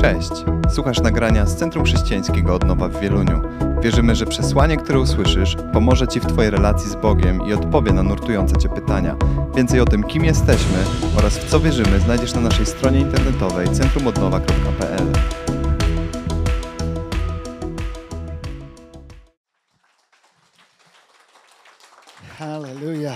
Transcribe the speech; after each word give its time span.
Cześć! 0.00 0.30
Słuchasz 0.74 1.00
nagrania 1.00 1.46
z 1.46 1.56
Centrum 1.56 1.84
Chrześcijańskiego 1.84 2.54
Odnowa 2.54 2.88
w 2.88 3.00
Wieluniu. 3.00 3.42
Wierzymy, 3.82 4.14
że 4.14 4.26
przesłanie, 4.26 4.76
które 4.76 5.00
usłyszysz, 5.00 5.56
pomoże 5.72 6.08
Ci 6.08 6.20
w 6.20 6.26
Twojej 6.26 6.50
relacji 6.50 6.90
z 6.90 6.94
Bogiem 6.94 7.46
i 7.46 7.52
odpowie 7.52 7.92
na 7.92 8.02
nurtujące 8.02 8.56
Cię 8.56 8.68
pytania. 8.68 9.16
Więcej 9.56 9.80
o 9.80 9.84
tym, 9.84 10.04
kim 10.04 10.24
jesteśmy 10.24 10.78
oraz 11.16 11.38
w 11.38 11.50
co 11.50 11.60
wierzymy, 11.60 12.00
znajdziesz 12.00 12.34
na 12.34 12.40
naszej 12.40 12.66
stronie 12.66 13.00
internetowej 13.00 13.68
centrumodnowa.pl. 13.68 15.12
Halleluja. 22.38 23.14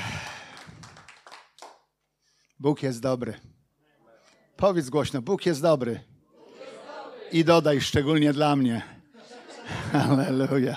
Bóg 2.60 2.82
jest 2.82 3.00
dobry. 3.00 3.34
Powiedz 4.56 4.90
głośno, 4.90 5.22
Bóg 5.22 5.46
jest 5.46 5.62
dobry. 5.62 6.11
I 7.32 7.44
dodaj 7.44 7.80
szczególnie 7.80 8.32
dla 8.32 8.56
mnie. 8.56 8.82
Halleluja. 9.92 10.76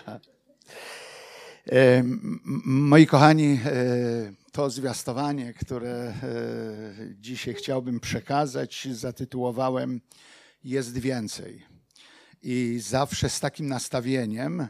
E, 1.72 2.04
moi 2.66 3.08
kochani, 3.08 3.60
e, 3.66 4.34
to 4.52 4.70
zwiastowanie, 4.70 5.54
które 5.54 5.90
e, 5.90 6.14
dzisiaj 7.16 7.54
chciałbym 7.54 8.00
przekazać, 8.00 8.88
zatytułowałem 8.92 10.02
Jest 10.64 10.98
więcej. 10.98 11.66
I 12.42 12.80
zawsze 12.82 13.30
z 13.30 13.40
takim 13.40 13.68
nastawieniem 13.68 14.68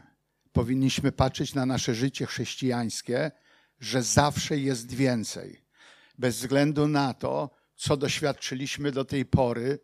powinniśmy 0.52 1.12
patrzeć 1.12 1.54
na 1.54 1.66
nasze 1.66 1.94
życie 1.94 2.26
chrześcijańskie, 2.26 3.30
że 3.80 4.02
zawsze 4.02 4.58
jest 4.58 4.92
więcej. 4.92 5.62
Bez 6.18 6.36
względu 6.36 6.88
na 6.88 7.14
to, 7.14 7.50
co 7.76 7.96
doświadczyliśmy 7.96 8.92
do 8.92 9.04
tej 9.04 9.24
pory, 9.24 9.78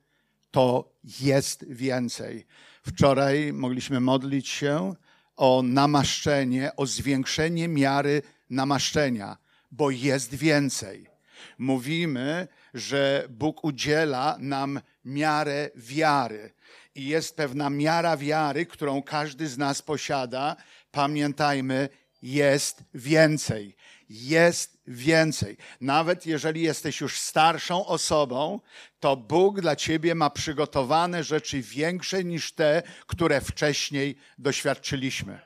to 0.53 0.93
jest 1.21 1.65
więcej. 1.69 2.47
Wczoraj 2.87 3.53
mogliśmy 3.53 4.01
modlić 4.01 4.49
się 4.49 4.95
o 5.37 5.63
namaszczenie, 5.65 6.77
o 6.77 6.87
zwiększenie 6.87 7.69
miary 7.69 8.23
namaszczenia, 8.51 9.37
bo 9.71 9.91
jest 9.91 10.35
więcej. 10.35 11.07
Mówimy, 11.59 12.49
że 12.75 13.27
Bóg 13.31 13.65
udziela 13.65 14.37
nam 14.41 14.81
miarę 15.05 15.71
wiary. 15.77 16.53
I 16.95 17.07
jest 17.07 17.37
pewna 17.37 17.71
miara 17.71 18.17
wiary, 18.17 18.67
którą 18.67 19.03
każdy 19.03 19.49
z 19.49 19.59
nas 19.59 19.83
posiada. 19.83 20.57
Pamiętajmy, 20.91 21.89
jest 22.23 22.85
więcej. 22.95 23.77
Jest 24.15 24.79
więcej. 24.87 25.57
Nawet 25.81 26.27
jeżeli 26.27 26.63
jesteś 26.63 27.01
już 27.01 27.19
starszą 27.19 27.87
osobą, 27.87 28.61
to 29.01 29.17
Bóg 29.17 29.61
dla 29.61 29.77
ciebie 29.77 30.15
ma 30.15 30.31
przygotowane 30.31 31.25
rzeczy 31.25 31.63
większe 31.63 32.25
niż 32.25 32.53
te, 32.53 32.83
które 33.07 33.41
wcześniej 33.41 34.17
doświadczyliśmy. 34.39 35.41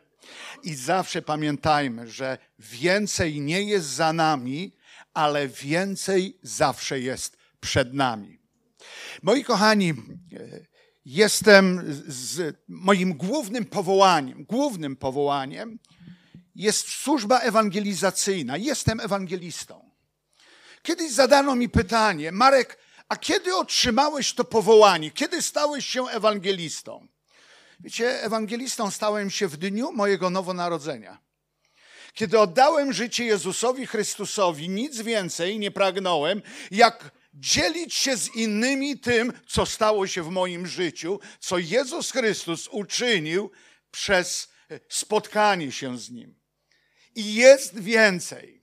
I 0.62 0.74
zawsze 0.74 1.22
pamiętajmy, 1.22 2.10
że 2.10 2.38
więcej 2.58 3.40
nie 3.40 3.62
jest 3.62 3.86
za 3.86 4.12
nami, 4.12 4.72
ale 5.14 5.48
więcej 5.48 6.38
zawsze 6.42 7.00
jest 7.00 7.36
przed 7.60 7.94
nami. 7.94 8.38
Moi 9.22 9.44
kochani, 9.44 9.94
jestem 11.04 11.82
z 12.06 12.56
moim 12.68 13.14
głównym 13.14 13.64
powołaniem, 13.64 14.44
głównym 14.44 14.96
powołaniem 14.96 15.78
jest 16.56 16.88
służba 16.88 17.40
ewangelizacyjna. 17.40 18.56
Jestem 18.56 19.00
ewangelistą. 19.00 19.90
Kiedyś 20.82 21.12
zadano 21.12 21.56
mi 21.56 21.68
pytanie, 21.68 22.32
Marek, 22.32 22.78
a 23.08 23.16
kiedy 23.16 23.56
otrzymałeś 23.56 24.34
to 24.34 24.44
powołanie? 24.44 25.10
Kiedy 25.10 25.42
stałeś 25.42 25.86
się 25.86 26.06
ewangelistą? 26.06 27.08
Wiecie, 27.80 28.22
ewangelistą 28.22 28.90
stałem 28.90 29.30
się 29.30 29.48
w 29.48 29.56
dniu 29.56 29.92
mojego 29.92 30.30
nowonarodzenia. 30.30 31.18
Kiedy 32.14 32.38
oddałem 32.38 32.92
życie 32.92 33.24
Jezusowi 33.24 33.86
Chrystusowi, 33.86 34.68
nic 34.68 35.00
więcej 35.00 35.58
nie 35.58 35.70
pragnąłem, 35.70 36.42
jak 36.70 37.10
dzielić 37.34 37.94
się 37.94 38.16
z 38.16 38.36
innymi 38.36 38.98
tym, 38.98 39.32
co 39.48 39.66
stało 39.66 40.06
się 40.06 40.22
w 40.22 40.28
moim 40.28 40.66
życiu, 40.66 41.20
co 41.40 41.58
Jezus 41.58 42.10
Chrystus 42.10 42.68
uczynił 42.68 43.50
przez 43.90 44.48
spotkanie 44.88 45.72
się 45.72 45.98
z 45.98 46.10
Nim. 46.10 46.35
I 47.16 47.34
jest 47.34 47.78
więcej. 47.78 48.62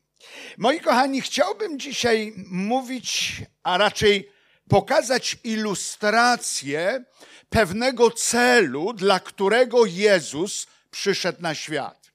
Moi 0.57 0.79
kochani, 0.79 1.21
chciałbym 1.21 1.79
dzisiaj 1.79 2.33
mówić, 2.47 3.41
a 3.63 3.77
raczej 3.77 4.31
pokazać 4.69 5.37
ilustrację 5.43 7.03
pewnego 7.49 8.11
celu, 8.11 8.93
dla 8.93 9.19
którego 9.19 9.85
Jezus 9.85 10.67
przyszedł 10.91 11.41
na 11.41 11.55
świat. 11.55 12.11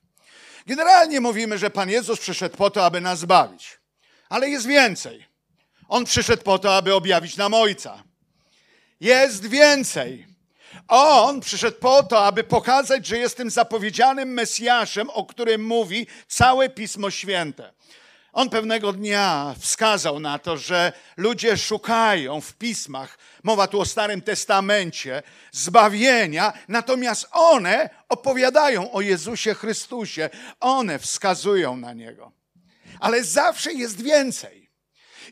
Generalnie 0.67 1.21
mówimy, 1.21 1.59
że 1.59 1.71
Pan 1.71 1.91
Jezus 1.91 2.21
przyszedł 2.21 2.57
po 2.57 2.71
to, 2.71 2.85
aby 2.85 3.01
nas 3.01 3.25
bawić, 3.25 3.79
ale 4.29 4.51
jest 4.51 4.67
więcej. 4.67 5.27
On 5.89 6.05
przyszedł 6.05 6.43
po 6.43 6.59
to, 6.59 6.77
aby 6.77 6.95
objawić 6.95 7.37
nam 7.37 7.55
Ojca. 7.55 8.03
Jest 9.01 9.47
więcej. 9.47 10.27
On 10.89 11.41
przyszedł 11.41 11.79
po 11.79 12.03
to, 12.03 12.25
aby 12.25 12.45
pokazać, 12.45 13.07
że 13.07 13.19
jest 13.19 13.37
tym 13.37 13.51
zapowiedzianym 13.51 14.29
Mesjaszem, 14.29 15.11
o 15.11 15.25
którym 15.25 15.65
mówi 15.65 16.07
całe 16.29 16.69
Pismo 16.69 17.11
Święte. 17.11 17.73
On 18.33 18.51
pewnego 18.51 18.93
dnia 18.93 19.55
wskazał 19.59 20.21
na 20.21 20.39
to, 20.39 20.57
że 20.57 20.93
ludzie 21.17 21.57
szukają 21.57 22.41
w 22.41 22.55
pismach, 22.55 23.19
mowa 23.43 23.67
tu 23.67 23.81
o 23.81 23.85
Starym 23.85 24.23
Testamencie, 24.23 25.23
zbawienia, 25.53 26.53
natomiast 26.69 27.29
one 27.33 27.91
opowiadają 28.09 28.93
o 28.93 29.01
Jezusie 29.01 29.55
Chrystusie, 29.55 30.31
one 30.61 30.99
wskazują 30.99 31.77
na 31.77 31.93
Niego. 31.93 32.33
Ale 33.01 33.25
zawsze 33.25 33.73
jest 33.73 34.03
więcej. 34.03 34.58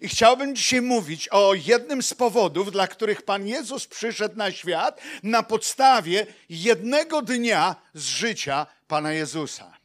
I 0.00 0.08
chciałbym 0.08 0.56
dzisiaj 0.56 0.82
mówić 0.82 1.28
o 1.28 1.54
jednym 1.54 2.02
z 2.02 2.14
powodów, 2.14 2.72
dla 2.72 2.88
których 2.88 3.22
Pan 3.22 3.46
Jezus 3.46 3.86
przyszedł 3.86 4.36
na 4.36 4.52
świat 4.52 5.00
na 5.22 5.42
podstawie 5.42 6.26
jednego 6.48 7.22
dnia 7.22 7.76
z 7.94 8.04
życia 8.04 8.66
Pana 8.86 9.12
Jezusa. 9.12 9.76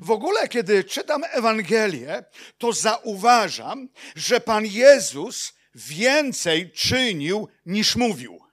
W 0.00 0.10
ogóle, 0.10 0.48
kiedy 0.48 0.84
czytam 0.84 1.22
Ewangelię, 1.30 2.24
to 2.58 2.72
zauważam, 2.72 3.88
że 4.16 4.40
Pan 4.40 4.66
Jezus 4.66 5.52
więcej 5.74 6.72
czynił 6.72 7.48
niż 7.66 7.96
mówił. 7.96 8.46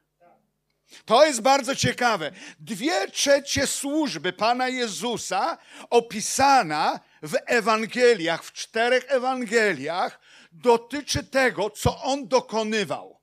To 1.05 1.25
jest 1.25 1.41
bardzo 1.41 1.75
ciekawe. 1.75 2.31
Dwie 2.59 3.11
trzecie 3.11 3.67
służby 3.67 4.33
Pana 4.33 4.69
Jezusa 4.69 5.57
opisana 5.89 6.99
w 7.23 7.35
Ewangeliach, 7.45 8.43
w 8.43 8.53
czterech 8.53 9.05
Ewangeliach, 9.07 10.19
dotyczy 10.53 11.23
tego, 11.23 11.69
co 11.69 12.01
on 12.01 12.27
dokonywał. 12.27 13.19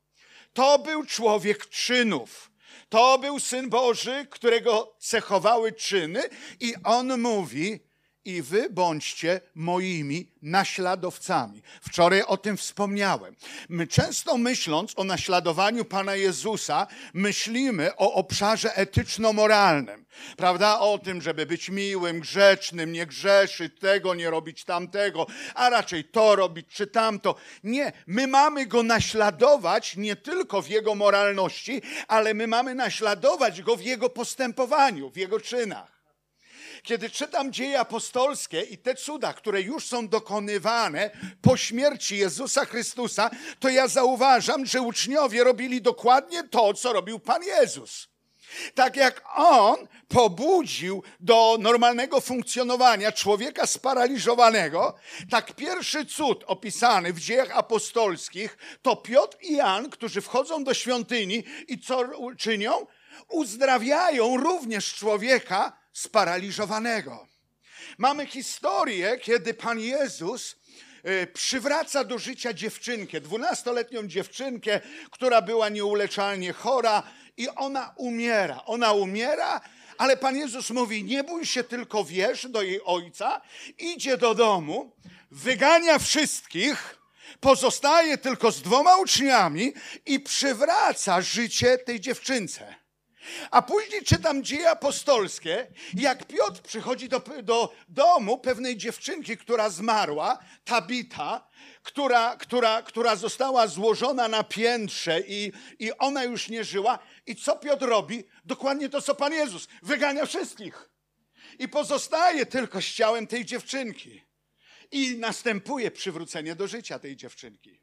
To 0.53 0.79
był 0.79 1.07
człowiek 1.07 1.69
czynów. 1.69 2.51
To 2.89 3.19
był 3.19 3.41
syn 3.41 3.69
Boży, 3.69 4.27
którego 4.31 4.97
cechowały 4.99 5.73
czyny, 5.73 6.23
i 6.61 6.75
on 6.85 7.21
mówi: 7.21 7.90
I 8.25 8.43
wy 8.43 8.71
bądźcie 8.71 9.41
moimi 9.55 10.29
naśladowcami. 10.43 11.63
Wczoraj 11.83 12.23
o 12.23 12.37
tym 12.37 12.57
wspomniałem. 12.57 13.37
My 13.69 13.87
często 13.87 14.39
myśląc 14.39 14.93
o 14.97 15.05
naśladowaniu 15.05 15.85
Pana 15.85 16.15
Jezusa, 16.15 16.87
myślimy 17.15 17.97
o 17.97 18.15
obszarze 18.15 18.77
etyczno-moralnym. 18.77 20.05
Prawda? 20.37 20.79
O 20.79 20.99
tym, 20.99 21.23
żeby 21.23 21.47
być 21.47 21.69
miłym, 21.69 22.21
grzecznym, 22.21 22.93
nie 22.93 23.07
grzeszyć 23.07 23.81
tego, 23.81 24.15
nie 24.15 24.31
robić 24.31 24.65
tamtego, 24.65 25.27
a 25.55 25.71
raczej 25.71 26.05
to 26.05 26.37
robić 26.37 26.67
czy 26.69 26.87
tamto. 26.87 27.35
Nie, 27.65 27.93
my 28.07 28.27
mamy 28.27 28.67
go 28.67 28.83
naśladować 28.83 29.97
nie 29.97 30.17
tylko 30.17 30.63
w 30.63 30.69
jego 30.69 30.95
moralności, 30.95 31.83
ale 32.09 32.35
my 32.35 32.47
mamy 32.47 32.75
naśladować 32.75 33.63
go 33.63 33.77
w 33.77 33.83
jego 33.83 34.11
postępowaniu, 34.11 35.11
w 35.11 35.17
jego 35.17 35.41
czynach. 35.41 36.00
Kiedy 36.83 37.11
czytam 37.11 37.53
dzieje 37.53 37.81
apostolskie 37.81 38.61
i 38.61 38.79
te 38.79 38.95
cuda, 38.95 39.33
które 39.33 39.63
już 39.63 39.87
są 39.87 40.09
dokonywane 40.09 41.11
po 41.43 41.57
śmierci 41.57 42.17
Jezusa 42.17 42.65
Chrystusa, 42.65 43.31
to 43.59 43.69
ja 43.69 43.89
zauważam, 43.89 44.67
że 44.67 44.83
uczniowie 44.83 45.45
robili 45.45 45.83
dokładnie 45.83 46.49
to, 46.49 46.75
co 46.75 46.93
robił 46.93 47.19
Pan 47.19 47.43
Jezus. 47.43 48.09
Tak 48.75 48.97
jak 48.97 49.23
on 49.37 49.89
pobudził 50.09 51.03
do 51.21 51.57
normalnego 51.61 52.21
funkcjonowania 52.21 53.13
człowieka 53.13 53.67
sparaliżowanego, 53.67 54.95
tak 55.31 55.53
pierwszy 55.53 56.07
cud 56.07 56.45
opisany 56.47 57.13
w 57.13 57.21
dziejach 57.21 57.59
apostolskich 57.59 58.59
to 58.83 58.97
Piotr 58.97 59.37
i 59.43 59.57
Jan, 59.57 59.91
którzy 59.91 60.21
wchodzą 60.21 60.65
do 60.65 60.75
świątyni 60.75 61.45
i 61.69 61.81
co 61.81 62.05
czynią? 62.39 62.87
Uzdrawiają 63.29 64.37
również 64.37 64.95
człowieka 64.95 65.80
sparaliżowanego. 66.01 67.27
Mamy 67.99 68.27
historię, 68.27 69.19
kiedy 69.19 69.55
Pan 69.55 69.81
Jezus 69.81 70.57
y, 71.07 71.27
przywraca 71.27 72.05
do 72.05 72.19
życia 72.19 72.53
dziewczynkę, 72.53 73.21
dwunastoletnią 73.21 74.07
dziewczynkę, 74.07 74.81
która 75.11 75.43
była 75.43 75.69
nieuleczalnie 75.69 76.53
chora 76.53 77.03
i 77.37 77.49
ona 77.49 77.95
umiera. 77.97 78.65
Ona 78.67 78.93
umiera, 78.93 79.61
ale 79.99 80.17
Pan 80.17 80.37
Jezus 80.37 80.71
mówi: 80.71 81.05
Nie 81.05 81.25
bój 81.25 81.47
się, 81.47 81.65
tylko 81.65 82.05
wierz 82.05 82.47
do 82.49 82.63
jej 82.63 82.81
ojca, 82.85 83.41
idzie 83.79 84.17
do 84.17 84.35
domu, 84.35 84.93
wygania 85.31 85.99
wszystkich, 85.99 86.99
pozostaje 87.41 88.19
tylko 88.19 88.53
z 88.53 88.63
dwoma 88.63 88.97
uczniami 88.97 89.73
i 90.07 90.21
przywraca 90.21 91.21
życie 91.23 91.79
tej 91.79 92.01
dziewczynce. 92.01 92.80
A 93.51 93.63
później 93.63 94.03
czytam 94.05 94.45
dzieje 94.45 94.71
apostolskie, 94.71 95.67
jak 95.95 96.25
Piotr 96.25 96.63
przychodzi 96.63 97.09
do, 97.09 97.23
do 97.43 97.75
domu 97.89 98.39
pewnej 98.39 98.77
dziewczynki, 98.77 99.37
która 99.37 99.71
zmarła, 99.71 100.39
Tabita, 100.65 101.49
która, 101.83 102.37
która, 102.37 102.83
która 102.83 103.17
została 103.17 103.67
złożona 103.67 104.29
na 104.29 104.45
piętrze 104.45 105.21
i, 105.21 105.53
i 105.79 105.93
ona 105.99 106.25
już 106.25 106.49
nie 106.49 106.65
żyła. 106.65 106.99
I 107.27 107.37
co 107.37 107.57
Piotr 107.57 107.87
robi? 107.87 108.25
Dokładnie 108.45 108.89
to, 108.89 109.03
co 109.03 109.15
Pan 109.15 109.33
Jezus. 109.33 109.69
Wygania 109.83 110.27
wszystkich. 110.27 110.91
I 111.59 111.69
pozostaje 111.69 112.47
tylko 112.47 112.83
z 112.83 112.85
ciałem 112.85 113.27
tej 113.27 113.45
dziewczynki. 113.45 114.23
I 114.93 115.17
następuje 115.17 115.91
przywrócenie 115.91 116.55
do 116.55 116.67
życia 116.67 116.99
tej 116.99 117.17
dziewczynki. 117.17 117.81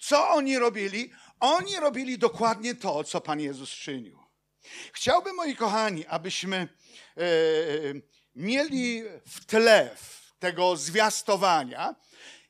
Co 0.00 0.28
oni 0.28 0.58
robili? 0.58 1.12
Oni 1.40 1.76
robili 1.76 2.18
dokładnie 2.18 2.74
to, 2.74 3.04
co 3.04 3.20
Pan 3.20 3.40
Jezus 3.40 3.70
czynił. 3.70 4.27
Chciałbym, 4.92 5.36
moi 5.36 5.56
kochani, 5.56 6.06
abyśmy 6.06 6.56
e, 6.56 6.68
mieli 8.34 9.02
w 9.26 9.44
tle 9.46 9.96
tego 10.38 10.76
zwiastowania 10.76 11.94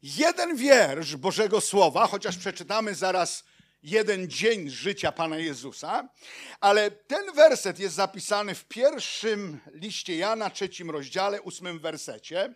jeden 0.02 0.56
wiersz 0.56 1.16
Bożego 1.16 1.60
Słowa, 1.60 2.06
chociaż 2.06 2.36
przeczytamy 2.36 2.94
zaraz 2.94 3.44
jeden 3.82 4.28
dzień 4.28 4.70
życia 4.70 5.12
Pana 5.12 5.38
Jezusa, 5.38 6.08
ale 6.60 6.90
ten 6.90 7.32
werset 7.32 7.78
jest 7.78 7.94
zapisany 7.94 8.54
w 8.54 8.64
pierwszym 8.64 9.60
liście 9.72 10.16
Jana, 10.16 10.50
trzecim 10.50 10.90
rozdziale, 10.90 11.42
ósmym 11.42 11.78
wersecie. 11.78 12.54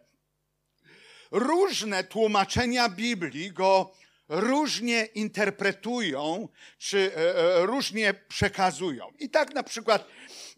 Różne 1.30 2.04
tłumaczenia 2.04 2.88
Biblii 2.88 3.52
go 3.52 3.92
różnie 4.32 5.04
interpretują, 5.04 6.48
czy 6.78 7.12
e, 7.16 7.36
e, 7.36 7.66
różnie 7.66 8.14
przekazują. 8.28 9.12
I 9.18 9.30
tak 9.30 9.54
na 9.54 9.62
przykład 9.62 10.06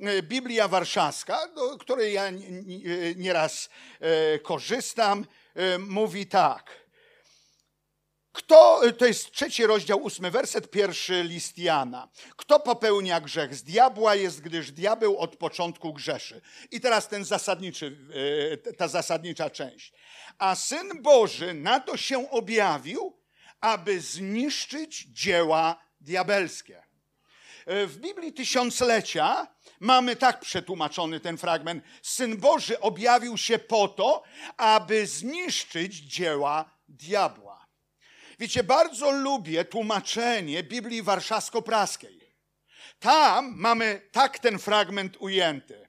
e, 0.00 0.22
Biblia 0.22 0.68
Warszawska, 0.68 1.48
do 1.48 1.78
której 1.78 2.14
ja 2.14 2.24
nieraz 3.16 3.68
korzystam, 4.42 5.26
mówi 5.78 6.26
tak. 6.26 6.84
Kto, 8.32 8.80
to 8.98 9.06
jest 9.06 9.30
trzeci 9.30 9.66
rozdział, 9.66 10.02
ósmy 10.02 10.30
werset, 10.30 10.70
pierwszy 10.70 11.22
list 11.22 11.58
Jana. 11.58 12.08
Kto 12.36 12.60
popełnia 12.60 13.20
grzech 13.20 13.54
z 13.54 13.62
diabła 13.62 14.14
jest, 14.14 14.40
gdyż 14.40 14.72
diabeł 14.72 15.18
od 15.18 15.36
początku 15.36 15.92
grzeszy. 15.92 16.40
I 16.70 16.80
teraz 16.80 17.08
ten 17.08 17.24
zasadniczy, 17.24 17.98
ta 18.76 18.88
zasadnicza 18.88 19.50
część. 19.50 19.92
A 20.38 20.54
Syn 20.54 21.02
Boży 21.02 21.54
na 21.54 21.80
to 21.80 21.96
się 21.96 22.30
objawił, 22.30 23.23
aby 23.64 24.00
zniszczyć 24.00 25.06
dzieła 25.10 25.84
diabelskie. 26.00 26.82
E, 27.66 27.86
w 27.86 27.98
Biblii 27.98 28.32
Tysiąclecia 28.32 29.46
mamy 29.80 30.16
tak 30.16 30.40
przetłumaczony 30.40 31.20
ten 31.20 31.38
fragment. 31.38 31.84
Syn 32.02 32.36
Boży 32.36 32.80
objawił 32.80 33.38
się 33.38 33.58
po 33.58 33.88
to, 33.88 34.22
aby 34.56 35.06
zniszczyć 35.06 35.94
dzieła 35.94 36.70
diabła. 36.88 37.66
Wiecie, 38.38 38.64
bardzo 38.64 39.10
lubię 39.10 39.64
tłumaczenie 39.64 40.62
Biblii 40.62 41.02
Warszawsko-Praskiej. 41.02 42.20
Tam 42.98 43.54
mamy 43.56 44.08
tak 44.12 44.38
ten 44.38 44.58
fragment 44.58 45.16
ujęty. 45.20 45.88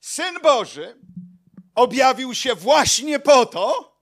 Syn 0.00 0.40
Boży 0.42 1.00
objawił 1.74 2.34
się 2.34 2.54
właśnie 2.54 3.18
po 3.18 3.46
to, 3.46 3.93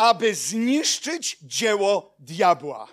aby 0.00 0.34
zniszczyć 0.34 1.38
dzieło 1.42 2.14
diabła. 2.18 2.88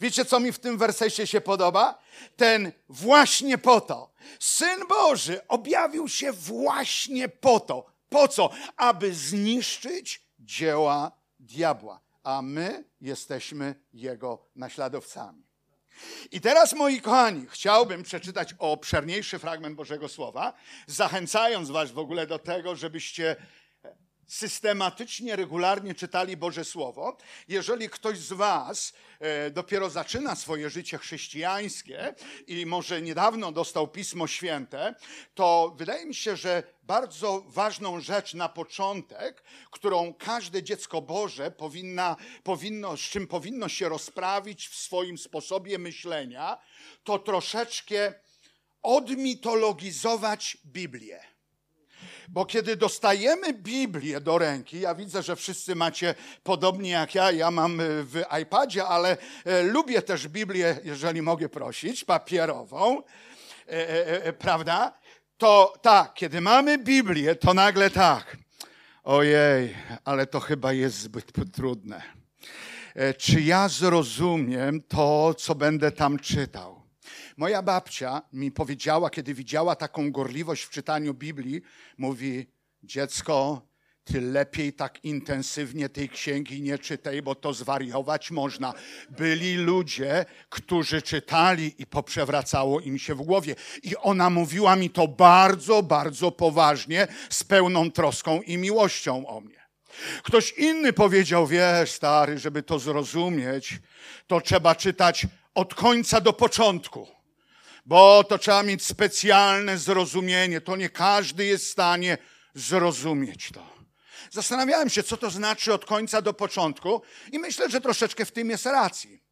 Wiecie, 0.00 0.24
co 0.24 0.40
mi 0.40 0.52
w 0.52 0.58
tym 0.58 0.78
wersesie 0.78 1.26
się 1.26 1.40
podoba? 1.40 1.98
Ten 2.36 2.72
właśnie 2.88 3.58
po 3.58 3.80
to. 3.80 4.12
Syn 4.40 4.86
Boży 4.88 5.48
objawił 5.48 6.08
się 6.08 6.32
właśnie 6.32 7.28
po 7.28 7.60
to. 7.60 7.86
Po 8.08 8.28
co? 8.28 8.50
Aby 8.76 9.14
zniszczyć 9.14 10.22
dzieła 10.38 11.12
diabła. 11.40 12.00
A 12.22 12.42
my 12.42 12.84
jesteśmy 13.00 13.74
jego 13.92 14.46
naśladowcami. 14.56 15.46
I 16.32 16.40
teraz, 16.40 16.72
moi 16.72 17.00
kochani, 17.00 17.46
chciałbym 17.50 18.02
przeczytać 18.02 18.54
obszerniejszy 18.58 19.38
fragment 19.38 19.76
Bożego 19.76 20.08
Słowa, 20.08 20.52
zachęcając 20.86 21.70
Was 21.70 21.90
w 21.90 21.98
ogóle 21.98 22.26
do 22.26 22.38
tego, 22.38 22.76
żebyście 22.76 23.36
systematycznie, 24.26 25.36
regularnie 25.36 25.94
czytali 25.94 26.36
Boże 26.36 26.64
Słowo. 26.64 27.16
Jeżeli 27.48 27.90
ktoś 27.90 28.18
z 28.18 28.32
Was 28.32 28.92
e, 29.20 29.50
dopiero 29.50 29.90
zaczyna 29.90 30.36
swoje 30.36 30.70
życie 30.70 30.98
chrześcijańskie 30.98 32.14
i 32.46 32.66
może 32.66 33.02
niedawno 33.02 33.52
dostał 33.52 33.88
Pismo 33.88 34.26
Święte, 34.26 34.94
to 35.34 35.74
wydaje 35.78 36.06
mi 36.06 36.14
się, 36.14 36.36
że 36.36 36.62
bardzo 36.82 37.44
ważną 37.46 38.00
rzecz 38.00 38.34
na 38.34 38.48
początek, 38.48 39.42
którą 39.70 40.14
każde 40.14 40.62
dziecko 40.62 41.02
Boże 41.02 41.50
powinna, 41.50 42.16
powinno, 42.42 42.96
z 42.96 43.00
czym 43.00 43.26
powinno 43.26 43.68
się 43.68 43.88
rozprawić 43.88 44.68
w 44.68 44.76
swoim 44.76 45.18
sposobie 45.18 45.78
myślenia, 45.78 46.58
to 47.04 47.18
troszeczkę 47.18 48.14
odmitologizować 48.82 50.58
Biblię. 50.66 51.35
Bo 52.28 52.46
kiedy 52.46 52.76
dostajemy 52.76 53.52
Biblię 53.52 54.20
do 54.20 54.38
ręki, 54.38 54.80
ja 54.80 54.94
widzę, 54.94 55.22
że 55.22 55.36
wszyscy 55.36 55.74
macie 55.74 56.14
podobnie 56.42 56.90
jak 56.90 57.14
ja, 57.14 57.30
ja 57.30 57.50
mam 57.50 57.78
w 57.80 58.22
iPadzie, 58.42 58.84
ale 58.84 59.16
e, 59.44 59.62
lubię 59.62 60.02
też 60.02 60.28
Biblię, 60.28 60.78
jeżeli 60.84 61.22
mogę 61.22 61.48
prosić, 61.48 62.04
papierową, 62.04 63.02
e, 63.68 64.24
e, 64.24 64.32
prawda? 64.32 64.98
To 65.38 65.74
tak, 65.82 66.14
kiedy 66.14 66.40
mamy 66.40 66.78
Biblię, 66.78 67.34
to 67.34 67.54
nagle 67.54 67.90
tak. 67.90 68.36
Ojej, 69.04 69.76
ale 70.04 70.26
to 70.26 70.40
chyba 70.40 70.72
jest 70.72 70.98
zbyt 70.98 71.52
trudne. 71.52 72.02
Czy 73.18 73.40
ja 73.40 73.68
zrozumiem 73.68 74.82
to, 74.82 75.34
co 75.34 75.54
będę 75.54 75.92
tam 75.92 76.18
czytał? 76.18 76.75
Moja 77.36 77.62
babcia 77.62 78.22
mi 78.32 78.52
powiedziała, 78.52 79.10
kiedy 79.10 79.34
widziała 79.34 79.76
taką 79.76 80.12
gorliwość 80.12 80.62
w 80.62 80.70
czytaniu 80.70 81.14
Biblii, 81.14 81.62
mówi: 81.98 82.46
Dziecko, 82.82 83.62
ty 84.04 84.20
lepiej 84.20 84.72
tak 84.72 85.04
intensywnie 85.04 85.88
tej 85.88 86.08
księgi 86.08 86.62
nie 86.62 86.78
czytaj, 86.78 87.22
bo 87.22 87.34
to 87.34 87.52
zwariować 87.52 88.30
można. 88.30 88.74
Byli 89.10 89.54
ludzie, 89.54 90.24
którzy 90.48 91.02
czytali 91.02 91.74
i 91.78 91.86
poprzewracało 91.86 92.80
im 92.80 92.98
się 92.98 93.14
w 93.14 93.22
głowie. 93.22 93.54
I 93.82 93.96
ona 93.96 94.30
mówiła 94.30 94.76
mi 94.76 94.90
to 94.90 95.08
bardzo, 95.08 95.82
bardzo 95.82 96.32
poważnie, 96.32 97.08
z 97.30 97.44
pełną 97.44 97.90
troską 97.90 98.42
i 98.42 98.56
miłością 98.56 99.26
o 99.26 99.40
mnie. 99.40 99.66
Ktoś 100.22 100.52
inny 100.52 100.92
powiedział, 100.92 101.46
wiesz, 101.46 101.90
stary, 101.90 102.38
żeby 102.38 102.62
to 102.62 102.78
zrozumieć, 102.78 103.78
to 104.26 104.40
trzeba 104.40 104.74
czytać 104.74 105.26
od 105.54 105.74
końca 105.74 106.20
do 106.20 106.32
początku 106.32 107.15
bo 107.86 108.24
to 108.24 108.38
trzeba 108.38 108.62
mieć 108.62 108.84
specjalne 108.84 109.78
zrozumienie. 109.78 110.60
To 110.60 110.76
nie 110.76 110.90
każdy 110.90 111.44
jest 111.44 111.64
w 111.64 111.70
stanie 111.70 112.18
zrozumieć 112.54 113.50
to. 113.54 113.76
Zastanawiałem 114.30 114.90
się, 114.90 115.02
co 115.02 115.16
to 115.16 115.30
znaczy 115.30 115.74
od 115.74 115.84
końca 115.84 116.22
do 116.22 116.34
początku, 116.34 117.02
i 117.32 117.38
myślę, 117.38 117.70
że 117.70 117.80
troszeczkę 117.80 118.24
w 118.24 118.32
tym 118.32 118.50
jest 118.50 118.66
racji. 118.66 119.26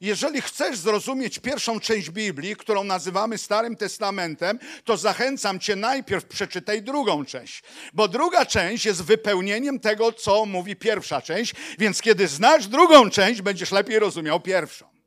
Jeżeli 0.00 0.40
chcesz 0.40 0.78
zrozumieć 0.78 1.38
pierwszą 1.38 1.80
część 1.80 2.10
Biblii, 2.10 2.56
którą 2.56 2.84
nazywamy 2.84 3.38
Starym 3.38 3.76
Testamentem, 3.76 4.58
to 4.84 4.96
zachęcam 4.96 5.60
cię 5.60 5.76
najpierw 5.76 6.24
przeczytaj 6.24 6.82
drugą 6.82 7.24
część, 7.24 7.62
bo 7.92 8.08
druga 8.08 8.46
część 8.46 8.84
jest 8.84 9.04
wypełnieniem 9.04 9.80
tego, 9.80 10.12
co 10.12 10.46
mówi 10.46 10.76
pierwsza 10.76 11.22
część, 11.22 11.54
więc 11.78 12.02
kiedy 12.02 12.28
znasz 12.28 12.66
drugą 12.66 13.10
część, 13.10 13.42
będziesz 13.42 13.72
lepiej 13.72 13.98
rozumiał 13.98 14.40
pierwszą. 14.40 14.97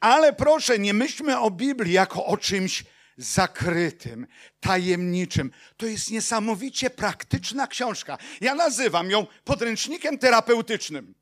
Ale 0.00 0.32
proszę, 0.32 0.78
nie 0.78 0.94
myślmy 0.94 1.40
o 1.40 1.50
Biblii 1.50 1.92
jako 1.92 2.26
o 2.26 2.36
czymś 2.36 2.84
zakrytym, 3.16 4.26
tajemniczym. 4.60 5.50
To 5.76 5.86
jest 5.86 6.10
niesamowicie 6.10 6.90
praktyczna 6.90 7.66
książka. 7.66 8.18
Ja 8.40 8.54
nazywam 8.54 9.10
ją 9.10 9.26
podręcznikiem 9.44 10.18
terapeutycznym. 10.18 11.14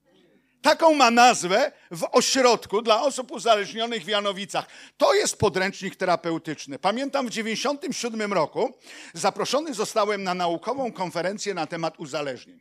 Taką 0.62 0.94
ma 0.94 1.10
nazwę 1.10 1.72
w 1.90 2.04
ośrodku 2.12 2.82
dla 2.82 3.02
osób 3.02 3.30
uzależnionych 3.30 4.04
w 4.04 4.08
Janowicach. 4.08 4.66
To 4.96 5.14
jest 5.14 5.38
podręcznik 5.38 5.96
terapeutyczny. 5.96 6.78
Pamiętam 6.78 7.26
w 7.26 7.30
1997 7.30 8.32
roku 8.32 8.78
zaproszony 9.14 9.74
zostałem 9.74 10.22
na 10.22 10.34
naukową 10.34 10.92
konferencję 10.92 11.54
na 11.54 11.66
temat 11.66 11.94
uzależnień. 11.98 12.60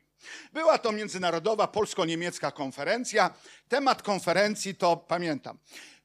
Była 0.54 0.78
to 0.78 0.92
międzynarodowa 0.92 1.68
polsko-niemiecka 1.68 2.52
konferencja. 2.52 3.34
Temat 3.68 4.02
konferencji 4.02 4.76
to, 4.76 4.98
pamiętam, 4.98 5.58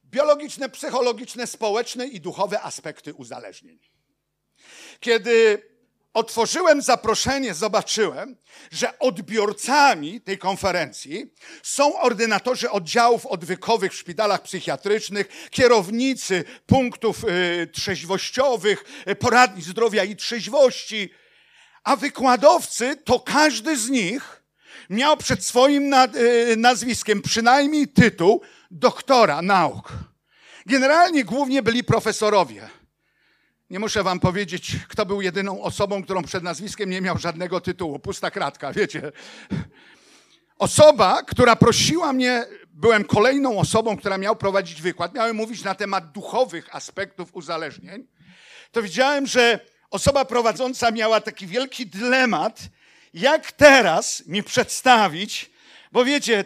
biologiczne, 0.05 0.69
psychologiczne, 0.69 1.47
społeczne 1.47 2.07
i 2.07 2.21
duchowe 2.21 2.61
aspekty 2.61 3.13
uzależnień. 3.13 3.79
Kiedy 4.99 5.63
otworzyłem 6.13 6.81
zaproszenie, 6.81 7.53
zobaczyłem, 7.53 8.35
że 8.71 8.99
odbiorcami 8.99 10.21
tej 10.21 10.37
konferencji 10.37 11.33
są 11.63 11.99
ordynatorzy 11.99 12.69
oddziałów 12.69 13.25
odwykowych 13.25 13.91
w 13.91 13.95
szpitalach 13.95 14.41
psychiatrycznych, 14.41 15.27
kierownicy 15.49 16.43
punktów 16.65 17.23
y, 17.23 17.67
trzeźwościowych, 17.67 18.83
poradni 19.19 19.61
zdrowia 19.61 20.03
i 20.03 20.15
trzeźwości, 20.15 21.09
a 21.83 21.95
wykładowcy 21.95 22.95
to 22.95 23.19
każdy 23.19 23.77
z 23.77 23.89
nich 23.89 24.43
miał 24.89 25.17
przed 25.17 25.45
swoim 25.45 25.93
y, 25.93 26.55
nazwiskiem 26.57 27.21
przynajmniej 27.21 27.87
tytuł 27.87 28.41
doktora 28.71 29.41
nauk. 29.41 29.93
Generalnie 30.65 31.23
głównie 31.23 31.63
byli 31.63 31.83
profesorowie. 31.83 32.69
Nie 33.69 33.79
muszę 33.79 34.03
wam 34.03 34.19
powiedzieć, 34.19 34.75
kto 34.87 35.05
był 35.05 35.21
jedyną 35.21 35.61
osobą, 35.61 36.03
którą 36.03 36.23
przed 36.23 36.43
nazwiskiem 36.43 36.89
nie 36.89 37.01
miał 37.01 37.17
żadnego 37.17 37.61
tytułu. 37.61 37.99
Pusta 37.99 38.31
kratka, 38.31 38.73
wiecie. 38.73 39.11
Osoba, 40.59 41.23
która 41.23 41.55
prosiła 41.55 42.13
mnie, 42.13 42.45
byłem 42.67 43.03
kolejną 43.03 43.59
osobą, 43.59 43.97
która 43.97 44.17
miał 44.17 44.35
prowadzić 44.35 44.81
wykład, 44.81 45.13
miałem 45.13 45.35
mówić 45.35 45.63
na 45.63 45.75
temat 45.75 46.11
duchowych 46.11 46.75
aspektów 46.75 47.35
uzależnień, 47.35 48.07
to 48.71 48.81
widziałem, 48.81 49.27
że 49.27 49.59
osoba 49.91 50.25
prowadząca 50.25 50.91
miała 50.91 51.21
taki 51.21 51.47
wielki 51.47 51.85
dylemat, 51.85 52.59
jak 53.13 53.51
teraz 53.51 54.25
mi 54.25 54.43
przedstawić, 54.43 55.51
bo 55.91 56.05
wiecie, 56.05 56.45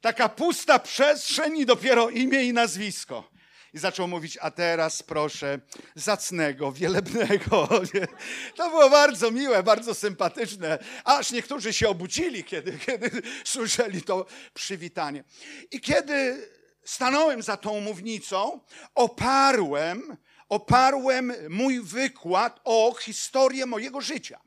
taka 0.00 0.28
pusta 0.28 0.78
przestrzeń 0.78 1.58
i 1.58 1.66
dopiero 1.66 2.10
imię 2.10 2.44
i 2.44 2.52
nazwisko 2.52 3.34
i 3.74 3.78
zaczął 3.78 4.08
mówić, 4.08 4.38
a 4.40 4.50
teraz 4.50 5.02
proszę 5.02 5.58
zacnego, 5.94 6.72
wielebnego. 6.72 7.68
To 8.56 8.70
było 8.70 8.90
bardzo 8.90 9.30
miłe, 9.30 9.62
bardzo 9.62 9.94
sympatyczne, 9.94 10.78
aż 11.04 11.30
niektórzy 11.30 11.72
się 11.72 11.88
obudzili, 11.88 12.44
kiedy, 12.44 12.78
kiedy 12.86 13.10
słyszeli 13.44 14.02
to 14.02 14.26
przywitanie. 14.54 15.24
I 15.70 15.80
kiedy 15.80 16.48
stanąłem 16.84 17.42
za 17.42 17.56
tą 17.56 17.80
mównicą, 17.80 18.60
oparłem, 18.94 20.16
oparłem 20.48 21.32
mój 21.48 21.80
wykład 21.80 22.60
o 22.64 22.94
historię 23.00 23.66
mojego 23.66 24.00
życia. 24.00 24.40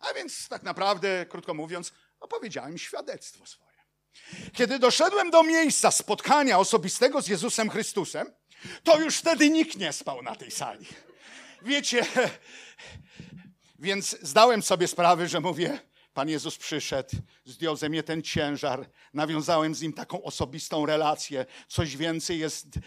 A 0.00 0.14
więc 0.14 0.48
tak 0.48 0.62
naprawdę, 0.62 1.26
krótko 1.26 1.54
mówiąc, 1.54 1.92
opowiedziałem 2.20 2.78
świadectwo 2.78 3.46
swoje. 3.46 3.70
Kiedy 4.52 4.78
doszedłem 4.78 5.30
do 5.30 5.42
miejsca 5.42 5.90
spotkania 5.90 6.58
osobistego 6.58 7.22
z 7.22 7.28
Jezusem 7.28 7.70
Chrystusem, 7.70 8.32
to 8.84 9.00
już 9.00 9.16
wtedy 9.16 9.50
nikt 9.50 9.76
nie 9.76 9.92
spał 9.92 10.22
na 10.22 10.36
tej 10.36 10.50
sali. 10.50 10.86
Wiecie, 11.62 12.06
więc 13.78 14.16
zdałem 14.22 14.62
sobie 14.62 14.88
sprawę, 14.88 15.28
że 15.28 15.40
mówię, 15.40 15.78
Pan 16.14 16.28
Jezus 16.28 16.56
przyszedł, 16.56 17.16
zdjął 17.44 17.76
ze 17.76 17.88
mnie 17.88 18.02
ten 18.02 18.22
ciężar, 18.22 18.90
nawiązałem 19.14 19.74
z 19.74 19.82
nim 19.82 19.92
taką 19.92 20.22
osobistą 20.22 20.86
relację. 20.86 21.46
Coś 21.68 21.96
więcej 21.96 22.38
jest 22.38 22.66
e, 22.76 22.80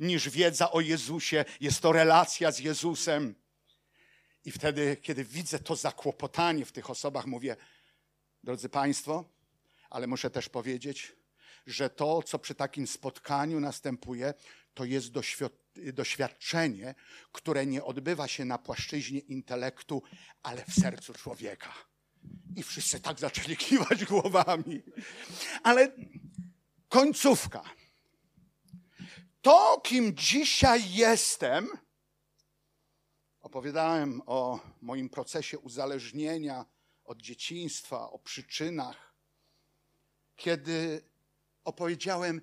niż 0.00 0.28
wiedza 0.28 0.70
o 0.70 0.80
Jezusie, 0.80 1.44
jest 1.60 1.80
to 1.80 1.92
relacja 1.92 2.52
z 2.52 2.58
Jezusem. 2.58 3.34
I 4.44 4.50
wtedy, 4.50 4.96
kiedy 5.02 5.24
widzę 5.24 5.58
to 5.58 5.76
zakłopotanie 5.76 6.64
w 6.64 6.72
tych 6.72 6.90
osobach, 6.90 7.26
mówię, 7.26 7.56
drodzy 8.44 8.68
Państwo, 8.68 9.24
ale 9.90 10.06
muszę 10.06 10.30
też 10.30 10.48
powiedzieć, 10.48 11.12
że 11.66 11.90
to, 11.90 12.22
co 12.22 12.38
przy 12.38 12.54
takim 12.54 12.86
spotkaniu 12.86 13.60
następuje, 13.60 14.34
to 14.74 14.84
jest 14.84 15.12
doświadczenie, 15.92 16.94
które 17.32 17.66
nie 17.66 17.84
odbywa 17.84 18.28
się 18.28 18.44
na 18.44 18.58
płaszczyźnie 18.58 19.18
intelektu, 19.18 20.02
ale 20.42 20.64
w 20.64 20.74
sercu 20.74 21.14
człowieka. 21.14 21.91
I 22.56 22.62
wszyscy 22.62 23.00
tak 23.00 23.20
zaczęli 23.20 23.56
kiwać 23.66 24.04
głowami. 24.04 24.82
Ale 25.62 25.92
końcówka. 26.88 27.62
To, 29.42 29.80
kim 29.84 30.16
dzisiaj 30.16 30.92
jestem, 30.92 31.68
opowiadałem 33.40 34.22
o 34.26 34.60
moim 34.80 35.08
procesie 35.08 35.58
uzależnienia 35.58 36.66
od 37.04 37.22
dzieciństwa, 37.22 38.10
o 38.10 38.18
przyczynach, 38.18 39.14
kiedy 40.36 41.02
opowiedziałem 41.64 42.40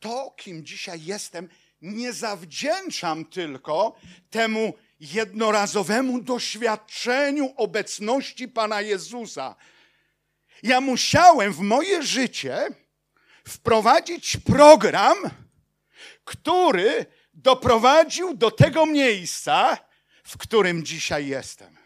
to, 0.00 0.34
kim 0.36 0.64
dzisiaj 0.64 1.04
jestem, 1.04 1.48
nie 1.82 2.12
zawdzięczam 2.12 3.24
tylko 3.24 3.96
temu 4.30 4.74
jednorazowemu 5.00 6.20
doświadczeniu 6.20 7.54
obecności 7.56 8.48
Pana 8.48 8.80
Jezusa. 8.80 9.54
Ja 10.62 10.80
musiałem 10.80 11.52
w 11.52 11.58
moje 11.58 12.02
życie 12.02 12.68
wprowadzić 13.48 14.36
program, 14.36 15.16
który 16.24 17.06
doprowadził 17.34 18.34
do 18.34 18.50
tego 18.50 18.86
miejsca, 18.86 19.78
w 20.24 20.38
którym 20.38 20.84
dzisiaj 20.84 21.26
jestem. 21.26 21.76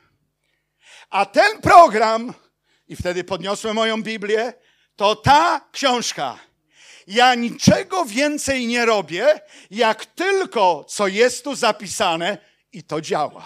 A 1.10 1.26
ten 1.26 1.60
program, 1.60 2.34
i 2.88 2.96
wtedy 2.96 3.24
podniosłem 3.24 3.74
moją 3.74 4.02
Biblię, 4.02 4.52
to 4.96 5.16
ta 5.16 5.68
książka 5.72 6.38
ja 7.10 7.34
niczego 7.34 8.04
więcej 8.04 8.66
nie 8.66 8.86
robię, 8.86 9.40
jak 9.70 10.06
tylko 10.06 10.84
co 10.88 11.06
jest 11.08 11.44
tu 11.44 11.54
zapisane 11.54 12.38
i 12.72 12.82
to 12.82 13.00
działa. 13.00 13.44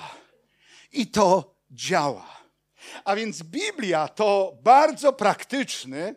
I 0.92 1.06
to 1.06 1.54
działa. 1.70 2.44
A 3.04 3.16
więc 3.16 3.42
Biblia 3.42 4.08
to 4.08 4.58
bardzo 4.62 5.12
praktyczny 5.12 6.14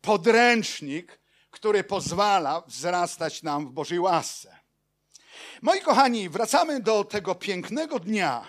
podręcznik, 0.00 1.20
który 1.50 1.84
pozwala 1.84 2.60
wzrastać 2.60 3.42
nam 3.42 3.66
w 3.66 3.70
Bożej 3.70 4.00
łasce. 4.00 4.58
Moi 5.62 5.80
kochani, 5.80 6.28
wracamy 6.28 6.80
do 6.80 7.04
tego 7.04 7.34
pięknego 7.34 7.98
dnia. 7.98 8.46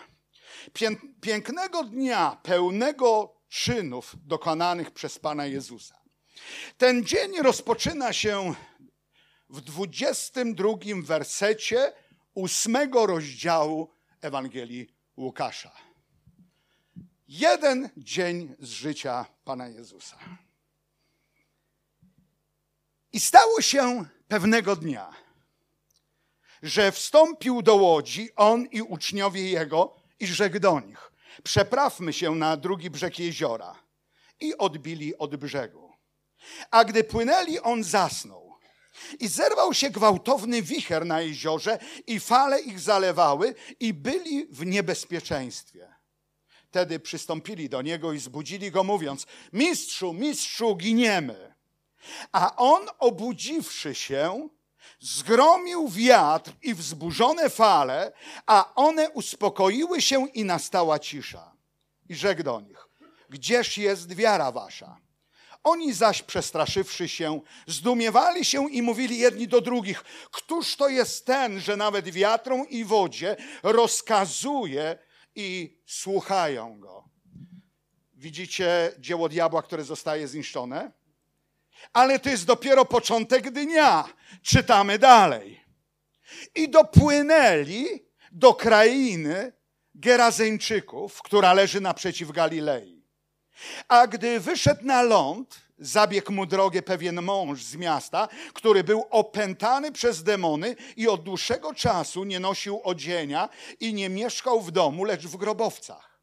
Pięknego 1.22 1.84
dnia 1.84 2.38
pełnego 2.44 3.36
czynów 3.50 4.16
dokonanych 4.25 4.92
przez 4.92 5.20
Pana 5.20 5.46
Jezusa. 5.46 6.00
Ten 6.78 7.06
dzień 7.06 7.42
rozpoczyna 7.42 8.13
się 8.13 8.54
w 9.50 9.62
22 9.62 10.70
wersecie 11.04 11.94
ósmego 12.34 13.06
rozdziału 13.06 13.89
Ewangelii 14.22 14.88
Łukasza. 15.18 15.72
Jeden 17.28 17.90
dzień 17.98 18.56
z 18.60 18.70
życia 18.70 19.26
Pana 19.44 19.68
Jezusa. 19.68 20.18
I 23.14 23.20
stało 23.20 23.62
się 23.62 24.06
pewnego 24.28 24.76
dnia, 24.76 25.14
że 26.64 26.92
wstąpił 26.92 27.62
do 27.62 27.76
łodzi 27.76 28.30
on 28.36 28.66
i 28.66 28.82
uczniowie 28.82 29.50
jego 29.50 29.96
i 30.20 30.28
rzekł 30.28 30.60
do 30.60 30.80
nich: 30.80 31.12
Przeprawmy 31.44 32.14
się 32.14 32.36
na 32.36 32.58
drugi 32.58 32.90
brzeg 32.90 33.20
jeziora. 33.20 33.76
I 34.40 34.58
odbili 34.58 35.18
od 35.18 35.36
brzegu. 35.36 35.92
A 36.72 36.86
gdy 36.86 37.04
płynęli, 37.04 37.60
on 37.60 37.84
zasnął. 37.84 38.49
I 39.20 39.27
zerwał 39.27 39.74
się 39.74 39.89
gwałtowny 39.89 40.62
wicher 40.62 41.06
na 41.06 41.22
jeziorze, 41.22 41.79
i 42.08 42.20
fale 42.20 42.62
ich 42.62 42.79
zalewały, 42.79 43.56
i 43.79 43.94
byli 43.94 44.46
w 44.46 44.65
niebezpieczeństwie. 44.65 45.94
Wtedy 46.68 47.00
przystąpili 47.00 47.70
do 47.70 47.82
niego 47.82 48.13
i 48.13 48.20
zbudzili 48.20 48.72
go, 48.72 48.84
mówiąc: 48.84 49.25
Mistrzu, 49.53 50.13
mistrzu, 50.13 50.75
giniemy. 50.75 51.56
A 52.32 52.56
on, 52.56 52.88
obudziwszy 53.00 53.96
się, 53.96 54.50
zgromił 55.00 55.89
wiatr 55.89 56.51
i 56.62 56.74
wzburzone 56.74 57.50
fale, 57.50 58.12
a 58.46 58.75
one 58.75 59.10
uspokoiły 59.10 60.01
się 60.01 60.27
i 60.34 60.46
nastała 60.46 61.00
cisza. 61.00 61.51
I 62.10 62.15
rzekł 62.15 62.44
do 62.44 62.62
nich: 62.62 62.88
Gdzież 63.29 63.77
jest 63.77 64.13
wiara 64.13 64.51
wasza? 64.51 64.98
Oni 65.63 65.94
zaś 65.94 66.24
przestraszywszy 66.24 67.08
się, 67.08 67.42
zdumiewali 67.68 68.46
się 68.46 68.72
i 68.72 68.82
mówili 68.82 69.18
jedni 69.18 69.48
do 69.48 69.62
drugich: 69.62 70.04
Któż 70.32 70.75
to 70.75 70.89
jest 70.89 71.25
ten, 71.25 71.60
że 71.60 71.78
nawet 71.78 72.10
wiatrom 72.10 72.70
i 72.70 72.86
wodzie 72.86 73.36
rozkazuje 73.63 74.98
i 75.36 75.80
słuchają 75.86 76.80
go? 76.80 77.10
Widzicie 78.13 78.92
dzieło 79.00 79.30
diabła, 79.30 79.63
które 79.63 79.84
zostaje 79.84 80.28
zniszczone? 80.28 80.92
Ale 81.94 82.20
to 82.20 82.30
jest 82.30 82.46
dopiero 82.46 82.86
początek 82.86 83.51
dnia. 83.51 84.13
Czytamy 84.42 85.00
dalej. 85.00 85.63
I 86.56 86.70
dopłynęli 86.70 87.86
do 88.32 88.54
krainy 88.54 89.54
Gerazeńczyków, 89.96 91.22
która 91.22 91.54
leży 91.54 91.82
naprzeciw 91.82 92.32
Galilei. 92.32 92.99
A 93.88 94.08
gdy 94.08 94.39
wyszedł 94.39 94.86
na 94.86 95.01
ląd, 95.01 95.60
zabiegł 95.80 96.32
mu 96.32 96.46
drogę 96.46 96.82
pewien 96.82 97.22
mąż 97.22 97.63
z 97.63 97.75
miasta, 97.75 98.28
który 98.54 98.84
był 98.84 99.06
opętany 99.10 99.92
przez 99.92 100.24
demony 100.24 100.75
i 100.98 101.08
od 101.08 101.24
dłuższego 101.24 101.74
czasu 101.74 102.24
nie 102.24 102.39
nosił 102.39 102.82
odzienia 102.84 103.50
i 103.80 103.94
nie 103.94 104.10
mieszkał 104.10 104.62
w 104.62 104.72
domu, 104.72 105.04
lecz 105.04 105.28
w 105.28 105.38
grobowcach. 105.38 106.20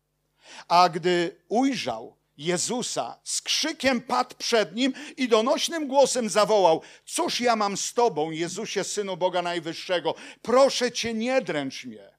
A 0.69 0.89
gdy 0.89 1.37
ujrzał 1.49 2.17
Jezusa, 2.39 3.19
z 3.25 3.43
krzykiem 3.43 4.01
padł 4.01 4.35
przed 4.39 4.75
nim 4.75 4.93
i 5.17 5.29
donośnym 5.29 5.89
głosem 5.89 6.29
zawołał: 6.29 6.83
Cóż 7.05 7.41
ja 7.41 7.57
mam 7.57 7.77
z 7.77 7.95
tobą, 7.95 8.31
Jezusie, 8.31 8.85
synu 8.85 9.17
Boga 9.17 9.43
Najwyższego? 9.43 10.15
Proszę 10.43 10.93
cię, 10.93 11.15
nie 11.15 11.41
dręcz 11.41 11.85
mnie 11.85 12.16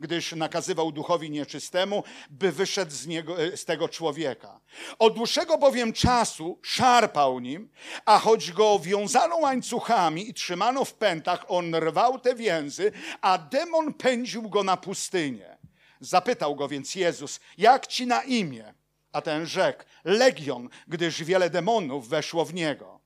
gdyż 0.00 0.32
nakazywał 0.32 0.92
duchowi 0.92 1.30
nieczystemu, 1.30 2.04
by 2.30 2.52
wyszedł 2.52 2.92
z, 2.92 3.06
niego, 3.06 3.42
e, 3.42 3.56
z 3.56 3.64
tego 3.64 3.88
człowieka. 3.88 4.60
Od 4.98 5.14
dłuższego 5.14 5.58
bowiem 5.58 5.92
czasu 5.92 6.58
szarpał 6.62 7.40
nim, 7.40 7.70
a 8.04 8.18
choć 8.18 8.52
go 8.52 8.78
wiązano 8.78 9.36
łańcuchami 9.36 10.28
i 10.30 10.34
trzymano 10.34 10.84
w 10.84 10.94
pętach, 10.94 11.44
on 11.48 11.74
rwał 11.74 12.18
te 12.18 12.34
więzy, 12.34 12.92
a 13.20 13.38
demon 13.38 13.94
pędził 13.94 14.42
go 14.48 14.62
na 14.62 14.76
pustynię. 14.76 15.58
Zapytał 16.00 16.56
go 16.56 16.68
więc 16.68 16.94
Jezus, 16.94 17.40
jak 17.58 17.86
ci 17.86 18.06
na 18.06 18.22
imię? 18.22 18.74
A 19.12 19.20
ten 19.20 19.46
rzekł, 19.46 19.84
Legion, 20.04 20.68
gdyż 20.88 21.24
wiele 21.24 21.50
demonów 21.50 22.08
weszło 22.08 22.44
w 22.44 22.54
niego. 22.54 23.00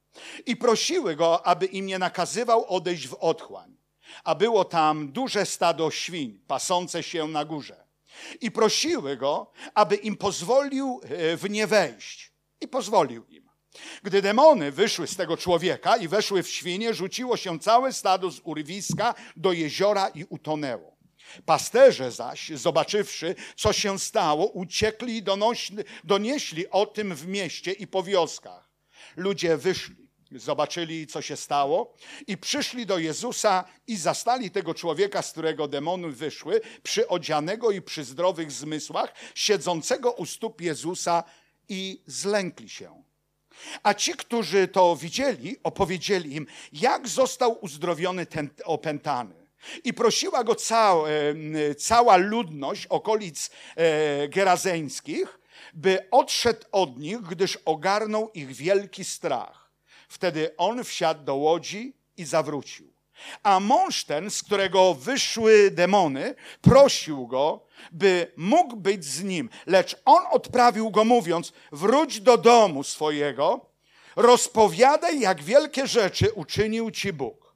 I 0.47 0.57
prosiły 0.57 1.17
go, 1.17 1.47
aby 1.47 1.67
im 1.67 1.87
nie 1.87 1.99
nakazywał 1.99 2.67
odejść 2.67 3.09
w 3.09 3.15
otchłań 3.15 3.78
a 4.25 4.35
było 4.35 4.65
tam 4.65 5.13
duże 5.13 5.47
stado 5.47 5.91
świń 5.91 6.41
pasące 6.47 7.03
się 7.03 7.29
na 7.29 7.45
górze. 7.45 7.89
I 8.41 8.51
prosiły 8.51 9.17
go, 9.17 9.53
aby 9.75 9.97
im 9.97 10.17
pozwolił 10.17 11.01
e, 11.05 11.37
w 11.37 11.51
nie 11.51 11.67
wejść. 11.67 12.33
I 12.61 12.69
pozwolił 12.69 13.27
im. 13.27 13.49
Gdy 14.03 14.23
demony 14.23 14.73
wyszły 14.73 15.07
z 15.07 15.17
tego 15.17 15.37
człowieka 15.37 15.97
i 15.97 16.09
weszły 16.09 16.43
w 16.43 16.49
świnie, 16.49 16.95
rzuciło 16.95 17.37
się 17.37 17.59
całe 17.59 17.93
stado 17.93 18.31
z 18.31 18.41
urwiska 18.45 19.15
do 19.37 19.53
jeziora 19.53 20.09
i 20.09 20.25
utonęło. 20.25 20.99
Pasterze 21.47 22.13
zaś, 22.13 22.49
zobaczywszy, 22.49 23.35
co 23.57 23.73
się 23.73 23.99
stało, 23.99 24.47
uciekli 24.47 25.17
i 25.17 25.23
donośli, 25.23 25.77
donieśli 26.05 26.69
o 26.71 26.87
tym 26.87 27.15
w 27.15 27.27
mieście 27.27 27.73
i 27.73 27.87
po 27.87 28.03
wioskach. 28.03 28.69
Ludzie 29.17 29.57
wyszli 29.57 29.98
zobaczyli, 30.31 31.07
co 31.07 31.23
się 31.23 31.37
stało, 31.37 31.95
i 32.27 32.37
przyszli 32.37 32.87
do 32.87 32.99
Jezusa 32.99 33.65
i 33.87 33.97
zastali 33.97 34.51
tego 34.51 34.75
człowieka, 34.75 35.23
z 35.23 35.33
którego 35.33 35.69
demony 35.69 36.09
wyszły, 36.09 36.61
przyodzianego 36.83 37.71
i 37.71 37.83
przy 37.83 38.05
zdrowych 38.05 38.53
zmysłach, 38.53 39.15
siedzącego 39.35 40.13
u 40.13 40.27
stóp 40.27 40.61
Jezusa 40.61 41.25
i 41.69 42.03
zlękli 42.07 42.69
się. 42.69 43.03
A 43.83 43.95
ci, 43.95 44.13
którzy 44.13 44.69
to 44.69 44.97
widzieli, 44.97 45.57
opowiedzieli 45.63 46.37
im, 46.37 46.47
jak 46.73 47.09
został 47.09 47.59
uzdrowiony 47.65 48.27
ten 48.27 48.51
opętany. 48.65 49.49
I 49.85 49.95
prosiła 49.95 50.45
go 50.45 50.55
cała, 50.55 51.09
cała 51.79 52.17
ludność 52.17 52.87
okolic 52.87 53.51
e, 53.77 54.29
gerazeńskich, 54.29 55.39
by 55.75 56.11
odszedł 56.11 56.67
od 56.73 56.99
nich, 56.99 57.21
gdyż 57.21 57.59
ogarnął 57.65 58.31
ich 58.35 58.53
wielki 58.53 59.05
strach. 59.05 59.58
Wtedy 60.09 60.57
on 60.57 60.85
wsiadł 60.85 61.25
do 61.25 61.35
łodzi 61.35 61.93
i 62.17 62.25
zawrócił. 62.25 62.93
A 63.43 63.61
mąż 63.61 64.05
ten, 64.05 64.31
z 64.31 64.43
którego 64.43 64.95
wyszły 64.95 65.71
demony, 65.71 66.35
prosił 66.61 67.27
go, 67.27 67.67
by 67.93 68.33
mógł 68.37 68.77
być 68.77 69.05
z 69.05 69.23
nim. 69.23 69.51
Lecz 69.67 69.97
on 70.05 70.25
odprawił 70.31 70.91
go, 70.91 71.05
mówiąc: 71.05 71.53
Wróć 71.73 72.21
do 72.21 72.39
domu 72.39 72.85
swojego, 72.85 73.67
rozpowiadaj, 74.17 75.21
jak 75.21 75.43
wielkie 75.43 75.87
rzeczy 75.87 76.33
uczynił 76.33 76.91
ci 76.91 77.13
Bóg. 77.13 77.55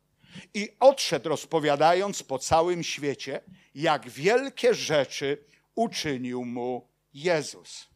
I 0.54 0.68
odszedł, 0.80 1.28
rozpowiadając 1.28 2.23
po 2.23 2.38
całym 2.38 2.82
świecie, 2.82 3.40
jak 3.75 4.09
wielkie 4.09 4.75
rzeczy 4.75 5.44
uczynił 5.75 6.44
mu 6.44 6.88
Jezus. 7.14 7.88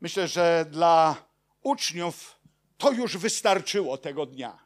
Myślę, 0.00 0.28
że 0.28 0.66
dla 0.70 1.16
uczniów 1.62 2.37
to 2.78 2.92
już 2.92 3.16
wystarczyło 3.16 3.98
tego 3.98 4.26
dnia. 4.26 4.58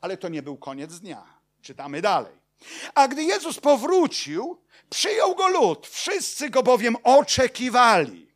Ale 0.00 0.16
to 0.16 0.28
nie 0.28 0.42
był 0.42 0.56
koniec 0.56 1.00
dnia. 1.00 1.26
Czytamy 1.62 2.02
dalej. 2.02 2.32
A 2.94 3.08
gdy 3.08 3.22
Jezus 3.24 3.60
powrócił, 3.60 4.62
przyjął 4.90 5.34
go 5.34 5.48
lud. 5.48 5.86
Wszyscy 5.86 6.50
go 6.50 6.62
bowiem 6.62 6.96
oczekiwali. 7.02 8.26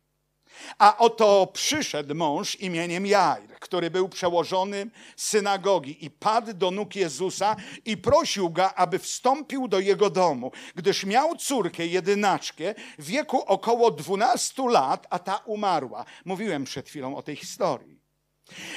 A 0.77 0.97
oto 0.97 1.47
przyszedł 1.53 2.15
mąż 2.15 2.55
imieniem 2.55 3.05
Jair, 3.05 3.49
który 3.59 3.91
był 3.91 4.09
przełożonym 4.09 4.91
synagogi 5.15 6.05
i 6.05 6.09
padł 6.09 6.53
do 6.53 6.71
nóg 6.71 6.95
Jezusa 6.95 7.55
i 7.85 7.97
prosił 7.97 8.49
go, 8.49 8.73
aby 8.73 8.99
wstąpił 8.99 9.67
do 9.67 9.79
jego 9.79 10.09
domu, 10.09 10.51
gdyż 10.75 11.05
miał 11.05 11.35
córkę 11.35 11.87
jedynaczkę 11.87 12.75
w 12.99 13.05
wieku 13.05 13.43
około 13.45 13.91
12 13.91 14.69
lat, 14.69 15.07
a 15.09 15.19
ta 15.19 15.37
umarła. 15.37 16.05
Mówiłem 16.25 16.63
przed 16.63 16.89
chwilą 16.89 17.15
o 17.15 17.21
tej 17.21 17.35
historii. 17.35 18.00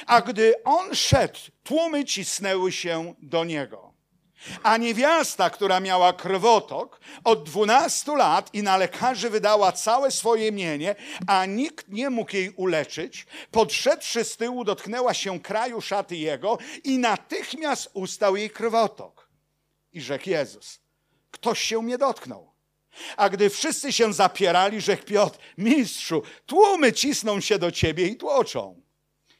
A 0.05 0.21
gdy 0.21 0.63
on 0.63 0.95
szedł, 0.95 1.39
tłumy 1.63 2.05
cisnęły 2.05 2.71
się 2.71 3.13
do 3.21 3.43
niego. 3.43 3.95
A 4.63 4.77
niewiasta, 4.77 5.49
która 5.49 5.79
miała 5.79 6.13
krwotok 6.13 6.99
od 7.23 7.43
dwunastu 7.43 8.15
lat 8.15 8.53
i 8.53 8.63
na 8.63 8.77
lekarzy 8.77 9.29
wydała 9.29 9.71
całe 9.71 10.11
swoje 10.11 10.51
mienie, 10.51 10.95
a 11.27 11.45
nikt 11.45 11.87
nie 11.87 12.09
mógł 12.09 12.35
jej 12.35 12.49
uleczyć, 12.49 13.25
podszedłszy 13.51 14.23
z 14.23 14.37
tyłu, 14.37 14.63
dotknęła 14.63 15.13
się 15.13 15.39
kraju 15.39 15.81
szaty 15.81 16.15
jego 16.15 16.57
i 16.83 16.97
natychmiast 16.97 17.89
ustał 17.93 18.35
jej 18.35 18.49
krwotok. 18.49 19.29
I 19.93 20.01
rzekł 20.01 20.29
Jezus, 20.29 20.79
ktoś 21.31 21.61
się 21.61 21.81
mnie 21.81 21.97
dotknął. 21.97 22.55
A 23.17 23.29
gdy 23.29 23.49
wszyscy 23.49 23.93
się 23.93 24.13
zapierali, 24.13 24.81
rzekł 24.81 25.03
Piotr, 25.03 25.39
mistrzu, 25.57 26.23
tłumy 26.45 26.93
cisną 26.93 27.39
się 27.39 27.59
do 27.59 27.71
ciebie 27.71 28.07
i 28.07 28.15
tłoczą. 28.15 28.84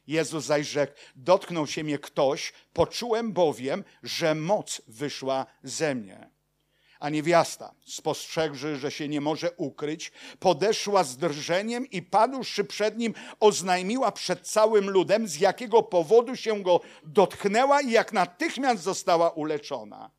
Jezus 0.08 0.46
zaś 0.46 0.68
rzekł, 0.68 0.94
dotknął 1.16 1.68
się 1.68 1.84
mnie 1.84 2.00
ktoś, 2.00 2.54
poczułem 2.74 3.34
bowiem, 3.34 3.84
że 4.04 4.36
moc 4.36 4.82
wyszła 4.88 5.46
ze 5.64 5.96
mnie. 5.96 6.30
A 7.00 7.10
niewiasta, 7.10 7.74
spostrzegłszy, 7.86 8.78
że 8.78 8.92
się 8.92 9.08
nie 9.08 9.22
może 9.22 9.52
ukryć, 9.52 10.12
podeszła 10.40 11.04
z 11.04 11.18
drżeniem 11.18 11.90
i 11.90 12.02
padłszy 12.02 12.64
przed 12.64 12.98
nim, 12.98 13.14
oznajmiła 13.40 14.12
przed 14.12 14.48
całym 14.48 14.90
ludem, 14.90 15.28
z 15.28 15.40
jakiego 15.40 15.84
powodu 15.84 16.36
się 16.36 16.64
go 16.64 16.82
dotknęła 17.04 17.82
i 17.82 17.92
jak 17.92 18.14
natychmiast 18.14 18.84
została 18.84 19.30
uleczona. 19.30 20.12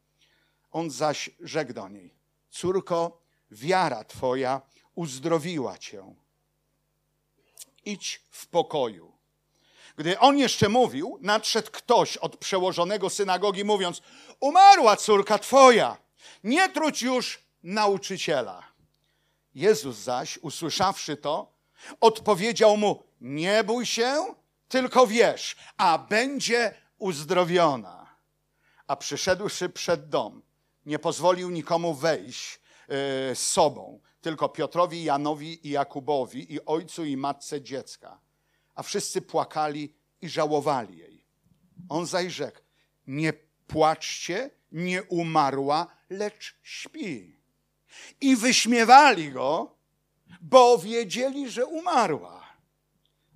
On 0.70 0.90
zaś 0.90 1.31
rzekł 1.40 1.72
do 1.72 1.88
niej, 1.88 2.14
córko, 2.51 3.22
wiara 3.51 4.05
twoja 4.05 4.61
uzdrowiła 4.94 5.79
cię. 5.79 6.14
Idź 7.85 8.22
w 8.31 8.46
pokoju 8.46 9.15
gdy 9.96 10.18
on 10.18 10.38
jeszcze 10.38 10.68
mówił, 10.68 11.18
nadszedł 11.20 11.70
ktoś 11.72 12.16
od 12.16 12.37
przełożonego 12.37 13.11
synagogi, 13.11 13.64
mówiąc: 13.64 14.02
Umarła 14.40 14.96
córka 14.96 15.38
twoja, 15.38 15.96
nie 16.44 16.68
truć 16.68 17.02
już 17.02 17.42
nauczyciela. 17.62 18.62
Jezus 19.54 19.96
zaś, 19.96 20.38
usłyszawszy 20.38 21.16
to, 21.16 21.52
odpowiedział 22.00 22.76
mu: 22.76 23.02
Nie 23.20 23.64
bój 23.64 23.87
się, 23.87 24.35
tylko 24.68 25.06
wierz, 25.06 25.56
a 25.76 25.98
będzie 25.98 26.74
uzdrowiona. 26.98 28.16
A 28.87 28.96
przyszedłszy 28.96 29.68
przed 29.68 30.09
dom, 30.09 30.42
nie 30.87 30.98
pozwolił 30.98 31.50
nikomu 31.50 31.94
wejść 31.94 32.61
yy, 32.88 32.96
z 33.35 33.38
sobą, 33.38 34.00
tylko 34.20 34.48
Piotrowi, 34.48 35.04
Janowi 35.04 35.66
i 35.66 35.70
Jakubowi 35.70 36.54
i 36.54 36.64
ojcu 36.64 37.04
i 37.04 37.16
matce 37.16 37.62
dziecka 37.62 38.25
a 38.76 38.82
wszyscy 38.82 39.22
płakali 39.22 39.94
i 40.20 40.28
żałowali 40.28 40.98
jej. 40.98 41.24
On 41.88 42.06
zaś 42.06 42.32
rzekł, 42.32 42.60
nie 43.06 43.32
płaczcie, 43.66 44.50
nie 44.72 45.02
umarła, 45.02 45.86
lecz 46.10 46.54
śpi. 46.62 47.36
I 48.20 48.36
wyśmiewali 48.36 49.32
go, 49.32 49.76
bo 50.40 50.78
wiedzieli, 50.78 51.50
że 51.50 51.66
umarła. 51.66 52.46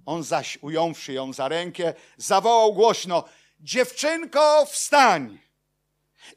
On 0.07 0.23
zaś, 0.23 0.59
ująwszy 0.61 1.13
ją 1.13 1.33
za 1.33 1.49
rękę, 1.49 1.95
zawołał 2.17 2.75
głośno, 2.75 3.25
dziewczynko, 3.61 4.67
wstań! 4.67 5.39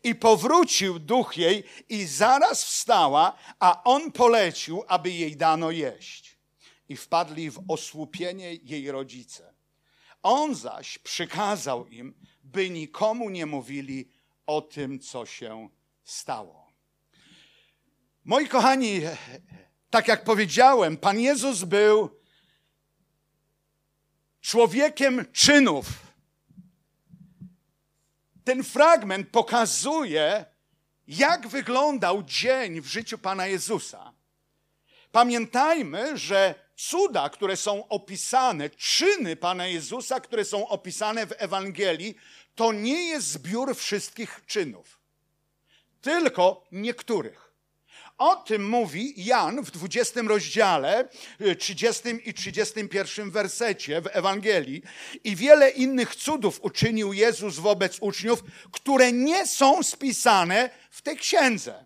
I 0.04 0.16
powrócił 0.16 1.00
duch 1.00 1.38
jej 1.38 1.64
i 1.90 2.06
zaraz 2.06 2.64
wstała, 2.64 3.38
a 3.60 3.84
on 3.84 4.12
polecił, 4.12 4.84
aby 4.88 5.12
jej 5.12 5.38
dano 5.38 5.72
jeść 5.72 6.33
i 6.90 6.98
wpadli 6.98 7.52
w 7.52 7.64
osłupienie 7.68 8.54
jej 8.54 8.92
rodzice. 8.92 9.54
On 10.24 10.56
zaś 10.56 10.98
przykazał 10.98 11.88
im, 11.88 12.14
by 12.44 12.70
nikomu 12.70 13.30
nie 13.30 13.46
mówili 13.46 14.10
o 14.46 14.62
tym, 14.62 15.00
co 15.00 15.26
się 15.26 15.70
stało. 16.04 16.74
Moi 18.26 18.48
kochani, 18.48 19.02
tak 19.90 20.08
jak 20.08 20.24
powiedziałem, 20.24 20.98
Pan 20.98 21.20
Jezus 21.20 21.64
był 21.64 22.10
człowiekiem 24.42 25.26
czynów. 25.32 25.86
Ten 28.44 28.64
fragment 28.64 29.30
pokazuje, 29.30 30.46
jak 31.08 31.48
wyglądał 31.48 32.24
dzień 32.24 32.82
w 32.82 32.86
życiu 32.86 33.18
Pana 33.18 33.48
Jezusa. 33.48 34.14
Pamiętajmy, 35.12 36.18
że 36.18 36.63
cuda, 36.76 37.30
które 37.30 37.58
są 37.58 37.88
opisane, 37.88 38.70
czyny 38.70 39.36
Pana 39.36 39.68
Jezusa, 39.68 40.20
które 40.20 40.46
są 40.46 40.68
opisane 40.68 41.28
w 41.28 41.34
Ewangelii, 41.38 42.16
to 42.56 42.74
nie 42.74 43.06
jest 43.06 43.28
zbiór 43.28 43.76
wszystkich 43.76 44.42
czynów, 44.46 45.00
tylko 46.02 46.68
niektórych. 46.72 47.54
O 48.18 48.36
tym 48.36 48.70
mówi 48.70 49.26
Jan 49.26 49.64
w 49.64 49.72
20 49.72 50.22
rozdziale, 50.22 51.10
30 51.60 52.10
y, 52.10 52.12
i 52.12 52.34
31 52.34 53.32
wersecie 53.32 54.02
w 54.02 54.08
Ewangelii. 54.12 54.82
I 55.24 55.36
wiele 55.36 55.70
innych 55.70 56.16
cudów 56.16 56.60
uczynił 56.62 57.14
Jezus 57.14 57.56
wobec 57.56 57.98
uczniów, 58.00 58.44
które 58.72 59.12
nie 59.12 59.48
są 59.48 59.84
spisane 59.84 60.70
w 60.90 61.02
tej 61.02 61.18
księdze. 61.18 61.86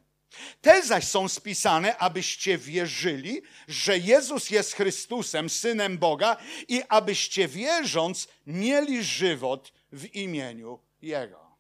Te 0.62 0.84
zaś 0.84 1.04
są 1.04 1.30
spisane, 1.30 1.98
abyście 1.98 2.58
wierzyli, 2.58 3.42
że 3.68 3.98
Jezus 3.98 4.50
jest 4.50 4.74
Chrystusem, 4.74 5.50
Synem 5.50 5.98
Boga 5.98 6.38
i 6.68 6.82
abyście 6.90 7.48
wierząc 7.48 8.28
mieli 8.48 9.04
żywot 9.04 9.74
w 9.92 10.16
imieniu 10.16 10.80
Jego. 11.02 11.58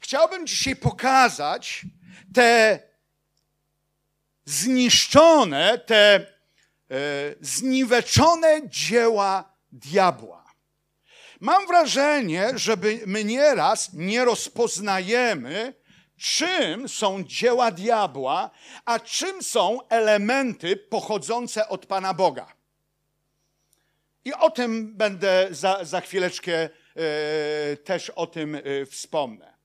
Chciałbym 0.00 0.46
dzisiaj 0.46 0.76
pokazać 0.76 1.82
te 2.34 2.80
zniszczone, 4.44 5.78
te 5.78 6.14
e, 6.14 6.24
zniweczone 7.40 8.60
dzieła 8.64 9.52
diabła. 9.72 10.46
Mam 11.40 11.66
wrażenie, 11.66 12.50
że 12.54 12.76
my 13.06 13.24
nieraz 13.24 13.92
nie 13.92 14.24
rozpoznajemy, 14.24 15.74
czym 16.18 16.88
są 16.88 17.24
dzieła 17.24 17.70
diabła, 17.70 18.50
a 18.84 19.00
czym 19.00 19.42
są 19.42 19.88
elementy 19.88 20.76
pochodzące 20.76 21.68
od 21.68 21.86
Pana 21.86 22.14
Boga. 22.14 22.56
I 24.24 24.34
o 24.34 24.50
tym 24.50 24.96
będę 24.96 25.48
za, 25.50 25.84
za 25.84 26.00
chwileczkę 26.00 26.54
e, 26.54 26.68
też 27.76 28.10
o 28.10 28.26
tym 28.26 28.54
e, 28.54 28.86
wspomnę. 28.86 29.56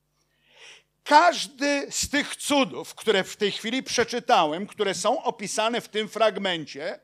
Każdy 1.03 1.87
z 1.91 2.09
tych 2.09 2.35
cudów, 2.35 2.95
które 2.95 3.23
w 3.23 3.37
tej 3.37 3.51
chwili 3.51 3.83
przeczytałem, 3.83 4.67
które 4.67 4.93
są 4.93 5.23
opisane 5.23 5.81
w 5.81 5.89
tym 5.89 6.09
fragmencie, 6.09 6.99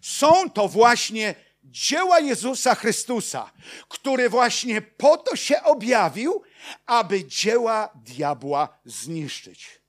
są 0.00 0.50
to 0.50 0.68
właśnie 0.68 1.34
dzieła 1.70 2.20
Jezusa 2.20 2.74
Chrystusa, 2.74 3.52
który 3.88 4.28
właśnie 4.28 4.82
po 4.82 5.16
to 5.16 5.36
się 5.36 5.62
objawił, 5.62 6.42
aby 6.86 7.24
dzieła 7.24 7.90
diabła 7.94 8.78
zniszczyć. 8.84 9.80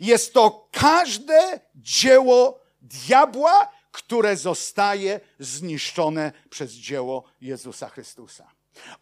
Jest 0.00 0.32
to 0.32 0.68
każde 0.72 1.60
dzieło 1.74 2.60
diabła, 2.82 3.72
które 3.92 4.36
zostaje 4.36 5.20
zniszczone 5.38 6.32
przez 6.50 6.72
dzieło 6.72 7.24
Jezusa 7.40 7.88
Chrystusa. 7.88 8.50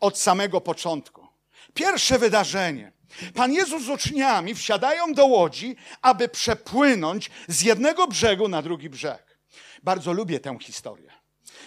Od 0.00 0.18
samego 0.18 0.60
początku. 0.60 1.26
Pierwsze 1.74 2.18
wydarzenie. 2.18 2.92
Pan 3.34 3.52
Jezus 3.52 3.82
z 3.82 3.88
uczniami 3.88 4.54
wsiadają 4.54 5.12
do 5.12 5.26
łodzi, 5.26 5.76
aby 6.02 6.28
przepłynąć 6.28 7.30
z 7.48 7.62
jednego 7.62 8.06
brzegu 8.06 8.48
na 8.48 8.62
drugi 8.62 8.90
brzeg. 8.90 9.38
Bardzo 9.82 10.12
lubię 10.12 10.40
tę 10.40 10.58
historię. 10.60 11.23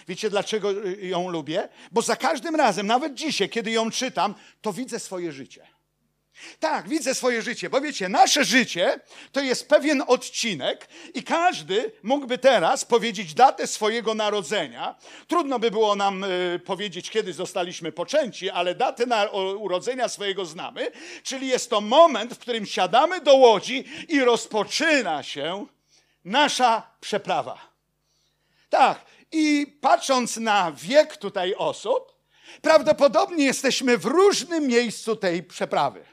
Wiecie, 0.08 0.30
dlaczego 0.30 0.72
ją 1.00 1.28
lubię? 1.28 1.68
Bo 1.92 2.02
za 2.02 2.16
każdym 2.16 2.56
razem, 2.56 2.86
nawet 2.86 3.14
dzisiaj, 3.14 3.48
kiedy 3.48 3.70
ją 3.70 3.90
czytam, 3.90 4.34
to 4.62 4.72
widzę 4.72 4.98
swoje 4.98 5.32
życie. 5.32 5.66
Tak, 6.60 6.88
widzę 6.88 7.14
swoje 7.14 7.42
życie, 7.42 7.70
bo 7.70 7.80
wiecie, 7.80 8.08
nasze 8.08 8.44
życie 8.44 9.00
to 9.32 9.40
jest 9.40 9.68
pewien 9.68 10.02
odcinek 10.06 10.88
i 11.14 11.22
każdy 11.22 11.92
mógłby 12.02 12.38
teraz 12.38 12.84
powiedzieć 12.84 13.34
datę 13.34 13.66
swojego 13.66 14.14
narodzenia. 14.14 14.94
Trudno 15.26 15.58
by 15.58 15.70
było 15.70 15.96
nam 15.96 16.24
y, 16.24 16.60
powiedzieć, 16.64 17.10
kiedy 17.10 17.32
zostaliśmy 17.32 17.92
poczęci, 17.92 18.50
ale 18.50 18.74
datę 18.74 19.06
na, 19.06 19.30
o, 19.30 19.54
urodzenia 19.54 20.08
swojego 20.08 20.46
znamy, 20.46 20.90
czyli 21.22 21.48
jest 21.48 21.70
to 21.70 21.80
moment, 21.80 22.34
w 22.34 22.38
którym 22.38 22.66
siadamy 22.66 23.20
do 23.20 23.34
łodzi 23.34 23.84
i 24.08 24.20
rozpoczyna 24.20 25.22
się 25.22 25.66
nasza 26.24 26.90
przeprawa. 27.00 27.68
Tak, 28.70 29.04
i 29.32 29.78
patrząc 29.80 30.36
na 30.36 30.72
wiek 30.72 31.16
tutaj 31.16 31.54
osób, 31.54 32.12
prawdopodobnie 32.62 33.44
jesteśmy 33.44 33.98
w 33.98 34.04
różnym 34.04 34.66
miejscu 34.66 35.16
tej 35.16 35.42
przeprawy. 35.42 36.04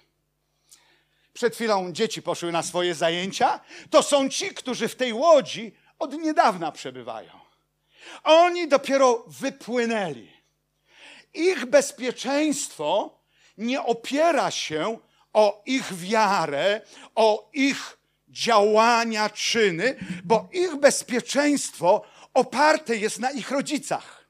Przed 1.33 1.55
chwilą 1.55 1.91
dzieci 1.91 2.21
poszły 2.21 2.51
na 2.51 2.63
swoje 2.63 2.95
zajęcia. 2.95 3.59
To 3.89 4.03
są 4.03 4.29
ci, 4.29 4.49
którzy 4.49 4.87
w 4.87 4.95
tej 4.95 5.13
łodzi 5.13 5.75
od 5.99 6.13
niedawna 6.13 6.71
przebywają. 6.71 7.31
Oni 8.23 8.67
dopiero 8.67 9.25
wypłynęli. 9.27 10.31
Ich 11.33 11.65
bezpieczeństwo 11.65 13.19
nie 13.57 13.83
opiera 13.83 14.51
się 14.51 14.97
o 15.33 15.61
ich 15.65 15.93
wiarę, 15.93 16.81
o 17.15 17.49
ich 17.53 17.97
działania, 18.29 19.29
czyny, 19.29 19.95
bo 20.23 20.49
ich 20.51 20.75
bezpieczeństwo 20.75 22.01
oparte 22.35 22.97
jest 22.97 23.19
na 23.19 23.31
ich 23.31 23.51
rodzicach. 23.51 24.25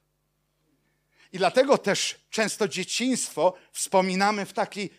I 1.32 1.38
dlatego 1.38 1.78
też 1.78 2.16
często 2.30 2.68
dzieciństwo 2.68 3.54
wspominamy 3.72 4.46
w 4.46 4.52
taki 4.52 4.90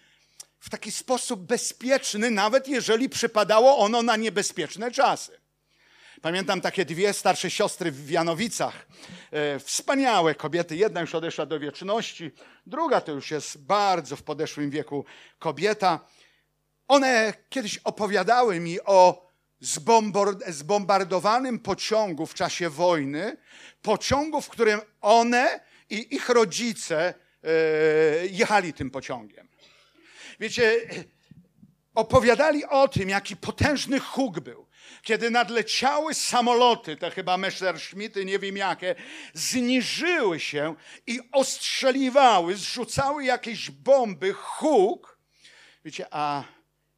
w 0.60 0.70
taki 0.70 0.92
sposób 0.92 1.40
bezpieczny, 1.40 2.32
nawet 2.32 2.68
jeżeli 2.68 3.10
przypadało 3.10 3.78
ono 3.78 4.02
na 4.02 4.16
niebezpieczne 4.16 4.92
czasy. 4.92 5.40
Pamiętam 6.22 6.62
takie 6.62 6.86
dwie 6.86 7.14
starsze 7.14 7.52
siostry 7.52 7.92
w 7.92 8.10
Janowicach. 8.10 8.88
E, 9.32 9.60
wspaniałe 9.60 10.36
kobiety. 10.36 10.76
Jedna 10.76 11.02
już 11.02 11.16
odeszła 11.16 11.46
do 11.46 11.60
wieczności, 11.60 12.32
druga 12.66 13.02
to 13.02 13.12
już 13.12 13.32
jest 13.32 13.58
bardzo 13.58 14.16
w 14.16 14.24
podeszłym 14.24 14.70
wieku 14.70 15.06
kobieta. 15.40 16.00
One 16.88 17.34
kiedyś 17.50 17.78
opowiadały 17.78 18.60
mi 18.60 18.82
o 18.82 19.27
zbombardowanym 20.48 21.60
pociągu 21.60 22.26
w 22.26 22.34
czasie 22.34 22.70
wojny, 22.70 23.38
pociągu, 23.82 24.42
w 24.42 24.50
którym 24.50 24.80
one 25.02 25.60
i 25.90 26.16
ich 26.16 26.30
rodzice 26.30 27.14
e, 27.44 27.48
jechali 28.28 28.74
tym 28.74 28.92
pociągiem. 28.92 29.48
Wiecie, 30.40 30.82
opowiadali 31.96 32.66
o 32.66 32.88
tym, 32.88 33.10
jaki 33.10 33.36
potężny 33.36 34.00
huk 34.00 34.40
był. 34.40 34.68
Kiedy 35.02 35.32
nadleciały 35.32 36.14
samoloty, 36.14 36.96
te 36.96 37.12
chyba 37.12 37.38
Messerschmitty, 37.38 38.26
nie 38.26 38.40
wiem 38.40 38.58
jakie, 38.58 38.96
zniżyły 39.34 40.40
się 40.40 40.76
i 41.08 41.20
ostrzeliwały, 41.32 42.56
zrzucały 42.56 43.24
jakieś 43.24 43.72
bomby, 43.72 44.34
huk. 44.34 45.20
Wiecie, 45.86 46.06
a 46.12 46.44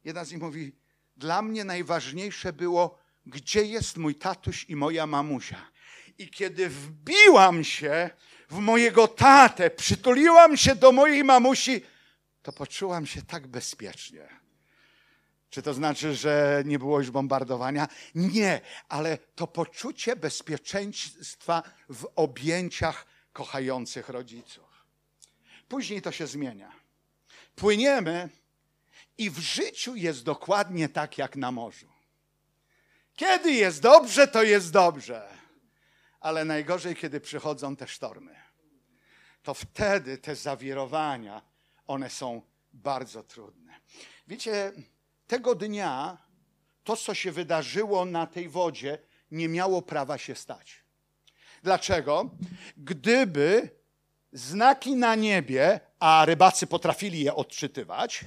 jedna 0.04 0.24
z 0.24 0.32
nich 0.32 0.42
mówi, 0.42 0.72
dla 1.20 1.42
mnie 1.42 1.64
najważniejsze 1.64 2.52
było, 2.52 2.98
gdzie 3.26 3.64
jest 3.64 3.96
mój 3.96 4.14
tatuś 4.14 4.64
i 4.68 4.76
moja 4.76 5.06
mamusia. 5.06 5.70
I 6.18 6.30
kiedy 6.30 6.68
wbiłam 6.68 7.64
się 7.64 8.10
w 8.48 8.58
mojego 8.58 9.08
tatę, 9.08 9.70
przytuliłam 9.70 10.56
się 10.56 10.74
do 10.74 10.92
mojej 10.92 11.24
mamusi, 11.24 11.82
to 12.42 12.52
poczułam 12.52 13.06
się 13.06 13.22
tak 13.22 13.46
bezpiecznie. 13.46 14.28
Czy 15.50 15.62
to 15.62 15.74
znaczy, 15.74 16.14
że 16.14 16.62
nie 16.66 16.78
było 16.78 16.98
już 16.98 17.10
bombardowania? 17.10 17.88
Nie, 18.14 18.60
ale 18.88 19.18
to 19.18 19.46
poczucie 19.46 20.16
bezpieczeństwa 20.16 21.62
w 21.88 22.06
objęciach 22.16 23.06
kochających 23.32 24.08
rodziców. 24.08 24.86
Później 25.68 26.02
to 26.02 26.12
się 26.12 26.26
zmienia. 26.26 26.72
Płyniemy 27.56 28.28
i 29.20 29.30
w 29.30 29.38
życiu 29.38 29.96
jest 29.96 30.24
dokładnie 30.24 30.88
tak 30.88 31.18
jak 31.18 31.36
na 31.36 31.52
morzu. 31.52 31.88
Kiedy 33.14 33.52
jest 33.52 33.82
dobrze, 33.82 34.28
to 34.28 34.42
jest 34.42 34.72
dobrze. 34.72 35.28
Ale 36.20 36.44
najgorzej, 36.44 36.96
kiedy 36.96 37.20
przychodzą 37.20 37.76
te 37.76 37.88
sztormy. 37.88 38.36
To 39.42 39.54
wtedy 39.54 40.18
te 40.18 40.36
zawirowania 40.36 41.42
one 41.86 42.10
są 42.10 42.42
bardzo 42.72 43.22
trudne. 43.22 43.80
Wiecie, 44.26 44.72
tego 45.26 45.54
dnia 45.54 46.18
to, 46.84 46.96
co 46.96 47.14
się 47.14 47.32
wydarzyło 47.32 48.04
na 48.04 48.26
tej 48.26 48.48
wodzie, 48.48 48.98
nie 49.30 49.48
miało 49.48 49.82
prawa 49.82 50.18
się 50.18 50.34
stać. 50.34 50.84
Dlaczego? 51.62 52.30
Gdyby 52.76 53.70
znaki 54.32 54.96
na 54.96 55.14
niebie, 55.14 55.80
a 55.98 56.24
rybacy 56.24 56.66
potrafili 56.66 57.20
je 57.20 57.34
odczytywać, 57.34 58.24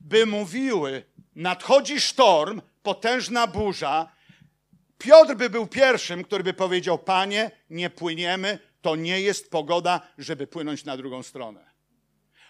by 0.00 0.26
mówiły: 0.26 1.04
nadchodzi 1.34 2.00
sztorm, 2.00 2.62
potężna 2.82 3.46
burza, 3.46 4.12
Piotr 5.00 5.34
by 5.34 5.50
był 5.50 5.66
pierwszym, 5.66 6.24
który 6.24 6.44
by 6.44 6.54
powiedział: 6.54 6.98
Panie, 6.98 7.50
nie 7.70 7.90
płyniemy, 7.90 8.58
to 8.82 8.96
nie 8.96 9.20
jest 9.20 9.50
pogoda, 9.50 10.00
żeby 10.18 10.46
płynąć 10.46 10.84
na 10.84 10.96
drugą 10.96 11.22
stronę. 11.22 11.70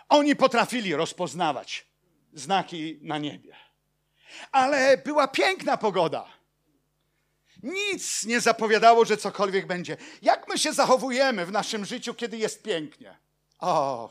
Oni 0.08 0.36
potrafili 0.36 0.94
rozpoznawać 0.94 1.86
znaki 2.32 2.98
na 3.02 3.18
niebie. 3.18 3.56
Ale 4.52 4.98
była 4.98 5.28
piękna 5.28 5.76
pogoda. 5.76 6.26
Nic 7.62 8.24
nie 8.24 8.40
zapowiadało, 8.40 9.04
że 9.04 9.16
cokolwiek 9.16 9.66
będzie. 9.66 9.96
Jak 10.22 10.48
my 10.48 10.58
się 10.58 10.72
zachowujemy 10.72 11.46
w 11.46 11.52
naszym 11.52 11.84
życiu, 11.84 12.14
kiedy 12.14 12.36
jest 12.36 12.62
pięknie? 12.62 13.18
O, 13.58 14.10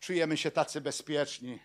czujemy 0.00 0.36
się 0.36 0.50
tacy 0.50 0.80
bezpieczni. 0.80 1.58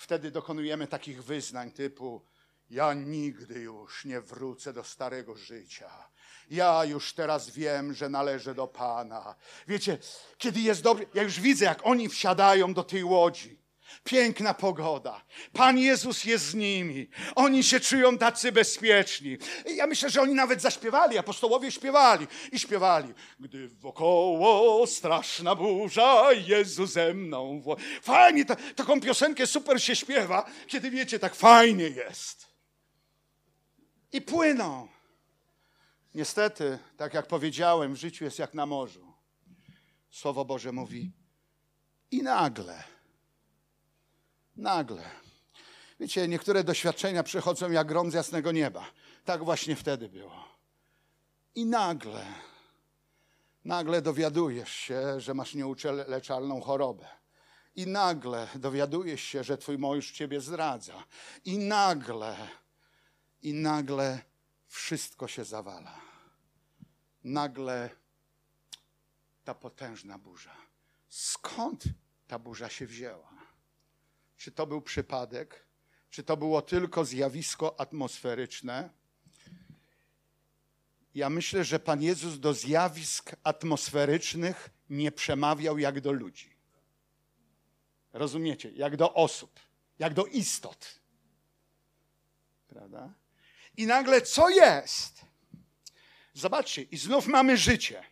Wtedy 0.00 0.30
dokonujemy 0.30 0.86
takich 0.86 1.24
wyznań 1.24 1.70
typu: 1.70 2.22
Ja 2.70 2.94
nigdy 2.94 3.60
już 3.60 4.04
nie 4.04 4.20
wrócę 4.20 4.72
do 4.72 4.84
starego 4.84 5.36
życia. 5.36 5.90
Ja 6.50 6.84
już 6.84 7.12
teraz 7.12 7.50
wiem, 7.50 7.94
że 7.94 8.08
należę 8.08 8.54
do 8.54 8.66
Pana. 8.66 9.34
Wiecie, 9.68 9.98
kiedy 10.38 10.60
jest 10.60 10.82
dobry, 10.82 11.06
ja 11.14 11.22
już 11.22 11.40
widzę, 11.40 11.64
jak 11.64 11.86
oni 11.86 12.08
wsiadają 12.08 12.74
do 12.74 12.84
tej 12.84 13.04
łodzi. 13.04 13.59
Piękna 14.04 14.54
pogoda. 14.54 15.24
Pan 15.52 15.78
Jezus 15.78 16.24
jest 16.24 16.44
z 16.44 16.54
nimi. 16.54 17.08
Oni 17.34 17.64
się 17.64 17.80
czują 17.80 18.18
tacy 18.18 18.52
bezpieczni. 18.52 19.38
Ja 19.74 19.86
myślę, 19.86 20.10
że 20.10 20.22
oni 20.22 20.34
nawet 20.34 20.62
zaśpiewali, 20.62 21.18
apostołowie 21.18 21.72
śpiewali 21.72 22.26
i 22.52 22.58
śpiewali. 22.58 23.14
Gdy 23.40 23.68
wokoło 23.68 24.86
straszna 24.86 25.54
burza, 25.54 26.32
Jezus 26.32 26.92
ze 26.92 27.14
mną. 27.14 27.60
wo-". 27.60 27.76
Fajnie, 28.02 28.44
ta, 28.44 28.56
taką 28.56 29.00
piosenkę 29.00 29.46
super 29.46 29.82
się 29.82 29.96
śpiewa, 29.96 30.50
kiedy 30.66 30.90
wiecie, 30.90 31.18
tak 31.18 31.34
fajnie 31.34 31.84
jest. 31.88 32.46
I 34.12 34.20
płyną. 34.20 34.88
Niestety, 36.14 36.78
tak 36.96 37.14
jak 37.14 37.26
powiedziałem, 37.26 37.94
w 37.94 37.96
życiu 37.96 38.24
jest 38.24 38.38
jak 38.38 38.54
na 38.54 38.66
morzu. 38.66 39.12
Słowo 40.10 40.44
Boże 40.44 40.72
mówi 40.72 41.12
i 42.10 42.22
nagle 42.22 42.84
Nagle. 44.60 45.02
Wiecie, 46.00 46.28
niektóre 46.28 46.64
doświadczenia 46.64 47.22
przychodzą 47.22 47.70
jak 47.70 47.86
grom 47.86 48.10
z 48.10 48.14
jasnego 48.14 48.52
nieba. 48.52 48.84
Tak 49.24 49.44
właśnie 49.44 49.76
wtedy 49.76 50.08
było. 50.08 50.44
I 51.54 51.66
nagle, 51.66 52.26
nagle 53.64 54.02
dowiadujesz 54.02 54.72
się, 54.72 55.20
że 55.20 55.34
masz 55.34 55.54
nieuleczalną 55.54 56.60
chorobę. 56.60 57.08
I 57.76 57.86
nagle 57.86 58.48
dowiadujesz 58.54 59.20
się, 59.22 59.44
że 59.44 59.58
twój 59.58 59.78
mąż 59.78 60.10
ciebie 60.12 60.40
zdradza. 60.40 61.04
I 61.44 61.58
nagle, 61.58 62.36
i 63.42 63.54
nagle 63.54 64.20
wszystko 64.66 65.28
się 65.28 65.44
zawala. 65.44 66.00
Nagle 67.24 67.90
ta 69.44 69.54
potężna 69.54 70.18
burza. 70.18 70.56
Skąd 71.08 71.84
ta 72.26 72.38
burza 72.38 72.68
się 72.68 72.86
wzięła? 72.86 73.29
Czy 74.40 74.52
to 74.52 74.66
był 74.66 74.82
przypadek? 74.82 75.66
Czy 76.10 76.22
to 76.22 76.36
było 76.36 76.62
tylko 76.62 77.04
zjawisko 77.04 77.80
atmosferyczne? 77.80 78.90
Ja 81.14 81.30
myślę, 81.30 81.64
że 81.64 81.78
Pan 81.78 82.02
Jezus 82.02 82.38
do 82.38 82.54
zjawisk 82.54 83.36
atmosferycznych 83.44 84.70
nie 84.90 85.12
przemawiał 85.12 85.78
jak 85.78 86.00
do 86.00 86.12
ludzi. 86.12 86.56
Rozumiecie? 88.12 88.70
Jak 88.70 88.96
do 88.96 89.14
osób, 89.14 89.60
jak 89.98 90.14
do 90.14 90.26
istot. 90.26 91.00
Prawda? 92.68 93.14
I 93.76 93.86
nagle 93.86 94.22
co 94.22 94.50
jest? 94.50 95.20
Zobaczcie, 96.34 96.82
i 96.82 96.96
znów 96.96 97.26
mamy 97.26 97.56
życie. 97.56 98.04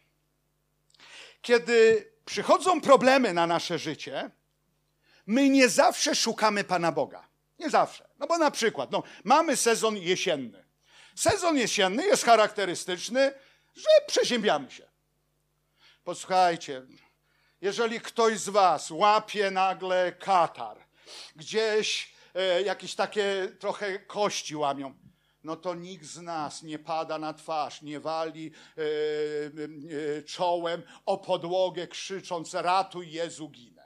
Kiedy 1.43 2.11
przychodzą 2.25 2.81
problemy 2.81 3.35
na 3.35 3.47
nasze 3.47 3.79
życie, 3.79 4.31
my 5.29 5.49
nie 5.49 5.69
zawsze 5.69 6.14
szukamy 6.14 6.64
Pana 6.64 6.93
Boga. 6.93 7.29
Nie 7.59 7.71
zawsze. 7.71 8.09
No 8.19 8.27
bo 8.27 8.38
na 8.38 8.51
przykład, 8.51 8.91
no, 8.91 9.03
mamy 9.25 9.57
sezon 9.57 9.97
jesienny. 9.97 10.64
Sezon 11.14 11.59
jesienny 11.59 12.07
jest 12.07 12.25
charakterystyczny, 12.25 13.33
że 13.75 13.88
przeziębiamy 14.07 14.71
się. 14.71 14.88
Posłuchajcie, 16.05 16.83
jeżeli 17.61 18.01
ktoś 18.01 18.38
z 18.38 18.49
Was 18.49 18.91
łapie 18.91 19.51
nagle 19.51 20.12
katar, 20.12 20.79
gdzieś 21.37 22.14
e, 22.35 22.62
jakieś 22.62 22.95
takie 22.95 23.49
trochę 23.59 23.99
kości 23.99 24.57
łamią, 24.57 24.95
no 25.45 25.57
to 25.57 25.75
nikt 25.75 26.05
z 26.05 26.21
nas 26.21 26.62
nie 26.62 26.79
pada 26.79 27.19
na 27.19 27.35
twarz, 27.35 27.83
nie 27.83 28.01
wali 28.01 28.53
e, 28.79 28.83
e, 30.19 30.23
czołem 30.23 30.83
o 31.07 31.19
podłogę, 31.19 31.87
krzycząc: 31.87 32.55
Ratuj 32.55 33.11
Jezu, 33.11 33.49
ginę. 33.49 33.78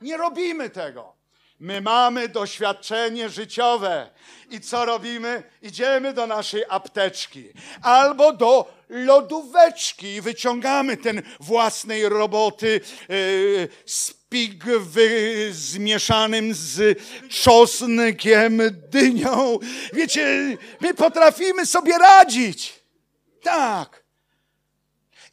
Nie 0.00 0.16
robimy 0.16 0.70
tego. 0.70 1.20
My 1.60 1.80
mamy 1.80 2.28
doświadczenie 2.28 3.28
życiowe. 3.28 4.10
I 4.50 4.60
co 4.60 4.84
robimy? 4.84 5.42
Idziemy 5.62 6.12
do 6.12 6.26
naszej 6.26 6.64
apteczki 6.68 7.48
albo 7.82 8.32
do 8.32 8.74
lodóweczki 8.88 10.06
i 10.06 10.20
wyciągamy 10.20 10.96
ten 10.96 11.22
własnej 11.40 12.08
roboty 12.08 12.80
yy, 13.08 13.68
spig 13.86 14.64
wy, 14.64 15.48
zmieszanym 15.52 16.54
z 16.54 16.98
czosnkiem, 17.30 18.60
dynią. 18.88 19.58
Wiecie, 19.92 20.56
my 20.80 20.94
potrafimy 20.94 21.66
sobie 21.66 21.98
radzić. 21.98 22.80
Tak. 23.42 24.04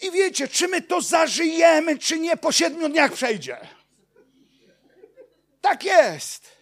I 0.02 0.12
wiecie, 0.12 0.48
czy 0.48 0.68
my 0.68 0.82
to 0.82 1.02
zażyjemy, 1.02 1.98
czy 1.98 2.20
nie, 2.20 2.38
po 2.38 2.52
siedmiu 2.52 2.90
dniach 2.90 3.14
przejdzie. 3.14 3.77
Tak 5.68 5.84
jest. 5.84 6.58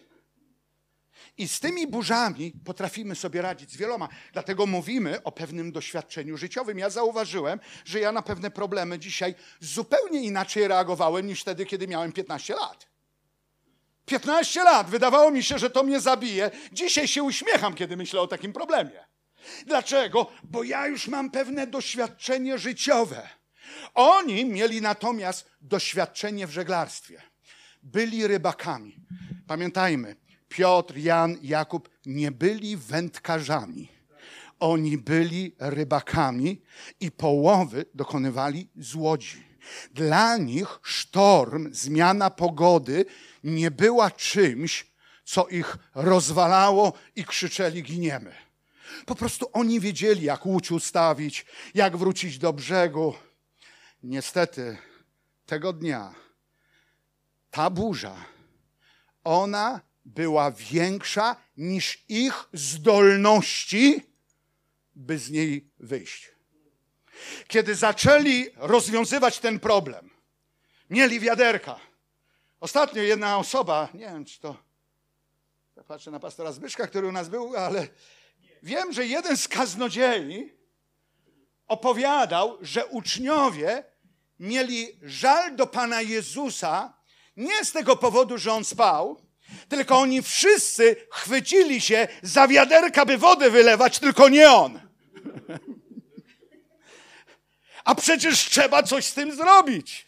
I 1.38 1.48
z 1.48 1.60
tymi 1.60 1.86
burzami 1.86 2.52
potrafimy 2.64 3.14
sobie 3.14 3.42
radzić 3.42 3.72
z 3.72 3.76
wieloma. 3.76 4.08
Dlatego 4.32 4.66
mówimy 4.66 5.22
o 5.22 5.32
pewnym 5.32 5.72
doświadczeniu 5.72 6.36
życiowym. 6.36 6.78
Ja 6.78 6.90
zauważyłem, 6.90 7.60
że 7.84 8.00
ja 8.00 8.12
na 8.12 8.22
pewne 8.22 8.50
problemy 8.50 8.98
dzisiaj 8.98 9.34
zupełnie 9.60 10.22
inaczej 10.22 10.68
reagowałem 10.68 11.26
niż 11.26 11.40
wtedy, 11.40 11.66
kiedy 11.66 11.88
miałem 11.88 12.12
15 12.12 12.54
lat. 12.54 12.86
15 14.06 14.64
lat, 14.64 14.90
wydawało 14.90 15.30
mi 15.30 15.42
się, 15.42 15.58
że 15.58 15.70
to 15.70 15.82
mnie 15.82 16.00
zabije. 16.00 16.50
Dzisiaj 16.72 17.08
się 17.08 17.22
uśmiecham, 17.22 17.74
kiedy 17.74 17.96
myślę 17.96 18.20
o 18.20 18.26
takim 18.26 18.52
problemie. 18.52 19.04
Dlaczego? 19.66 20.26
Bo 20.42 20.62
ja 20.62 20.86
już 20.86 21.08
mam 21.08 21.30
pewne 21.30 21.66
doświadczenie 21.66 22.58
życiowe. 22.58 23.28
Oni 23.94 24.44
mieli 24.44 24.82
natomiast 24.82 25.50
doświadczenie 25.60 26.46
w 26.46 26.50
żeglarstwie 26.50 27.35
byli 27.86 28.26
rybakami. 28.26 28.96
Pamiętajmy, 29.46 30.16
Piotr, 30.48 30.96
Jan, 30.96 31.36
Jakub 31.42 31.88
nie 32.06 32.30
byli 32.30 32.76
wędkarzami. 32.76 33.88
Oni 34.60 34.98
byli 34.98 35.56
rybakami 35.58 36.62
i 37.00 37.10
połowy 37.10 37.84
dokonywali 37.94 38.68
z 38.76 38.94
łodzi. 38.94 39.46
Dla 39.94 40.36
nich 40.36 40.78
sztorm, 40.82 41.68
zmiana 41.72 42.30
pogody 42.30 43.04
nie 43.44 43.70
była 43.70 44.10
czymś, 44.10 44.86
co 45.24 45.48
ich 45.48 45.76
rozwalało 45.94 46.92
i 47.16 47.24
krzyczeli 47.24 47.82
giniemy. 47.82 48.34
Po 49.06 49.14
prostu 49.14 49.46
oni 49.52 49.80
wiedzieli, 49.80 50.22
jak 50.22 50.46
łódź 50.46 50.70
ustawić, 50.70 51.46
jak 51.74 51.96
wrócić 51.96 52.38
do 52.38 52.52
brzegu. 52.52 53.14
Niestety 54.02 54.76
tego 55.46 55.72
dnia 55.72 56.25
ta 57.56 57.70
burza, 57.70 58.16
ona 59.24 59.80
była 60.04 60.50
większa 60.50 61.36
niż 61.56 62.04
ich 62.08 62.48
zdolności, 62.52 64.02
by 64.94 65.18
z 65.18 65.30
niej 65.30 65.70
wyjść. 65.78 66.30
Kiedy 67.48 67.74
zaczęli 67.74 68.46
rozwiązywać 68.56 69.38
ten 69.38 69.60
problem, 69.60 70.10
mieli 70.90 71.20
wiaderka. 71.20 71.80
Ostatnio 72.60 73.02
jedna 73.02 73.38
osoba, 73.38 73.88
nie 73.94 74.06
wiem 74.06 74.24
czy 74.24 74.40
to, 74.40 74.56
ja 75.76 75.84
patrzę 75.84 76.10
na 76.10 76.20
pastora 76.20 76.52
Zbyszka, 76.52 76.86
który 76.86 77.08
u 77.08 77.12
nas 77.12 77.28
był, 77.28 77.56
ale 77.56 77.88
wiem, 78.62 78.92
że 78.92 79.06
jeden 79.06 79.36
z 79.36 79.48
kaznodziei 79.48 80.52
opowiadał, 81.68 82.58
że 82.60 82.86
uczniowie 82.86 83.84
mieli 84.38 84.98
żal 85.02 85.56
do 85.56 85.66
Pana 85.66 86.02
Jezusa, 86.02 86.95
nie 87.36 87.64
z 87.64 87.72
tego 87.72 87.96
powodu, 87.96 88.38
że 88.38 88.52
on 88.52 88.64
spał, 88.64 89.20
tylko 89.68 89.98
oni 89.98 90.22
wszyscy 90.22 90.96
chwycili 91.10 91.80
się 91.80 92.08
za 92.22 92.48
wiaderka, 92.48 93.06
by 93.06 93.18
wodę 93.18 93.50
wylewać, 93.50 93.98
tylko 93.98 94.28
nie 94.28 94.50
on. 94.50 94.80
A 97.84 97.94
przecież 97.94 98.50
trzeba 98.50 98.82
coś 98.82 99.06
z 99.06 99.14
tym 99.14 99.36
zrobić. 99.36 100.06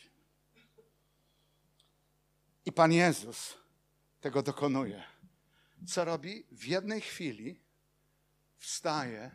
I 2.67 2.73
Pan 2.73 2.93
Jezus 2.93 3.55
tego 4.21 4.43
dokonuje. 4.43 5.03
Co 5.87 6.05
robi? 6.05 6.47
W 6.53 6.65
jednej 6.65 7.01
chwili 7.01 7.61
wstaje, 8.57 9.31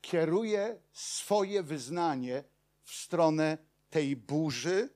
kieruje 0.00 0.80
swoje 0.92 1.62
wyznanie 1.62 2.44
w 2.84 2.94
stronę 2.94 3.58
tej 3.90 4.16
burzy, 4.16 4.88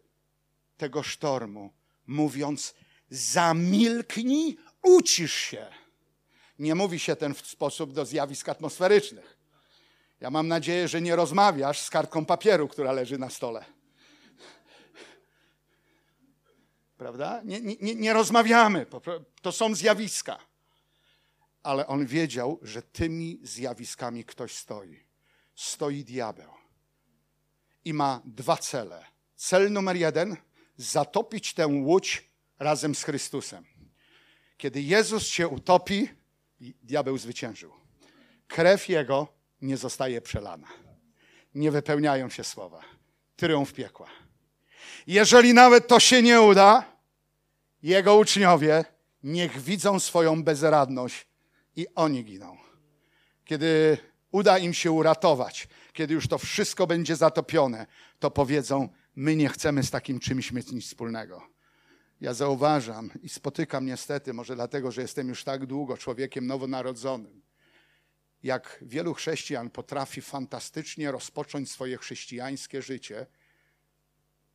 tego 0.77 1.03
sztormu, 1.03 1.73
mówiąc: 2.07 2.75
Zamilknij, 3.11 4.57
ucisz 4.83 5.35
się. 5.35 5.67
Nie 6.59 6.75
mówi 6.75 6.99
się 6.99 7.17
ten 7.17 7.35
w 7.35 7.47
sposób 7.47 7.93
do 7.93 8.05
zjawisk 8.05 8.49
atmosferycznych. 8.49 9.39
Ja 10.21 10.31
mam 10.31 10.49
nadzieję, 10.49 10.89
że 10.89 11.01
nie 11.01 11.17
rozmawiasz 11.17 11.81
z 11.81 11.91
kartką 11.91 12.27
papieru, 12.27 12.69
która 12.69 12.93
leży 12.93 13.19
na 13.19 13.31
stole. 13.31 13.65
Prawda? 16.99 17.41
Nie, 17.45 17.61
nie, 17.61 17.95
nie 17.95 18.13
rozmawiamy. 18.13 18.87
To 19.43 19.53
są 19.53 19.75
zjawiska. 19.75 20.39
Ale 21.63 21.87
on 21.87 22.07
wiedział, 22.07 22.59
że 22.63 22.83
tymi 22.83 23.41
zjawiskami 23.43 24.25
ktoś 24.25 24.57
stoi. 24.57 25.05
Stoi 25.55 26.05
diabeł. 26.05 26.51
I 27.85 27.95
ma 27.95 28.21
dwa 28.25 28.57
cele. 28.57 29.05
Cel 29.37 29.73
numer 29.73 29.97
jeden 29.97 30.37
zatopić 30.77 31.55
tę 31.55 31.67
łódź 31.67 32.31
razem 32.59 32.95
z 32.95 33.03
Chrystusem. 33.03 33.65
Kiedy 34.57 34.83
Jezus 34.83 35.27
się 35.27 35.49
utopi, 35.49 36.09
diabeł 36.61 37.19
zwyciężył. 37.19 37.73
Krew 38.49 38.89
jego 38.89 39.29
nie 39.63 39.77
zostaje 39.77 40.21
przelana. 40.21 40.69
Nie 41.55 41.71
wypełniają 41.71 42.31
się 42.31 42.45
słowa. 42.45 42.83
Triumf 43.37 43.73
piekła. 43.73 44.09
Jeżeli 45.07 45.55
nawet 45.55 45.89
to 45.89 46.01
się 46.01 46.23
nie 46.23 46.41
uda, 46.41 46.85
jego 47.83 48.17
uczniowie 48.17 48.85
niech 49.23 49.61
widzą 49.63 50.01
swoją 50.01 50.45
bezradność 50.45 51.27
i 51.77 51.87
oni 51.95 52.25
giną. 52.25 52.57
Kiedy 53.45 53.99
uda 54.31 54.59
im 54.59 54.75
się 54.75 54.93
uratować, 54.93 55.69
kiedy 55.93 56.15
już 56.15 56.29
to 56.29 56.39
wszystko 56.39 56.87
będzie 56.87 57.17
zatopione, 57.17 57.87
to 58.19 58.31
powiedzą: 58.31 58.89
My 59.17 59.37
nie 59.37 59.49
chcemy 59.49 59.83
z 59.83 59.91
takim 59.91 60.21
czymś 60.21 60.53
mieć 60.53 60.73
nic 60.73 60.85
wspólnego. 60.85 61.43
Ja 62.21 62.35
zauważam 62.35 63.11
i 63.23 63.29
spotykam 63.29 63.87
niestety, 63.87 64.33
może 64.33 64.55
dlatego, 64.55 64.93
że 64.93 65.03
jestem 65.03 65.29
już 65.29 65.45
tak 65.45 65.67
długo 65.67 65.97
człowiekiem 65.97 66.47
nowonarodzonym, 66.47 67.43
jak 68.43 68.79
wielu 68.83 69.15
chrześcijan 69.15 69.71
potrafi 69.71 70.21
fantastycznie 70.21 71.11
rozpocząć 71.11 71.71
swoje 71.71 71.99
chrześcijańskie 71.99 72.83
życie, 72.83 73.27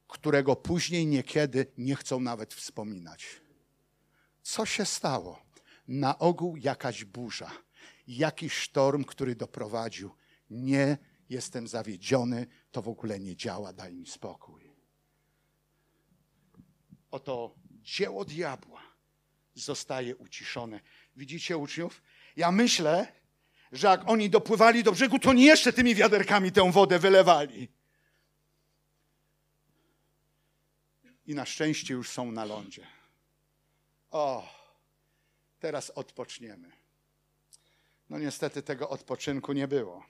którego 0.07 0.55
później 0.55 1.07
niekiedy 1.07 1.65
nie 1.77 1.95
chcą 1.95 2.19
nawet 2.19 2.53
wspominać. 2.53 3.41
Co 4.41 4.65
się 4.65 4.85
stało? 4.85 5.41
Na 5.87 6.19
ogół 6.19 6.57
jakaś 6.57 7.05
burza, 7.05 7.51
jakiś 8.07 8.53
sztorm, 8.53 9.03
który 9.03 9.35
doprowadził. 9.35 10.11
Nie 10.49 10.97
jestem 11.29 11.67
zawiedziony, 11.67 12.47
to 12.77 12.81
w 12.81 12.87
ogóle 12.87 13.19
nie 13.19 13.35
działa, 13.35 13.73
daj 13.73 13.95
mi 13.95 14.07
spokój. 14.07 14.71
Oto 17.11 17.55
dzieło 17.69 18.25
diabła 18.25 18.81
zostaje 19.53 20.15
uciszone. 20.15 20.79
Widzicie 21.15 21.57
uczniów? 21.57 22.01
Ja 22.35 22.51
myślę, 22.51 23.11
że 23.71 23.87
jak 23.87 24.09
oni 24.09 24.29
dopływali 24.29 24.83
do 24.83 24.91
brzegu, 24.91 25.19
to 25.19 25.33
nie 25.33 25.45
jeszcze 25.45 25.73
tymi 25.73 25.95
wiaderkami 25.95 26.51
tę 26.51 26.71
wodę 26.71 26.99
wylewali. 26.99 27.67
I 31.25 31.35
na 31.35 31.45
szczęście 31.45 31.93
już 31.93 32.09
są 32.09 32.31
na 32.31 32.45
lądzie. 32.45 32.87
O, 34.11 34.49
teraz 35.59 35.89
odpoczniemy. 35.89 36.71
No 38.09 38.19
niestety 38.19 38.61
tego 38.61 38.89
odpoczynku 38.89 39.53
nie 39.53 39.67
było. 39.67 40.05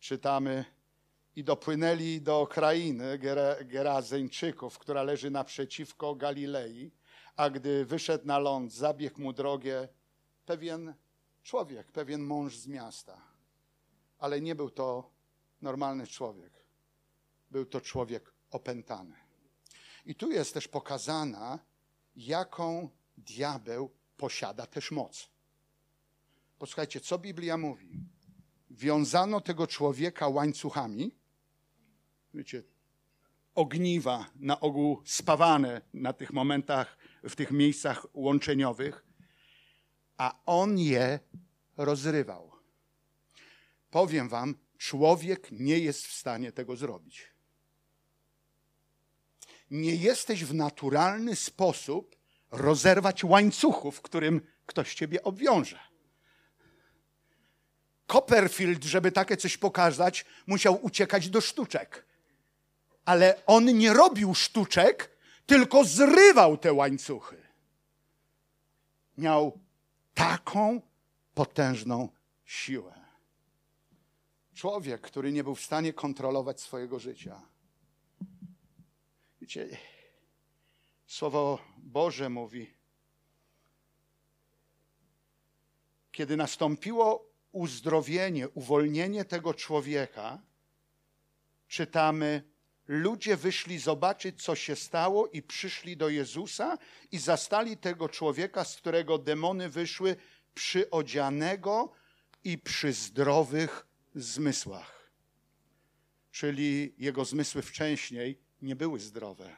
Czytamy 0.00 0.79
i 1.36 1.44
dopłynęli 1.44 2.20
do 2.20 2.46
krainy 2.46 3.18
Gerazeńczyków, 3.64 4.78
która 4.78 5.02
leży 5.02 5.30
naprzeciwko 5.30 6.14
Galilei, 6.14 6.90
a 7.36 7.50
gdy 7.50 7.84
wyszedł 7.84 8.26
na 8.26 8.38
ląd, 8.38 8.72
zabiegł 8.72 9.20
mu 9.20 9.32
drogę 9.32 9.88
pewien 10.46 10.94
człowiek, 11.42 11.92
pewien 11.92 12.22
mąż 12.22 12.56
z 12.56 12.66
miasta. 12.66 13.22
Ale 14.18 14.40
nie 14.40 14.54
był 14.54 14.70
to 14.70 15.10
normalny 15.62 16.06
człowiek. 16.06 16.52
Był 17.50 17.66
to 17.66 17.80
człowiek 17.80 18.32
opętany. 18.50 19.16
I 20.06 20.14
tu 20.14 20.30
jest 20.30 20.54
też 20.54 20.68
pokazana, 20.68 21.58
jaką 22.16 22.88
diabeł 23.18 23.90
posiada 24.16 24.66
też 24.66 24.90
moc. 24.90 25.30
Posłuchajcie, 26.58 27.00
co 27.00 27.18
Biblia 27.18 27.56
mówi. 27.56 28.00
Wiązano 28.70 29.40
tego 29.40 29.66
człowieka 29.66 30.28
łańcuchami, 30.28 31.19
wiecie, 32.34 32.62
ogniwa 33.54 34.26
na 34.36 34.60
ogół 34.60 35.02
spawane 35.04 35.80
na 35.94 36.12
tych 36.12 36.32
momentach, 36.32 36.98
w 37.22 37.36
tych 37.36 37.50
miejscach 37.50 38.06
łączeniowych, 38.14 39.04
a 40.16 40.40
on 40.46 40.78
je 40.78 41.18
rozrywał. 41.76 42.52
Powiem 43.90 44.28
wam, 44.28 44.54
człowiek 44.78 45.48
nie 45.52 45.78
jest 45.78 46.06
w 46.06 46.12
stanie 46.12 46.52
tego 46.52 46.76
zrobić. 46.76 47.26
Nie 49.70 49.94
jesteś 49.94 50.44
w 50.44 50.54
naturalny 50.54 51.36
sposób 51.36 52.16
rozerwać 52.50 53.24
łańcuchów, 53.24 54.00
którym 54.00 54.40
ktoś 54.66 54.94
ciebie 54.94 55.22
obwiąże. 55.22 55.78
Copperfield, 58.06 58.84
żeby 58.84 59.12
takie 59.12 59.36
coś 59.36 59.56
pokazać, 59.56 60.24
musiał 60.46 60.84
uciekać 60.84 61.30
do 61.30 61.40
sztuczek. 61.40 62.09
Ale 63.04 63.42
on 63.46 63.78
nie 63.78 63.92
robił 63.92 64.34
sztuczek, 64.34 65.10
tylko 65.46 65.84
zrywał 65.84 66.58
te 66.58 66.72
łańcuchy. 66.72 67.42
Miał 69.18 69.58
taką 70.14 70.80
potężną 71.34 72.08
siłę. 72.44 73.00
Człowiek, 74.54 75.00
który 75.00 75.32
nie 75.32 75.44
był 75.44 75.54
w 75.54 75.60
stanie 75.60 75.92
kontrolować 75.92 76.60
swojego 76.60 76.98
życia. 76.98 77.42
Wiecie, 79.40 79.68
Słowo 81.10 81.58
Boże 81.78 82.28
mówi, 82.28 82.74
kiedy 86.12 86.36
nastąpiło 86.36 87.30
uzdrowienie, 87.52 88.48
uwolnienie 88.48 89.24
tego 89.24 89.54
człowieka, 89.54 90.42
czytamy, 91.68 92.42
ludzie 92.90 93.36
wyszli 93.36 93.78
zobaczyć, 93.78 94.42
co 94.42 94.54
się 94.54 94.76
stało, 94.76 95.26
i 95.26 95.42
przyszli 95.42 95.96
do 95.96 96.08
Jezusa 96.08 96.78
i 97.12 97.18
zastali 97.18 97.76
tego 97.76 98.08
człowieka, 98.08 98.64
z 98.64 98.76
którego 98.76 99.18
demony 99.18 99.68
wyszły, 99.68 100.16
przyodzianego 100.54 101.92
i 102.44 102.58
przy 102.58 102.92
zdrowych 102.92 103.86
zmysłach. 104.14 105.10
Czyli 106.30 106.94
jego 106.98 107.24
zmysły 107.24 107.62
wcześniej 107.62 108.38
nie 108.62 108.76
były 108.76 108.98
zdrowe. 108.98 109.56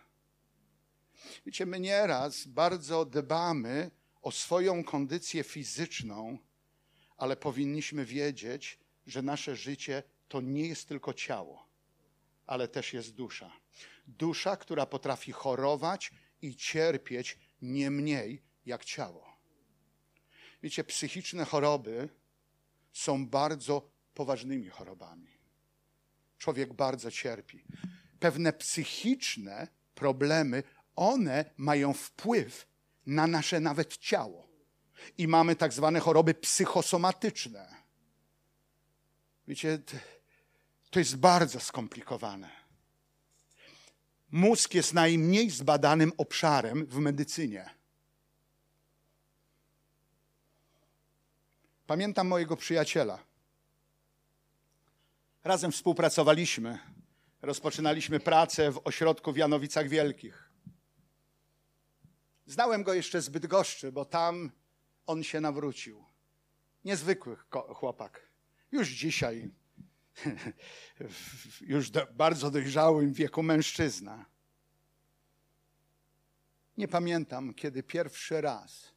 Wiecie, 1.47 1.67
my 1.67 1.81
nieraz 1.81 2.47
bardzo 2.47 3.05
dbamy 3.05 3.91
o 4.23 4.33
swoją 4.33 4.85
kondycję 4.85 5.45
fizyczną, 5.45 6.39
ale 7.17 7.37
powinniśmy 7.37 8.05
wiedzieć, 8.05 8.79
że 9.07 9.23
nasze 9.23 9.57
życie 9.57 10.03
to 10.29 10.41
nie 10.41 10.69
jest 10.69 10.89
tylko 10.89 11.15
ciało, 11.15 11.72
ale 12.53 12.69
też 12.69 12.93
jest 12.93 13.15
dusza. 13.15 13.53
Dusza, 14.07 14.57
która 14.57 14.87
potrafi 14.87 15.33
chorować 15.33 16.11
i 16.43 16.57
cierpieć 16.57 17.39
nie 17.63 17.91
mniej 17.91 18.43
jak 18.67 18.85
ciało. 18.85 19.37
Wiecie, 20.63 20.85
psychiczne 20.85 21.45
choroby 21.45 22.09
są 22.93 23.27
bardzo 23.27 23.91
poważnymi 24.15 24.69
chorobami. 24.69 25.29
Człowiek 26.39 26.73
bardzo 26.73 27.11
cierpi. 27.11 27.65
Pewne 28.21 28.53
psychiczne 28.53 29.69
problemy, 29.95 30.63
one 30.97 31.45
mają 31.57 31.93
wpływ 31.93 32.67
na 33.07 33.27
nasze 33.27 33.61
nawet 33.61 33.97
ciało. 33.97 34.49
I 35.19 35.29
mamy 35.29 35.57
tak 35.57 35.73
zwane 35.73 36.01
choroby 36.01 36.35
psychosomatyczne. 36.35 37.77
Wiecie, 39.49 39.79
to 40.93 40.99
jest 40.99 41.17
bardzo 41.17 41.61
skomplikowane. 41.61 42.51
Mózg 44.31 44.75
jest 44.75 44.95
najmniej 44.95 45.51
zbadanym 45.51 46.13
obszarem 46.19 46.87
w 46.87 46.99
medycynie. 46.99 47.71
Pamiętam 51.87 52.27
mojego 52.27 52.57
przyjaciela. 52.57 53.19
Razem 55.45 55.73
współpracowaliśmy. 55.73 56.79
Rozpoczynaliśmy 57.43 58.21
pracę 58.21 58.73
w 58.73 58.81
ośrodku 58.85 59.33
w 59.33 59.37
Janowicach 59.37 59.89
Wielkich. 59.89 60.51
Znałem 62.47 62.83
go 62.83 62.95
jeszcze 62.95 63.23
z 63.23 63.29
Bydgoszczy, 63.29 63.93
bo 63.93 64.05
tam 64.05 64.51
on 65.07 65.23
się 65.23 65.41
nawrócił. 65.41 66.05
Niezwykły 66.85 67.37
chłopak. 67.75 68.21
Już 68.73 68.89
dzisiaj 68.89 69.62
już 71.61 71.91
do, 71.91 72.07
bardzo 72.13 72.51
dojrzałym 72.51 73.13
wieku 73.13 73.43
mężczyzna. 73.43 74.27
Nie 76.77 76.89
pamiętam, 76.89 77.55
kiedy 77.55 77.83
pierwszy 77.83 78.41
raz, 78.41 78.93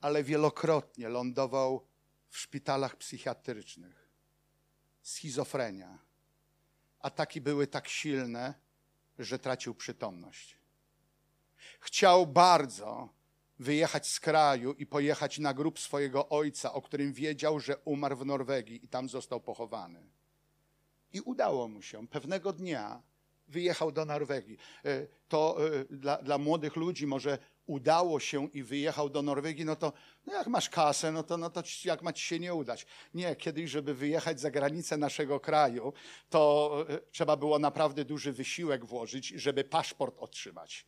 ale 0.00 0.24
wielokrotnie 0.24 1.08
lądował 1.08 1.86
w 2.28 2.38
szpitalach 2.38 2.96
psychiatrycznych. 2.96 4.08
Schizofrenia. 5.02 5.98
Ataki 7.00 7.40
były 7.40 7.66
tak 7.66 7.88
silne, 7.88 8.54
że 9.18 9.38
tracił 9.38 9.74
przytomność. 9.74 10.56
Chciał 11.80 12.26
bardzo 12.26 13.19
wyjechać 13.60 14.08
z 14.08 14.20
kraju 14.20 14.72
i 14.72 14.86
pojechać 14.86 15.38
na 15.38 15.54
grób 15.54 15.78
swojego 15.78 16.28
ojca, 16.28 16.72
o 16.72 16.82
którym 16.82 17.12
wiedział, 17.12 17.60
że 17.60 17.76
umarł 17.76 18.16
w 18.16 18.26
Norwegii 18.26 18.84
i 18.84 18.88
tam 18.88 19.08
został 19.08 19.40
pochowany. 19.40 20.00
I 21.12 21.20
udało 21.20 21.68
mu 21.68 21.82
się. 21.82 22.06
Pewnego 22.08 22.52
dnia 22.52 23.02
wyjechał 23.48 23.92
do 23.92 24.04
Norwegii. 24.04 24.58
E, 24.84 25.06
To 25.28 25.56
e, 25.80 25.84
dla, 25.84 26.22
dla 26.22 26.38
młodych 26.38 26.76
ludzi 26.76 27.06
może 27.06 27.38
udało 27.66 28.20
się 28.20 28.48
i 28.48 28.62
wyjechał 28.62 29.10
do 29.10 29.22
Norwegii, 29.22 29.64
no 29.64 29.76
to 29.76 29.92
no 30.26 30.32
jak 30.32 30.46
masz 30.46 30.68
kasę, 30.70 31.12
no 31.12 31.22
to, 31.22 31.36
no 31.36 31.50
to 31.50 31.62
jak 31.84 32.02
ma 32.02 32.12
ci 32.12 32.24
się 32.24 32.38
nie 32.38 32.54
udać? 32.54 32.86
Nie, 33.14 33.36
kiedyś, 33.36 33.70
żeby 33.70 33.94
wyjechać 33.94 34.40
za 34.40 34.50
granicę 34.50 34.96
naszego 34.96 35.40
kraju, 35.40 35.92
to 36.30 36.72
e, 36.88 36.98
trzeba 37.10 37.36
było 37.36 37.58
naprawdę 37.58 38.04
duży 38.04 38.32
wysiłek 38.32 38.84
włożyć, 38.84 39.28
żeby 39.28 39.64
paszport 39.64 40.16
otrzymać. 40.18 40.86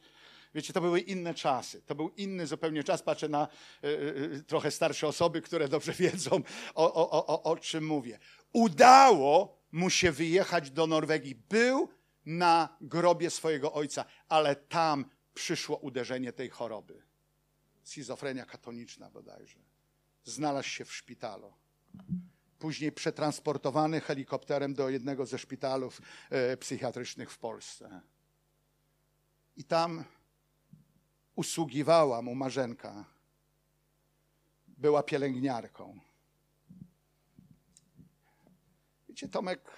Wiecie, 0.55 0.72
to 0.72 0.80
były 0.80 1.00
inne 1.00 1.34
czasy. 1.34 1.82
To 1.82 1.94
był 1.94 2.09
inny 2.09 2.46
zupełnie 2.46 2.84
czas. 2.84 3.03
Patrzę 3.03 3.28
na 3.28 3.48
e, 3.84 3.88
e, 3.88 4.42
trochę 4.42 4.70
starsze 4.70 5.09
osoby, 5.09 5.42
które 5.42 5.68
dobrze 5.68 5.92
wiedzą, 6.05 6.42
o, 6.74 6.94
o, 6.94 7.26
o, 7.26 7.42
o, 7.42 7.57
czym 7.57 7.86
mówię. 7.86 8.18
Udało 8.53 9.62
mu 9.72 9.90
się 9.90 10.12
wyjechać 10.12 10.70
do 10.70 10.86
Norwegii. 10.86 11.34
Był 11.34 11.88
na 12.26 12.76
grobie 12.80 13.30
swojego 13.30 13.72
ojca, 13.72 14.05
ale 14.28 14.57
tam 14.57 15.05
przyszło 15.34 15.76
uderzenie 15.76 16.32
tej 16.32 16.50
choroby. 16.50 17.03
Schizofrenia 17.82 18.46
katoniczna 18.46 19.11
bodajże. 19.11 19.59
Znalazł 20.24 20.68
się 20.68 20.84
w 20.84 20.94
szpitalu. 20.94 21.53
Później 22.59 22.92
przetransportowany 22.92 24.00
helikopterem 24.00 24.74
do 24.74 24.88
jednego 24.88 25.26
ze 25.26 25.38
szpitalów 25.38 26.00
e, 26.30 26.57
psychiatrycznych 26.57 27.30
w 27.30 27.38
Polsce. 27.38 28.00
I 29.57 29.64
tam 29.64 30.05
usługiwała 31.43 32.22
mu 32.22 32.34
marzenka. 32.34 33.05
Była 34.68 35.03
pielęgniarką. 35.03 36.01
Wiecie, 39.09 39.28
Tomek 39.28 39.70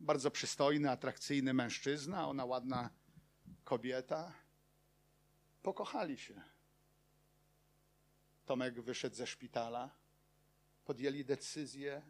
bardzo 0.00 0.30
przystojny, 0.30 0.90
atrakcyjny 0.90 1.54
mężczyzna, 1.54 2.28
ona 2.28 2.44
ładna 2.44 2.90
kobieta. 3.64 4.32
Pokochali 5.62 6.18
się. 6.18 6.42
Tomek 8.46 8.80
wyszedł 8.80 9.16
ze 9.16 9.26
szpitala. 9.26 9.90
Podjęli 10.84 11.24
decyzję, 11.24 12.02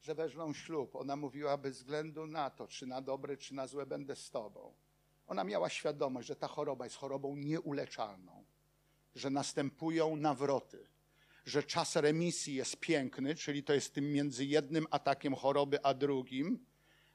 że 0.00 0.14
wezmą 0.14 0.54
ślub. 0.54 0.96
Ona 0.96 1.16
mówiła 1.16 1.56
bez 1.56 1.76
względu 1.76 2.26
na 2.26 2.50
to, 2.50 2.68
czy 2.68 2.86
na 2.86 3.00
dobre, 3.00 3.36
czy 3.36 3.54
na 3.54 3.66
złe 3.66 3.86
będę 3.86 4.16
z 4.16 4.30
tobą. 4.30 4.83
Ona 5.26 5.44
miała 5.44 5.68
świadomość, 5.68 6.28
że 6.28 6.36
ta 6.36 6.48
choroba 6.48 6.84
jest 6.84 6.96
chorobą 6.96 7.36
nieuleczalną, 7.36 8.44
że 9.14 9.30
następują 9.30 10.16
nawroty, 10.16 10.88
że 11.46 11.62
czas 11.62 11.96
remisji 11.96 12.54
jest 12.54 12.76
piękny, 12.76 13.34
czyli 13.34 13.64
to 13.64 13.74
jest 13.74 13.94
tym 13.94 14.12
między 14.12 14.44
jednym 14.44 14.86
atakiem 14.90 15.34
choroby 15.34 15.84
a 15.84 15.94
drugim, 15.94 16.66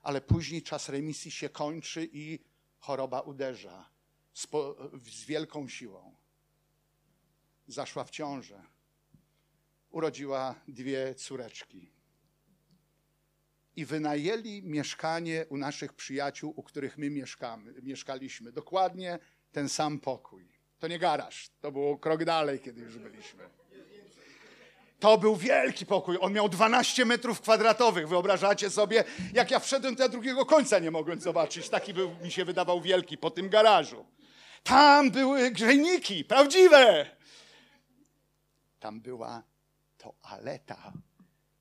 ale 0.01 0.21
później 0.21 0.63
czas 0.63 0.89
remisji 0.89 1.31
się 1.31 1.49
kończy 1.49 2.09
i 2.13 2.39
choroba 2.79 3.21
uderza 3.21 3.89
z, 4.33 4.47
po, 4.47 4.75
z 5.05 5.25
wielką 5.25 5.67
siłą. 5.67 6.15
Zaszła 7.67 8.03
w 8.03 8.09
ciążę. 8.09 8.63
Urodziła 9.89 10.55
dwie 10.67 11.15
córeczki. 11.15 11.98
I 13.79 13.85
wynajęli 13.85 14.61
mieszkanie 14.63 15.45
u 15.49 15.57
naszych 15.57 15.93
przyjaciół, 15.93 16.53
u 16.55 16.63
których 16.63 16.97
my 16.97 17.09
mieszkamy, 17.09 17.73
mieszkaliśmy. 17.81 18.51
Dokładnie 18.51 19.19
ten 19.51 19.69
sam 19.69 19.99
pokój. 19.99 20.49
To 20.79 20.87
nie 20.87 20.99
garaż, 20.99 21.49
to 21.61 21.71
było 21.71 21.97
krok 21.97 22.25
dalej, 22.25 22.59
kiedy 22.59 22.81
już 22.81 22.97
byliśmy. 22.97 23.43
To 24.99 25.17
był 25.17 25.35
wielki 25.35 25.85
pokój. 25.85 26.17
On 26.21 26.33
miał 26.33 26.49
12 26.49 27.05
metrów 27.05 27.41
kwadratowych. 27.41 28.07
Wyobrażacie 28.07 28.69
sobie, 28.69 29.03
jak 29.33 29.51
ja 29.51 29.59
wszedłem, 29.59 29.95
to 29.95 30.03
ja 30.03 30.09
drugiego 30.09 30.45
końca 30.45 30.79
nie 30.79 30.91
mogłem 30.91 31.21
zobaczyć. 31.21 31.69
Taki 31.69 31.93
był, 31.93 32.15
mi 32.23 32.31
się 32.31 32.45
wydawał 32.45 32.81
wielki 32.81 33.17
po 33.17 33.31
tym 33.31 33.49
garażu. 33.49 34.05
Tam 34.63 35.11
były 35.11 35.51
grzejniki, 35.51 36.25
prawdziwe. 36.25 37.05
Tam 38.79 39.01
była 39.01 39.43
toaleta. 39.97 40.93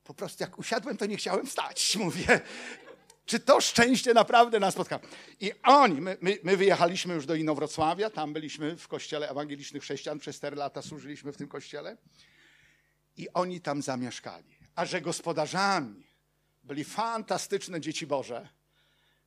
Po 0.08 0.14
prostu 0.14 0.42
jak 0.42 0.58
usiadłem, 0.58 0.96
to 0.96 1.06
nie 1.06 1.16
chciałem 1.16 1.46
wstać. 1.46 1.96
Mówię, 2.04 2.40
czy 3.26 3.40
to 3.40 3.60
szczęście 3.60 4.14
naprawdę 4.14 4.60
nas 4.60 4.74
spotkało? 4.74 5.02
I 5.40 5.52
oni, 5.62 6.00
my, 6.00 6.16
my, 6.20 6.38
my 6.42 6.56
wyjechaliśmy 6.56 7.14
już 7.14 7.26
do 7.26 7.34
Inowrocławia, 7.34 8.10
tam 8.10 8.32
byliśmy 8.32 8.76
w 8.76 8.88
kościele 8.88 9.30
ewangelicznych 9.30 9.82
chrześcijan, 9.82 10.18
przez 10.18 10.36
4 10.36 10.56
lata 10.56 10.82
służyliśmy 10.82 11.32
w 11.32 11.36
tym 11.36 11.48
kościele. 11.48 11.96
I 13.16 13.28
oni 13.32 13.60
tam 13.60 13.82
zamieszkali. 13.82 14.58
A 14.74 14.84
że 14.84 15.00
gospodarzami 15.00 16.06
byli 16.64 16.84
fantastyczne 16.84 17.80
dzieci 17.80 18.06
Boże, 18.06 18.48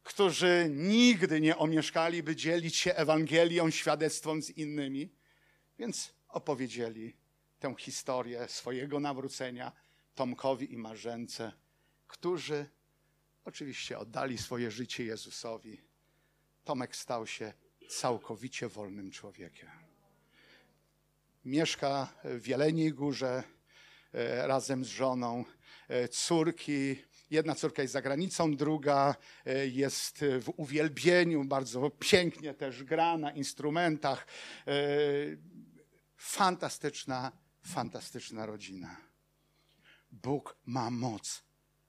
którzy 0.04 0.68
nigdy 0.70 1.42
nie 1.42 1.58
omieszkali, 1.58 2.24
by 2.24 2.36
dzielić 2.36 2.76
się 2.76 2.94
Ewangelią, 2.96 3.72
świadectwem 3.72 4.42
z 4.42 4.50
innymi, 4.50 5.12
więc 5.80 6.14
opowiedzieli 6.28 7.18
tę 7.60 7.76
historię 7.78 8.48
swojego 8.48 9.00
nawrócenia 9.00 9.72
Tomkowi 10.16 10.74
i 10.74 10.78
Marzence, 10.78 11.52
którzy 12.08 12.70
oczywiście 13.46 14.00
oddali 14.00 14.38
swoje 14.38 14.72
życie 14.72 15.04
Jezusowi. 15.04 15.82
Tomek 16.64 16.96
stał 16.96 17.28
się 17.28 17.54
całkowicie 17.90 18.68
wolnym 18.68 19.12
człowiekiem. 19.12 19.70
Mieszka 21.46 22.14
w 22.24 22.48
Jeleniej 22.48 22.94
Górze 22.94 23.44
e, 24.14 24.48
razem 24.48 24.86
z 24.86 24.88
żoną. 24.88 25.46
E, 25.88 26.08
Córki, 26.08 26.96
jedna 27.30 27.56
córka 27.56 27.82
jest 27.82 27.94
za 27.94 28.02
granicą, 28.02 28.56
druga 28.56 29.16
e, 29.46 29.68
jest 29.68 30.26
w 30.42 30.50
uwielbieniu, 30.58 31.44
bardzo 31.46 31.90
pięknie 31.90 32.54
też 32.54 32.84
gra 32.84 33.18
na 33.18 33.32
instrumentach. 33.32 34.28
Fantastyczna, 36.18 37.32
fantastyczna 37.62 38.46
rodzina. 38.46 39.11
Bóg 40.12 40.58
ma 40.66 40.90
moc 40.90 41.44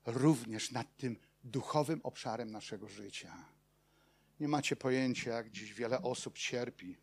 również 0.07 0.71
nad 0.71 0.97
tym 0.97 1.17
duchowym 1.45 2.01
obszarem 2.03 2.51
naszego 2.51 2.89
życia. 2.89 3.45
Nie 4.41 4.49
macie 4.49 4.77
pojęcia, 4.77 5.31
jak 5.31 5.51
dziś 5.51 5.75
wiele 5.75 6.03
osób 6.03 6.39
cierpi 6.39 6.97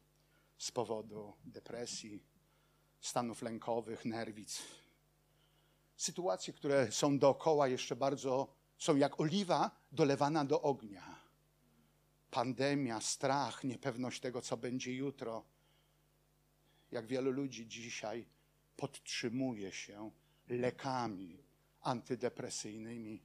z 0.57 0.71
powodu 0.71 1.33
depresji, 1.45 2.23
stanów 3.01 3.41
lękowych, 3.41 4.05
nerwic. 4.05 4.61
Sytuacje, 5.95 6.53
które 6.53 6.91
są 6.91 7.19
dookoła, 7.19 7.67
jeszcze 7.67 7.95
bardzo 7.95 8.53
są 8.77 8.95
jak 8.95 9.19
oliwa 9.19 9.71
dolewana 9.91 10.45
do 10.45 10.61
ognia. 10.61 11.19
Pandemia, 12.31 13.01
strach, 13.01 13.63
niepewność 13.63 14.19
tego, 14.19 14.41
co 14.41 14.57
będzie 14.57 14.93
jutro. 14.93 15.45
Jak 16.91 17.07
wielu 17.07 17.31
ludzi 17.31 17.67
dzisiaj 17.67 18.25
podtrzymuje 18.77 19.71
się 19.71 20.11
lekami 20.49 21.43
antydepresyjnymi. 21.81 23.21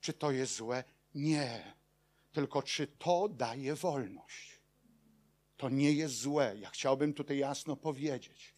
Czy 0.00 0.12
to 0.12 0.30
jest 0.30 0.54
złe? 0.54 0.84
Nie. 1.14 1.74
Tylko 2.32 2.62
czy 2.62 2.86
to 2.86 3.28
daje 3.28 3.74
wolność? 3.74 4.60
To 5.56 5.68
nie 5.68 5.92
jest 5.92 6.14
złe. 6.14 6.56
Ja 6.60 6.70
chciałbym 6.70 7.14
tutaj 7.14 7.38
jasno 7.38 7.76
powiedzieć. 7.76 8.54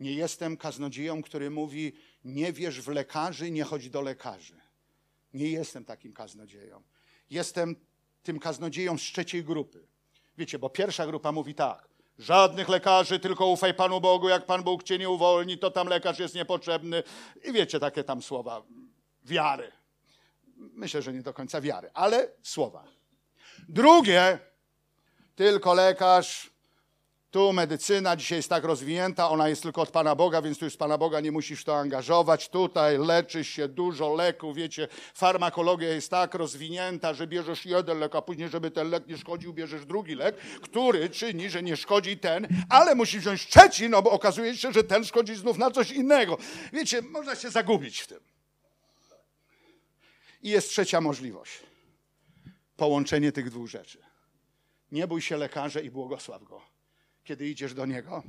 Nie 0.00 0.12
jestem 0.12 0.56
kaznodzieją, 0.56 1.22
który 1.22 1.50
mówi: 1.50 1.92
Nie 2.24 2.52
wierz 2.52 2.80
w 2.80 2.88
lekarzy, 2.88 3.50
nie 3.50 3.64
chodź 3.64 3.90
do 3.90 4.00
lekarzy. 4.00 4.60
Nie 5.34 5.48
jestem 5.48 5.84
takim 5.84 6.12
kaznodzieją. 6.12 6.82
Jestem 7.30 7.76
tym 8.22 8.38
kaznodzieją 8.38 8.98
z 8.98 9.02
trzeciej 9.02 9.44
grupy. 9.44 9.86
Wiecie, 10.38 10.58
bo 10.58 10.70
pierwsza 10.70 11.06
grupa 11.06 11.32
mówi 11.32 11.54
tak: 11.54 11.88
Żadnych 12.18 12.68
lekarzy, 12.68 13.18
tylko 13.18 13.46
ufaj 13.46 13.74
Panu 13.74 14.00
Bogu. 14.00 14.28
Jak 14.28 14.46
Pan 14.46 14.62
Bóg 14.62 14.82
cię 14.82 14.98
nie 14.98 15.10
uwolni, 15.10 15.58
to 15.58 15.70
tam 15.70 15.88
lekarz 15.88 16.18
jest 16.18 16.34
niepotrzebny. 16.34 17.02
I 17.44 17.52
wiecie, 17.52 17.80
takie 17.80 18.04
tam 18.04 18.22
słowa 18.22 18.62
wiary. 19.24 19.72
Myślę, 20.56 21.02
że 21.02 21.12
nie 21.12 21.22
do 21.22 21.34
końca 21.34 21.60
wiary, 21.60 21.90
ale 21.94 22.28
słowa. 22.42 22.84
Drugie, 23.68 24.38
tylko 25.34 25.74
lekarz, 25.74 26.51
Tu 27.32 27.52
medycyna 27.52 28.16
dzisiaj 28.16 28.38
jest 28.38 28.48
tak 28.48 28.64
rozwinięta, 28.64 29.30
ona 29.30 29.48
jest 29.48 29.62
tylko 29.62 29.82
od 29.82 29.90
Pana 29.90 30.14
Boga, 30.14 30.42
więc 30.42 30.58
tu 30.58 30.64
już 30.64 30.76
Pana 30.76 30.98
Boga 30.98 31.20
nie 31.20 31.32
musisz 31.32 31.64
to 31.64 31.76
angażować. 31.76 32.48
Tutaj 32.48 32.98
leczysz 32.98 33.48
się 33.48 33.68
dużo 33.68 34.14
leków, 34.14 34.56
wiecie, 34.56 34.88
farmakologia 35.14 35.88
jest 35.88 36.10
tak 36.10 36.34
rozwinięta, 36.34 37.14
że 37.14 37.26
bierzesz 37.26 37.66
jeden 37.66 37.98
lek, 37.98 38.14
a 38.14 38.22
później, 38.22 38.48
żeby 38.48 38.70
ten 38.70 38.90
lek 38.90 39.06
nie 39.06 39.18
szkodził, 39.18 39.52
bierzesz 39.52 39.86
drugi 39.86 40.14
lek, 40.14 40.36
który 40.62 41.10
czyni, 41.10 41.50
że 41.50 41.62
nie 41.62 41.76
szkodzi 41.76 42.18
ten, 42.18 42.48
ale 42.68 42.94
musisz 42.94 43.20
wziąć 43.20 43.46
trzeci, 43.46 43.88
no 43.88 44.02
bo 44.02 44.10
okazuje 44.10 44.56
się, 44.56 44.72
że 44.72 44.84
ten 44.84 45.04
szkodzi 45.04 45.34
znów 45.34 45.58
na 45.58 45.70
coś 45.70 45.90
innego. 45.90 46.38
Wiecie, 46.72 47.02
można 47.02 47.36
się 47.36 47.50
zagubić 47.50 48.00
w 48.00 48.06
tym. 48.06 48.20
I 50.42 50.50
jest 50.50 50.68
trzecia 50.68 51.00
możliwość. 51.00 51.52
Połączenie 52.76 53.32
tych 53.32 53.50
dwóch 53.50 53.68
rzeczy. 53.68 53.98
Nie 54.92 55.06
bój 55.06 55.22
się 55.22 55.36
lekarza 55.36 55.80
i 55.80 55.90
błogosław 55.90 56.44
go 56.44 56.71
kiedy 57.24 57.48
idziesz 57.48 57.74
do 57.74 57.86
Niego, 57.86 58.22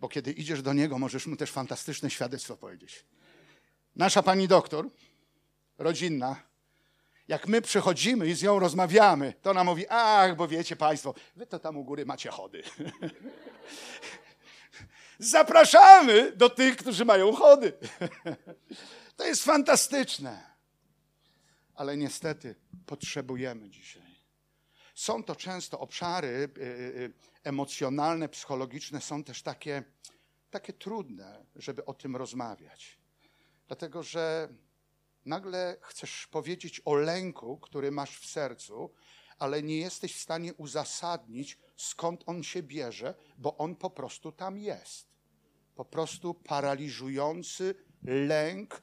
bo 0.00 0.08
kiedy 0.08 0.32
idziesz 0.32 0.62
do 0.62 0.72
Niego, 0.72 0.98
możesz 0.98 1.26
mu 1.26 1.36
też 1.36 1.50
fantastyczne 1.50 2.10
świadectwo 2.10 2.56
powiedzieć. 2.56 3.04
Nasza 3.96 4.22
pani 4.22 4.48
doktor, 4.48 4.90
rodzinna, 5.78 6.42
jak 7.28 7.48
my 7.48 7.62
przychodzimy 7.62 8.28
i 8.28 8.34
z 8.34 8.42
nią 8.42 8.58
rozmawiamy, 8.58 9.34
to 9.42 9.50
ona 9.50 9.64
mówi, 9.64 9.84
ach, 9.88 10.36
bo 10.36 10.48
wiecie 10.48 10.76
Państwo, 10.76 11.14
wy 11.36 11.46
to 11.46 11.58
tam 11.58 11.76
u 11.76 11.84
góry 11.84 12.06
macie 12.06 12.30
chody. 12.30 12.62
Zapraszamy 15.18 16.32
do 16.32 16.50
tych, 16.50 16.76
którzy 16.76 17.04
mają 17.04 17.32
chody. 17.32 17.72
to 19.16 19.26
jest 19.26 19.44
fantastyczne. 19.44 20.50
Ale 21.74 21.96
niestety 21.96 22.54
potrzebujemy 22.86 23.70
dzisiaj 23.70 24.09
są 25.00 25.24
to 25.24 25.36
często 25.36 25.80
obszary 25.80 26.28
y, 26.28 26.60
y, 26.60 26.62
y, 26.62 27.12
emocjonalne, 27.44 28.28
psychologiczne, 28.28 29.00
są 29.00 29.24
też 29.24 29.42
takie, 29.42 29.82
takie 30.50 30.72
trudne, 30.72 31.44
żeby 31.56 31.84
o 31.84 31.94
tym 31.94 32.16
rozmawiać. 32.16 32.98
Dlatego, 33.66 34.02
że 34.02 34.48
nagle 35.24 35.76
chcesz 35.82 36.26
powiedzieć 36.26 36.82
o 36.84 36.94
lęku, 36.94 37.58
który 37.58 37.90
masz 37.90 38.18
w 38.18 38.26
sercu, 38.26 38.90
ale 39.38 39.62
nie 39.62 39.76
jesteś 39.76 40.16
w 40.16 40.20
stanie 40.20 40.54
uzasadnić, 40.54 41.58
skąd 41.76 42.22
on 42.26 42.42
się 42.42 42.62
bierze, 42.62 43.14
bo 43.38 43.56
on 43.56 43.76
po 43.76 43.90
prostu 43.90 44.32
tam 44.32 44.58
jest. 44.58 45.06
Po 45.74 45.84
prostu 45.84 46.34
paraliżujący 46.34 47.74
lęk, 48.02 48.82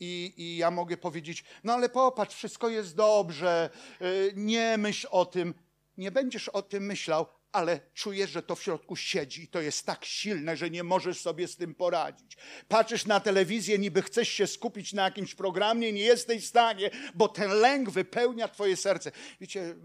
i, 0.00 0.34
I, 0.36 0.56
ja 0.56 0.70
mogę 0.70 0.96
powiedzieć, 0.96 1.44
no 1.64 1.72
ale 1.72 1.88
popatrz, 1.88 2.36
wszystko 2.36 2.68
jest 2.68 2.96
dobrze, 2.96 3.70
y, 4.02 4.32
nie 4.36 4.78
myśl 4.78 5.08
o 5.10 5.26
tym. 5.26 5.54
Nie 5.98 6.10
będziesz 6.10 6.48
o 6.48 6.62
tym 6.62 6.86
myślał, 6.86 7.26
ale 7.52 7.80
czujesz, 7.94 8.30
że 8.30 8.42
to 8.42 8.56
w 8.56 8.62
środku 8.62 8.96
siedzi 8.96 9.42
i 9.42 9.48
to 9.48 9.60
jest 9.60 9.86
tak 9.86 10.04
silne, 10.04 10.56
że 10.56 10.70
nie 10.70 10.84
możesz 10.84 11.20
sobie 11.20 11.48
z 11.48 11.56
tym 11.56 11.74
poradzić. 11.74 12.36
Patrzysz 12.68 13.06
na 13.06 13.20
telewizję, 13.20 13.78
niby 13.78 14.02
chcesz 14.02 14.28
się 14.28 14.46
skupić 14.46 14.92
na 14.92 15.04
jakimś 15.04 15.34
programie, 15.34 15.92
nie 15.92 16.00
jesteś 16.00 16.44
w 16.44 16.48
stanie, 16.48 16.90
bo 17.14 17.28
ten 17.28 17.50
lęk 17.50 17.90
wypełnia 17.90 18.48
twoje 18.48 18.76
serce. 18.76 19.12
Wiecie, 19.40 19.76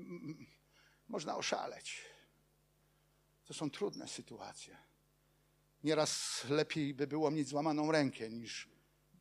można 1.07 1.37
oszaleć. 1.37 2.01
To 3.45 3.53
są 3.53 3.69
trudne 3.69 4.07
sytuacje. 4.07 4.77
Nieraz 5.83 6.43
lepiej 6.49 6.93
by 6.93 7.07
było 7.07 7.31
mieć 7.31 7.47
złamaną 7.47 7.91
rękę 7.91 8.29
niż 8.29 8.74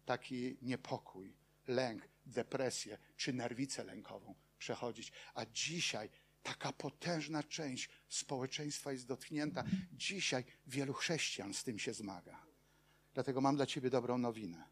taki 0.04 0.56
niepokój, 0.62 1.36
lęk, 1.68 2.08
depresję 2.26 2.98
czy 3.16 3.32
nerwicę 3.32 3.84
lękową 3.84 4.34
przechodzić. 4.58 5.12
A 5.34 5.46
dzisiaj 5.46 6.10
taka 6.42 6.72
potężna 6.72 7.42
część 7.42 7.88
społeczeństwa 8.08 8.92
jest 8.92 9.06
dotknięta. 9.06 9.64
Dzisiaj 9.92 10.44
wielu 10.66 10.92
chrześcijan 10.92 11.54
z 11.54 11.64
tym 11.64 11.78
się 11.78 11.94
zmaga. 11.94 12.46
Dlatego 13.14 13.40
mam 13.40 13.56
dla 13.56 13.66
Ciebie 13.66 13.90
dobrą 13.90 14.18
nowinę. 14.18 14.64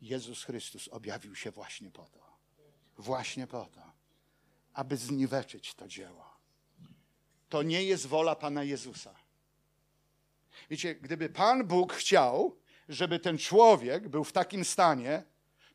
Jezus 0.00 0.44
Chrystus 0.44 0.88
objawił 0.88 1.34
się 1.34 1.50
właśnie 1.50 1.90
po 1.90 2.04
to. 2.04 2.36
Właśnie 2.98 3.46
po 3.46 3.64
to, 3.66 3.92
aby 4.72 4.96
zniweczyć 4.96 5.74
to 5.74 5.88
dzieło. 5.88 6.36
To 7.48 7.62
nie 7.62 7.84
jest 7.84 8.06
wola 8.06 8.36
Pana 8.36 8.64
Jezusa. 8.64 9.14
Wiecie, 10.70 10.94
gdyby 10.94 11.28
Pan 11.28 11.66
Bóg 11.66 11.92
chciał, 11.92 12.56
żeby 12.88 13.18
ten 13.18 13.38
człowiek 13.38 14.08
był 14.08 14.24
w 14.24 14.32
takim 14.32 14.64
stanie, 14.64 15.22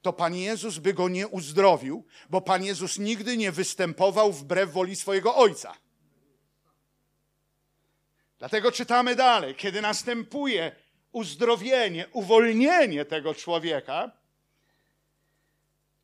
to 0.01 0.13
Pan 0.13 0.35
Jezus 0.35 0.77
by 0.77 0.93
go 0.93 1.09
nie 1.09 1.27
uzdrowił, 1.27 2.05
bo 2.29 2.41
Pan 2.41 2.63
Jezus 2.63 2.97
nigdy 2.97 3.37
nie 3.37 3.51
występował 3.51 4.33
wbrew 4.33 4.71
woli 4.71 4.95
swojego 4.95 5.35
Ojca. 5.35 5.73
Dlatego 8.39 8.71
czytamy 8.71 9.15
dalej, 9.15 9.55
kiedy 9.55 9.81
następuje 9.81 10.75
uzdrowienie, 11.11 12.07
uwolnienie 12.13 13.05
tego 13.05 13.33
człowieka, 13.33 14.11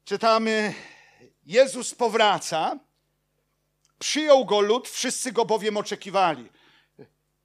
czytamy, 0.06 0.74
Jezus 1.46 1.96
powraca, 1.96 2.80
przyjął 4.00 4.46
go 4.46 4.62
lud, 4.62 4.90
wszyscy 4.90 5.32
go 5.32 5.46
bowiem 5.46 5.78
oczekiwali. 5.78 6.50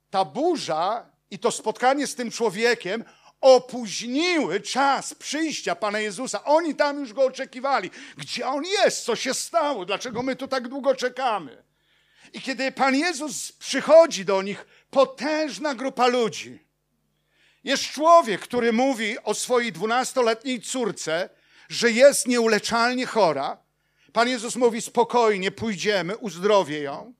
Ta 0.09 0.25
burza 0.25 1.09
i 1.31 1.39
to 1.39 1.51
spotkanie 1.51 2.07
z 2.07 2.15
tym 2.15 2.31
człowiekiem 2.31 3.03
opóźniły 3.43 4.61
czas 4.61 5.13
przyjścia 5.13 5.75
Pana 5.75 5.99
Jezusa. 5.99 6.43
Oni 6.43 6.75
tam 6.75 6.99
już 6.99 7.13
go 7.13 7.25
oczekiwali. 7.25 7.91
Gdzie 8.17 8.47
on 8.47 8.63
jest? 8.63 9.05
Co 9.05 9.15
się 9.15 9.33
stało? 9.33 9.85
Dlaczego 9.85 10.23
my 10.23 10.35
tu 10.35 10.47
tak 10.47 10.67
długo 10.67 10.95
czekamy? 10.95 11.63
I 12.33 12.41
kiedy 12.41 12.71
Pan 12.71 12.95
Jezus 12.95 13.51
przychodzi 13.51 14.25
do 14.25 14.41
nich, 14.41 14.65
potężna 14.89 15.75
grupa 15.75 16.07
ludzi. 16.07 16.59
Jest 17.63 17.83
człowiek, 17.83 18.41
który 18.41 18.73
mówi 18.73 19.19
o 19.23 19.33
swojej 19.33 19.71
dwunastoletniej 19.71 20.61
córce, 20.61 21.29
że 21.69 21.91
jest 21.91 22.27
nieuleczalnie 22.27 23.05
chora. 23.05 23.57
Pan 24.13 24.29
Jezus 24.29 24.55
mówi: 24.55 24.81
spokojnie, 24.81 25.51
pójdziemy, 25.51 26.17
uzdrowię 26.17 26.79
ją. 26.79 27.13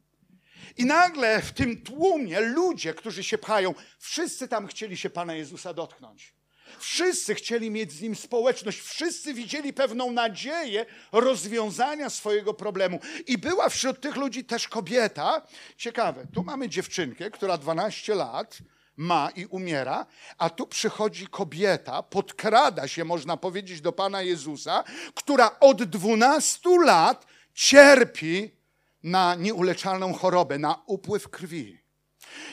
I 0.77 0.85
nagle 0.85 1.41
w 1.41 1.51
tym 1.51 1.81
tłumie 1.81 2.39
ludzie, 2.39 2.93
którzy 2.93 3.23
się 3.23 3.37
pchają, 3.37 3.73
wszyscy 3.99 4.47
tam 4.47 4.67
chcieli 4.67 4.97
się 4.97 5.09
Pana 5.09 5.35
Jezusa 5.35 5.73
dotknąć. 5.73 6.33
Wszyscy 6.79 7.35
chcieli 7.35 7.71
mieć 7.71 7.91
z 7.91 8.01
nim 8.01 8.15
społeczność, 8.15 8.79
wszyscy 8.81 9.33
widzieli 9.33 9.73
pewną 9.73 10.11
nadzieję 10.11 10.85
rozwiązania 11.11 12.09
swojego 12.09 12.53
problemu. 12.53 12.99
I 13.27 13.37
była 13.37 13.69
wśród 13.69 14.01
tych 14.01 14.15
ludzi 14.15 14.45
też 14.45 14.67
kobieta. 14.67 15.41
Ciekawe, 15.77 16.27
tu 16.33 16.43
mamy 16.43 16.69
dziewczynkę, 16.69 17.31
która 17.31 17.57
12 17.57 18.15
lat 18.15 18.57
ma 18.97 19.29
i 19.35 19.45
umiera, 19.45 20.05
a 20.37 20.49
tu 20.49 20.67
przychodzi 20.67 21.27
kobieta, 21.27 22.03
podkrada 22.03 22.87
się, 22.87 23.05
można 23.05 23.37
powiedzieć, 23.37 23.81
do 23.81 23.91
Pana 23.91 24.21
Jezusa, 24.21 24.83
która 25.15 25.59
od 25.59 25.83
12 25.83 26.69
lat 26.85 27.25
cierpi 27.53 28.62
na 29.03 29.35
nieuleczalną 29.35 30.13
chorobę, 30.13 30.59
na 30.59 30.83
upływ 30.85 31.29
krwi. 31.29 31.83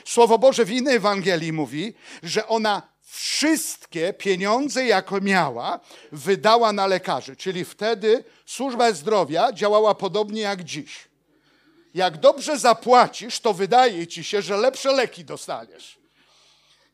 Słowo 0.04 0.38
Boże 0.38 0.64
w 0.64 0.70
innej 0.70 0.96
Ewangelii 0.96 1.52
mówi, 1.52 1.94
że 2.22 2.46
ona 2.46 2.82
wszystkie 3.00 4.12
pieniądze, 4.12 4.84
jakie 4.84 5.20
miała, 5.20 5.80
wydała 6.12 6.72
na 6.72 6.86
lekarzy. 6.86 7.36
Czyli 7.36 7.64
wtedy 7.64 8.24
służba 8.46 8.92
zdrowia 8.92 9.52
działała 9.52 9.94
podobnie 9.94 10.40
jak 10.40 10.64
dziś. 10.64 11.08
Jak 11.94 12.16
dobrze 12.16 12.58
zapłacisz, 12.58 13.40
to 13.40 13.54
wydaje 13.54 14.06
ci 14.06 14.24
się, 14.24 14.42
że 14.42 14.56
lepsze 14.56 14.92
leki 14.92 15.24
dostaniesz. 15.24 15.98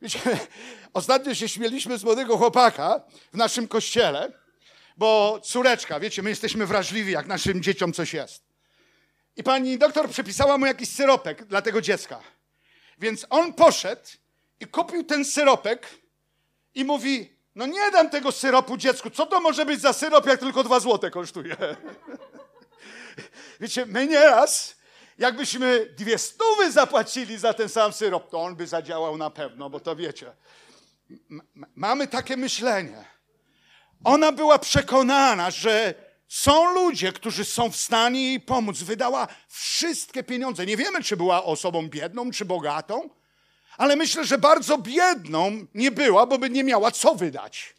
Wiecie, 0.01 0.19
ostatnio 0.93 1.35
się 1.35 1.49
śmieliśmy 1.49 1.97
z 1.97 2.03
młodego 2.03 2.37
chłopaka 2.37 3.01
w 3.33 3.37
naszym 3.37 3.67
kościele, 3.67 4.31
bo 4.97 5.39
córeczka, 5.43 5.99
wiecie, 5.99 6.23
my 6.23 6.29
jesteśmy 6.29 6.65
wrażliwi, 6.65 7.11
jak 7.11 7.27
naszym 7.27 7.63
dzieciom 7.63 7.93
coś 7.93 8.13
jest. 8.13 8.46
I 9.37 9.43
pani 9.43 9.77
doktor 9.77 10.09
przepisała 10.09 10.57
mu 10.57 10.65
jakiś 10.65 10.89
syropek 10.89 11.45
dla 11.45 11.61
tego 11.61 11.81
dziecka. 11.81 12.19
Więc 12.99 13.25
on 13.29 13.53
poszedł 13.53 14.01
i 14.59 14.65
kupił 14.65 15.03
ten 15.03 15.25
syropek 15.25 15.87
i 16.75 16.85
mówi, 16.85 17.37
no 17.55 17.65
nie 17.65 17.91
dam 17.91 18.09
tego 18.09 18.31
syropu 18.31 18.77
dziecku. 18.77 19.09
Co 19.09 19.25
to 19.25 19.39
może 19.39 19.65
być 19.65 19.81
za 19.81 19.93
syrop, 19.93 20.25
jak 20.25 20.39
tylko 20.39 20.63
dwa 20.63 20.79
złote 20.79 21.11
kosztuje? 21.11 21.55
Wiecie, 23.59 23.85
my 23.85 24.07
nieraz, 24.07 24.75
jakbyśmy 25.17 25.93
dwie 25.97 26.17
stówy 26.17 26.71
zapłacili 26.71 27.37
za 27.37 27.53
ten 27.53 27.69
sam 27.69 27.93
syrop, 27.93 28.29
to 28.29 28.41
on 28.41 28.55
by 28.55 28.67
zadziałał 28.67 29.17
na 29.17 29.29
pewno, 29.29 29.69
bo 29.69 29.79
to 29.79 29.95
wiecie. 29.95 30.31
mamy 31.75 32.07
takie 32.07 32.37
myślenie. 32.37 33.05
Ona 34.03 34.31
była 34.31 34.59
przekonana, 34.59 35.51
że 35.51 35.93
są 36.27 36.73
ludzie, 36.73 37.11
którzy 37.11 37.45
są 37.45 37.71
w 37.71 37.75
stanie 37.75 38.23
jej 38.23 38.39
pomóc. 38.39 38.81
Wydała 38.81 39.27
wszystkie 39.47 40.23
pieniądze. 40.23 40.65
Nie 40.65 40.77
wiemy, 40.77 41.03
czy 41.03 41.17
była 41.17 41.43
osobą 41.43 41.89
biedną, 41.89 42.31
czy 42.31 42.45
bogatą, 42.45 43.09
ale 43.77 43.95
myślę, 43.95 44.25
że 44.25 44.37
bardzo 44.37 44.77
biedną 44.77 45.65
nie 45.73 45.91
była, 45.91 46.25
bo 46.25 46.37
by 46.37 46.49
nie 46.49 46.63
miała 46.63 46.91
co 46.91 47.15
wydać. 47.15 47.75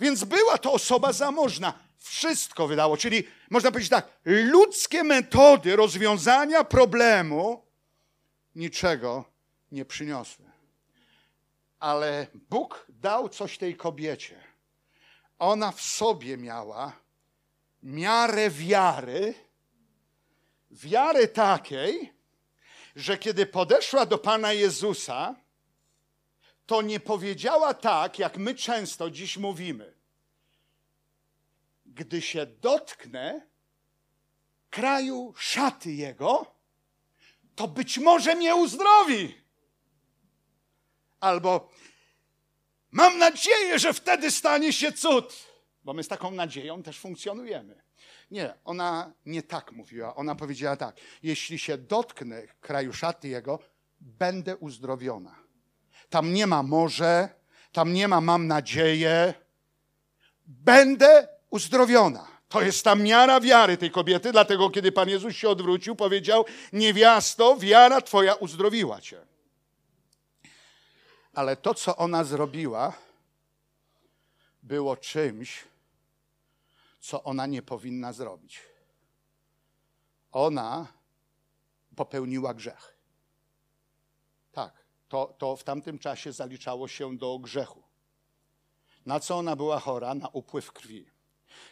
Więc 0.00 0.24
była 0.24 0.58
to 0.58 0.72
osoba 0.72 1.12
zamożna. 1.12 1.72
Wszystko 1.98 2.66
wydało. 2.66 2.96
Czyli 2.96 3.24
można 3.50 3.70
powiedzieć 3.70 3.90
tak, 3.90 4.08
ludzkie 4.24 5.04
metody 5.04 5.76
rozwiązania 5.76 6.64
problemu 6.64 7.62
niczego 8.54 9.24
nie 9.72 9.84
przyniosły. 9.84 10.44
Ale 11.80 12.26
Bóg 12.34 12.86
dał 12.88 13.28
coś 13.28 13.58
tej 13.58 13.76
kobiecie. 13.76 14.40
Ona 15.38 15.72
w 15.72 15.82
sobie 15.82 16.36
miała 16.36 17.03
miarę 17.84 18.50
wiary, 18.50 19.34
wiary 20.70 21.28
takiej, 21.28 22.12
że 22.96 23.18
kiedy 23.18 23.46
podeszła 23.46 24.06
do 24.06 24.18
Pana 24.18 24.52
Jezusa, 24.52 25.34
to 26.66 26.82
nie 26.82 27.00
powiedziała 27.00 27.74
tak, 27.74 28.18
jak 28.18 28.38
my 28.38 28.54
często 28.54 29.10
dziś 29.10 29.36
mówimy. 29.36 29.94
Gdy 31.86 32.22
się 32.22 32.46
dotknę 32.46 33.46
kraju 34.70 35.34
szaty 35.36 35.92
Jego, 35.92 36.54
to 37.54 37.68
być 37.68 37.98
może 37.98 38.34
mnie 38.34 38.54
uzdrowi. 38.54 39.44
Albo 41.20 41.70
mam 42.90 43.18
nadzieję, 43.18 43.78
że 43.78 43.92
wtedy 43.92 44.30
stanie 44.30 44.72
się 44.72 44.92
cud, 44.92 45.53
bo 45.84 45.94
my 45.94 46.02
z 46.02 46.08
taką 46.08 46.30
nadzieją 46.30 46.82
też 46.82 46.98
funkcjonujemy. 46.98 47.82
Nie, 48.30 48.54
ona 48.64 49.12
nie 49.26 49.42
tak 49.42 49.72
mówiła. 49.72 50.14
Ona 50.14 50.34
powiedziała 50.34 50.76
tak: 50.76 50.96
Jeśli 51.22 51.58
się 51.58 51.78
dotknę 51.78 52.42
kraju 52.60 52.92
szaty 52.92 53.28
Jego, 53.28 53.58
będę 54.00 54.56
uzdrowiona. 54.56 55.34
Tam 56.10 56.32
nie 56.32 56.46
ma 56.46 56.62
może, 56.62 57.28
tam 57.72 57.92
nie 57.92 58.08
ma 58.08 58.20
mam 58.20 58.46
nadzieję. 58.46 59.34
Będę 60.46 61.28
uzdrowiona. 61.50 62.26
To 62.48 62.62
jest 62.62 62.84
ta 62.84 62.94
miara 62.94 63.40
wiary 63.40 63.76
tej 63.76 63.90
kobiety, 63.90 64.32
dlatego 64.32 64.70
kiedy 64.70 64.92
Pan 64.92 65.08
Jezus 65.08 65.34
się 65.34 65.48
odwrócił, 65.48 65.96
powiedział: 65.96 66.44
Niewiasto, 66.72 67.56
wiara 67.56 68.00
Twoja 68.00 68.34
uzdrowiła 68.34 69.00
Cię. 69.00 69.26
Ale 71.34 71.56
to, 71.56 71.74
co 71.74 71.96
ona 71.96 72.24
zrobiła, 72.24 72.92
było 74.62 74.96
czymś, 74.96 75.64
co 77.04 77.22
ona 77.22 77.46
nie 77.46 77.62
powinna 77.62 78.12
zrobić. 78.12 78.60
Ona 80.32 80.92
popełniła 81.96 82.54
grzech. 82.54 82.98
Tak, 84.52 84.84
to, 85.08 85.34
to 85.38 85.56
w 85.56 85.64
tamtym 85.64 85.98
czasie 85.98 86.32
zaliczało 86.32 86.88
się 86.88 87.16
do 87.16 87.38
grzechu. 87.38 87.82
Na 89.06 89.20
co 89.20 89.38
ona 89.38 89.56
była 89.56 89.80
chora? 89.80 90.14
Na 90.14 90.28
upływ 90.28 90.72
krwi. 90.72 91.06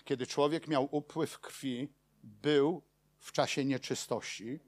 Kiedy 0.05 0.27
człowiek 0.27 0.69
miał 0.69 0.89
upływ 0.91 1.39
krwi, 1.39 1.89
był 2.23 2.83
w 3.19 3.33
czasie 3.33 3.65
nieczystości 3.65 4.61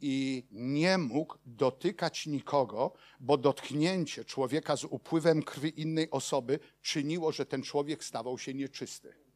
i 0.00 0.46
nie 0.50 0.98
mógł 0.98 1.38
dotykać 1.46 2.26
nikogo, 2.26 2.92
bo 3.20 3.36
dotknięcie 3.36 4.24
człowieka 4.24 4.76
z 4.76 4.84
upływem 4.84 5.42
krwi 5.42 5.80
innej 5.80 6.10
osoby 6.10 6.58
czyniło, 6.82 7.32
że 7.32 7.46
ten 7.46 7.62
człowiek 7.62 8.04
stawał 8.04 8.38
się 8.38 8.54
nieczysty. 8.54 9.29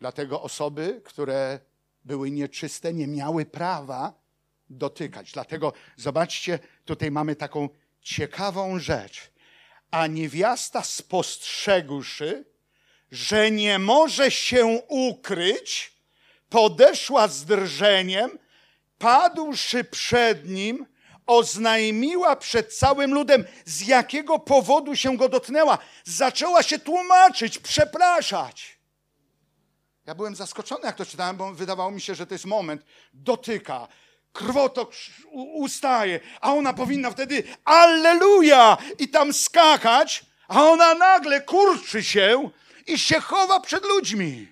Dlatego 0.00 0.42
osoby, 0.42 1.00
które 1.04 1.60
były 2.04 2.30
nieczyste, 2.30 2.92
nie 2.92 3.06
miały 3.06 3.46
prawa 3.46 4.12
dotykać. 4.70 5.32
Dlatego 5.32 5.72
zobaczcie, 5.96 6.58
tutaj 6.84 7.10
mamy 7.10 7.36
taką 7.36 7.68
ciekawą 8.00 8.78
rzecz. 8.78 9.30
A 9.90 10.06
niewiasta 10.06 10.82
spostrzegłszy, 10.82 12.44
że 13.10 13.50
nie 13.50 13.78
może 13.78 14.30
się 14.30 14.66
ukryć, 14.88 15.92
podeszła 16.48 17.28
z 17.28 17.44
drżeniem, 17.44 18.38
padłszy 18.98 19.84
przed 19.84 20.48
nim, 20.48 20.86
oznajmiła 21.26 22.36
przed 22.36 22.74
całym 22.74 23.14
ludem, 23.14 23.44
z 23.64 23.86
jakiego 23.86 24.38
powodu 24.38 24.96
się 24.96 25.16
go 25.16 25.28
dotknęła. 25.28 25.78
Zaczęła 26.04 26.62
się 26.62 26.78
tłumaczyć, 26.78 27.58
przepraszać. 27.58 28.73
Ja 30.06 30.14
byłem 30.14 30.36
zaskoczony, 30.36 30.80
jak 30.84 30.96
to 30.96 31.06
czytałem, 31.06 31.36
bo 31.36 31.54
wydawało 31.54 31.90
mi 31.90 32.00
się, 32.00 32.14
że 32.14 32.26
to 32.26 32.34
jest 32.34 32.44
moment, 32.44 32.84
dotyka, 33.12 33.88
krwotok 34.32 34.92
ustaje, 35.54 36.20
a 36.40 36.52
ona 36.52 36.72
powinna 36.72 37.10
wtedy 37.10 37.42
Alleluja! 37.64 38.76
i 38.98 39.08
tam 39.08 39.32
skakać, 39.32 40.26
a 40.48 40.64
ona 40.64 40.94
nagle 40.94 41.40
kurczy 41.40 42.04
się 42.04 42.50
i 42.86 42.98
się 42.98 43.20
chowa 43.20 43.60
przed 43.60 43.84
ludźmi. 43.84 44.48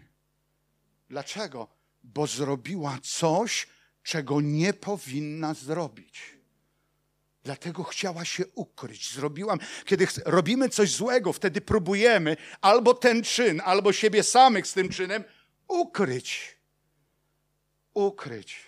Dlaczego? 1.09 1.69
Bo 2.03 2.27
zrobiła 2.27 2.99
coś, 3.03 3.67
czego 4.03 4.41
nie 4.41 4.73
powinna 4.73 5.55
zrobić. 5.55 6.43
Dlatego 7.45 7.83
chciała 7.83 8.25
się 8.25 8.45
ukryć. 8.55 9.13
Zrobiłam, 9.13 9.59
kiedy 9.87 10.07
robimy 10.25 10.69
coś 10.69 10.91
złego, 10.91 11.33
wtedy 11.33 11.61
próbujemy 11.61 12.37
albo 12.61 12.95
ten 12.95 13.23
czyn, 13.23 13.63
albo 13.65 13.93
siebie 13.93 14.23
samych 14.23 14.67
z 14.67 14.73
tym 14.73 14.89
czynem 14.89 15.25
ukryć. 15.69 16.59
Ukryć. 17.95 18.67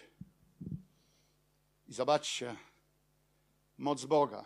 I 1.88 1.92
zobaczcie, 1.92 2.56
moc 3.78 4.04
Boga. 4.04 4.44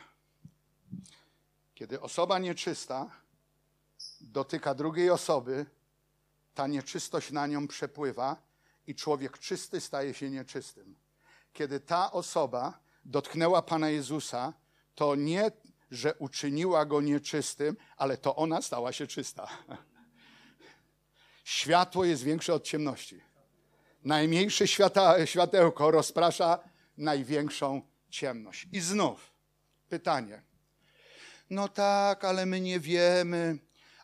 Kiedy 1.75 2.01
osoba 2.01 2.39
nieczysta 2.39 3.11
dotyka 4.21 4.75
drugiej 4.75 5.11
osoby, 5.11 5.67
ta 6.55 6.67
nieczystość 6.67 7.31
na 7.31 7.47
nią 7.47 7.69
przepływa 7.69 8.37
i 8.87 8.95
człowiek 8.95 9.39
czysty 9.39 9.81
staje 9.81 10.15
się 10.15 10.31
nieczystym. 10.31 10.95
Kiedy 11.53 11.81
ta 11.81 12.13
osoba 12.13 12.79
dotknęła 13.05 13.63
Pana 13.63 13.91
Jezusa, 13.91 14.53
to 14.95 15.15
nie, 15.15 15.51
że 15.91 16.15
uczyniła 16.15 16.87
go 16.87 17.01
nieczystym, 17.01 17.77
ale 17.97 18.17
to 18.17 18.37
ona 18.37 18.63
stała 18.63 18.93
się 18.93 19.07
czysta. 19.07 19.49
Światło 21.49 22.05
jest 22.05 22.23
większe 22.23 22.55
od 22.55 22.65
ciemności. 22.65 23.21
Najmniejsze 24.05 24.69
świata, 24.69 25.27
światełko 25.27 25.91
rozprasza 25.91 26.59
największą 26.97 27.83
ciemność. 28.11 28.67
I 28.73 28.81
znów 28.81 29.33
pytanie. 29.89 30.43
No 31.51 31.69
tak, 31.69 32.25
ale 32.25 32.47
my 32.47 32.61
nie 32.61 32.81
wiemy. 32.81 33.59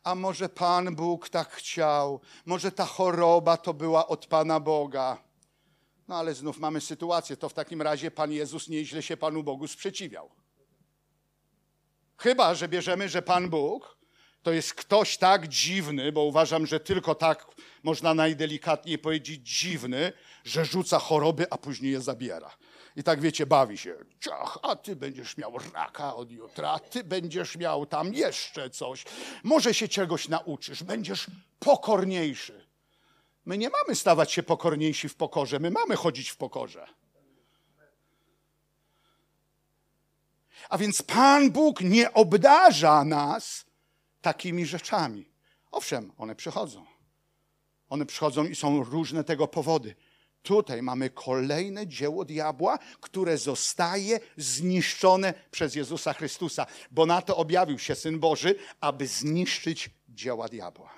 A 0.04 0.14
może 0.14 0.48
Pan 0.48 0.94
Bóg 0.94 1.28
tak 1.28 1.50
chciał? 1.50 2.20
Może 2.46 2.72
ta 2.72 2.84
choroba 2.84 3.56
to 3.56 3.74
była 3.74 4.06
od 4.06 4.26
Pana 4.26 4.60
Boga? 4.60 5.22
No 6.08 6.16
ale 6.16 6.34
znów 6.34 6.58
mamy 6.58 6.80
sytuację. 6.80 7.36
To 7.36 7.48
w 7.48 7.54
takim 7.54 7.82
razie 7.82 8.10
Pan 8.10 8.32
Jezus 8.32 8.68
nieźle 8.68 9.02
się 9.02 9.16
Panu 9.16 9.42
Bogu 9.42 9.68
sprzeciwiał. 9.68 10.30
Chyba, 12.16 12.54
że 12.54 12.68
bierzemy, 12.68 13.08
że 13.08 13.22
Pan 13.22 13.50
Bóg 13.50 14.03
to 14.44 14.52
jest 14.52 14.74
ktoś 14.74 15.16
tak 15.16 15.48
dziwny, 15.48 16.12
bo 16.12 16.22
uważam, 16.22 16.66
że 16.66 16.80
tylko 16.80 17.14
tak 17.14 17.46
można 17.82 18.14
najdelikatniej 18.14 18.98
powiedzieć 18.98 19.48
dziwny, 19.58 20.12
że 20.44 20.64
rzuca 20.64 20.98
choroby, 20.98 21.46
a 21.50 21.58
później 21.58 21.92
je 21.92 22.00
zabiera. 22.00 22.50
I 22.96 23.02
tak 23.02 23.20
wiecie, 23.20 23.46
bawi 23.46 23.78
się. 23.78 23.94
Ciach, 24.20 24.58
a 24.62 24.76
ty 24.76 24.96
będziesz 24.96 25.36
miał 25.36 25.58
raka 25.74 26.14
od 26.14 26.30
jutra, 26.30 26.78
ty 26.78 27.04
będziesz 27.04 27.56
miał 27.56 27.86
tam 27.86 28.14
jeszcze 28.14 28.70
coś. 28.70 29.04
Może 29.42 29.74
się 29.74 29.88
czegoś 29.88 30.28
nauczysz, 30.28 30.82
będziesz 30.82 31.26
pokorniejszy. 31.58 32.66
My 33.44 33.58
nie 33.58 33.70
mamy 33.70 33.94
stawać 33.94 34.32
się 34.32 34.42
pokorniejsi 34.42 35.08
w 35.08 35.14
pokorze, 35.14 35.58
my 35.58 35.70
mamy 35.70 35.96
chodzić 35.96 36.28
w 36.30 36.36
pokorze. 36.36 36.86
A 40.68 40.78
więc 40.78 41.02
Pan 41.02 41.50
Bóg 41.50 41.80
nie 41.80 42.12
obdarza 42.12 43.04
nas 43.04 43.64
takimi 44.24 44.66
rzeczami. 44.66 45.28
Owszem, 45.70 46.12
one 46.18 46.34
przychodzą. 46.34 46.86
One 47.88 48.06
przychodzą 48.06 48.44
i 48.44 48.54
są 48.54 48.84
różne 48.84 49.24
tego 49.24 49.48
powody. 49.48 49.94
Tutaj 50.42 50.82
mamy 50.82 51.10
kolejne 51.10 51.86
dzieło 51.86 52.24
diabła, 52.24 52.78
które 53.00 53.38
zostaje 53.38 54.20
zniszczone 54.36 55.34
przez 55.50 55.74
Jezusa 55.74 56.12
Chrystusa, 56.12 56.66
bo 56.90 57.06
na 57.06 57.22
to 57.22 57.36
objawił 57.36 57.78
się 57.78 57.94
Syn 57.94 58.18
Boży, 58.18 58.54
aby 58.80 59.06
zniszczyć 59.06 59.90
dzieła 60.08 60.48
diabła. 60.48 60.90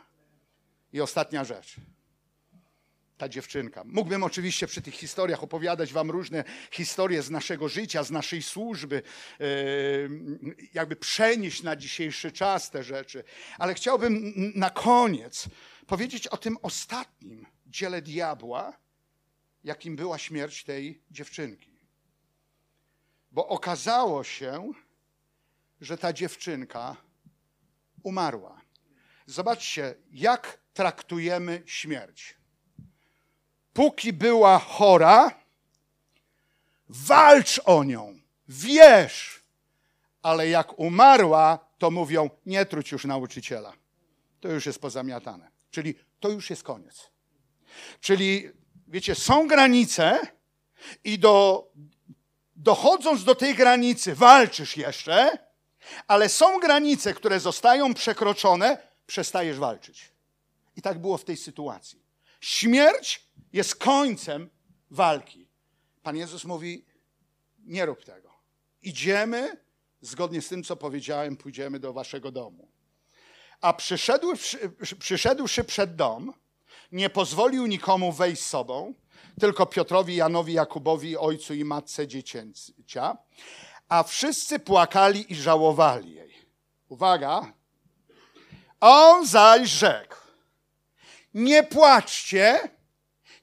I 0.93 1.01
ostatnia 1.01 1.45
rzecz 1.45 1.77
ta 3.19 3.29
dziewczynka. 3.29 3.83
Mógłbym 3.85 4.25
oczywiście 4.25 4.67
przy 4.67 4.83
tych 4.83 4.95
historiach 4.95 5.43
opowiadać 5.43 5.93
wam 5.93 6.11
różne 6.11 6.45
historie 6.71 7.23
z 7.23 7.31
naszego 7.31 7.69
życia, 7.69 8.05
z 8.05 8.11
naszej 8.11 8.43
służby, 8.43 9.03
e, 9.41 9.45
jakby 10.75 10.97
przenieść 10.97 11.62
na 11.62 11.77
dzisiejszy 11.77 12.33
czas 12.33 12.71
te 12.71 12.85
rzeczy, 12.85 13.25
ale 13.59 13.75
chciałbym 13.75 14.33
na 14.55 14.71
koniec 14.71 15.49
powiedzieć 15.87 16.29
o 16.29 16.37
tym 16.37 16.57
ostatnim 16.62 17.47
dziele 17.67 18.03
diabła, 18.03 18.79
jakim 19.64 19.97
była 19.97 20.19
śmierć 20.19 20.64
tej 20.64 21.03
dziewczynki. 21.11 21.77
Bo 23.33 23.49
okazało 23.49 24.25
się, 24.25 24.73
że 25.81 25.99
ta 25.99 26.12
dziewczynka 26.12 26.97
umarła. 28.03 28.61
Zobaczcie, 29.27 29.95
jak 30.11 30.59
traktujemy 30.73 31.62
śmierć 31.67 32.37
póki 33.77 34.12
była 34.12 34.59
chora, 34.59 35.31
walcz 36.89 37.61
o 37.64 37.85
nią, 37.85 38.18
wierz, 38.49 39.43
ale 40.22 40.49
jak 40.49 40.79
umarła, 40.79 41.59
to 41.79 41.91
mówią, 41.91 42.31
nie 42.47 42.66
truć 42.66 42.93
już 42.93 43.05
nauczyciela. 43.05 43.72
To 44.41 44.49
już 44.49 44.66
jest 44.66 44.79
pozamiatane. 44.79 45.51
Czyli 45.70 45.95
to 46.20 46.29
już 46.29 46.51
jest 46.51 46.62
koniec. 46.62 47.11
Czyli, 48.01 48.51
wiecie, 48.89 49.14
są 49.14 49.49
granice 49.49 50.20
i 51.05 51.18
do, 51.18 51.68
dochodząc 52.57 53.24
do 53.24 53.35
tej 53.35 53.55
granicy 53.55 54.14
walczysz 54.14 54.77
jeszcze, 54.77 55.39
ale 56.07 56.29
są 56.29 56.61
granice, 56.61 57.14
które 57.14 57.41
zostają 57.41 57.95
przekroczone, 57.95 58.79
przestajesz 59.07 59.59
walczyć. 59.59 60.12
I 60.77 60.83
tak 60.83 60.99
było 60.99 61.18
w 61.18 61.24
tej 61.24 61.37
sytuacji. 61.37 62.03
Śmierć 62.41 63.26
jest 63.57 63.77
końcem 63.77 64.51
walki. 64.91 65.49
Pan 66.03 66.17
Jezus 66.17 66.45
mówi: 66.45 66.85
Nie 67.59 67.87
rób 67.87 68.05
tego. 68.05 68.31
Idziemy, 68.83 69.57
zgodnie 70.01 70.43
z 70.43 70.49
tym, 70.49 70.65
co 70.65 70.77
powiedziałem, 70.77 71.37
pójdziemy 71.37 71.79
do 71.79 71.93
waszego 71.93 72.33
domu. 72.33 72.69
A 73.61 73.73
przyszedłszy, 73.73 74.59
przyszedłszy 74.99 75.65
przed 75.65 75.97
dom, 75.97 76.33
nie 76.93 77.11
pozwolił 77.11 77.67
nikomu 77.67 78.13
wejść 78.13 78.43
z 78.43 78.47
sobą, 78.47 78.95
tylko 79.41 79.67
Piotrowi, 79.67 80.17
Janowi, 80.17 80.53
Jakubowi, 80.53 81.17
ojcu 81.17 81.55
i 81.55 81.65
matce 81.65 82.09
dziecięcia, 82.09 83.17
a 83.89 84.03
wszyscy 84.03 84.59
płakali 84.59 85.33
i 85.33 85.35
żałowali 85.35 86.15
jej. 86.15 86.35
Uwaga! 86.89 87.53
On 88.81 89.27
zaś 89.27 89.69
rzekł: 89.69 90.17
Nie 91.35 91.63
płaczcie, 91.63 92.76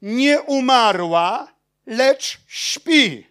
nie 0.03 0.41
umarła, 0.41 1.53
lecz 1.85 2.39
śpi. 2.47 3.27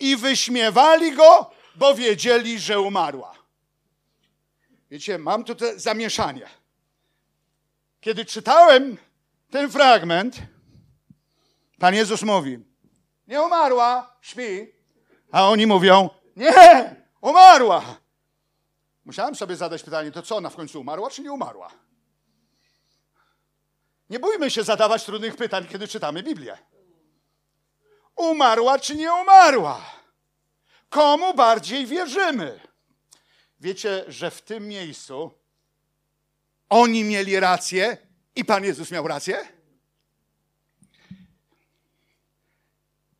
I 0.00 0.16
wyśmiewali 0.16 1.12
go, 1.12 1.50
bo 1.76 1.94
wiedzieli, 1.94 2.58
że 2.58 2.80
umarła. 2.80 3.34
Wiecie, 4.90 5.18
mam 5.18 5.44
tutaj 5.44 5.80
zamieszanie. 5.80 6.48
Kiedy 8.00 8.24
czytałem 8.24 8.96
ten 9.50 9.70
fragment, 9.70 10.36
Pan 11.78 11.94
Jezus 11.94 12.22
mówi: 12.22 12.58
Nie 13.26 13.42
umarła, 13.42 14.16
śpi. 14.20 14.72
A 15.32 15.48
oni 15.48 15.66
mówią: 15.66 16.10
Nie, 16.36 16.96
umarła. 17.20 17.96
Musiałem 19.04 19.34
sobie 19.34 19.56
zadać 19.56 19.82
pytanie: 19.82 20.12
to 20.12 20.22
co 20.22 20.36
ona 20.36 20.50
w 20.50 20.56
końcu 20.56 20.80
umarła, 20.80 21.10
czy 21.10 21.22
nie 21.22 21.32
umarła? 21.32 21.70
Nie 24.12 24.20
bójmy 24.20 24.50
się 24.50 24.62
zadawać 24.62 25.04
trudnych 25.04 25.36
pytań, 25.36 25.66
kiedy 25.68 25.88
czytamy 25.88 26.22
Biblię. 26.22 26.58
Umarła 28.16 28.78
czy 28.78 28.96
nie 28.96 29.12
umarła? 29.12 29.90
Komu 30.88 31.34
bardziej 31.34 31.86
wierzymy? 31.86 32.60
Wiecie, 33.60 34.04
że 34.08 34.30
w 34.30 34.42
tym 34.42 34.68
miejscu 34.68 35.30
oni 36.68 37.04
mieli 37.04 37.40
rację 37.40 37.96
i 38.36 38.44
Pan 38.44 38.64
Jezus 38.64 38.90
miał 38.90 39.08
rację? 39.08 39.48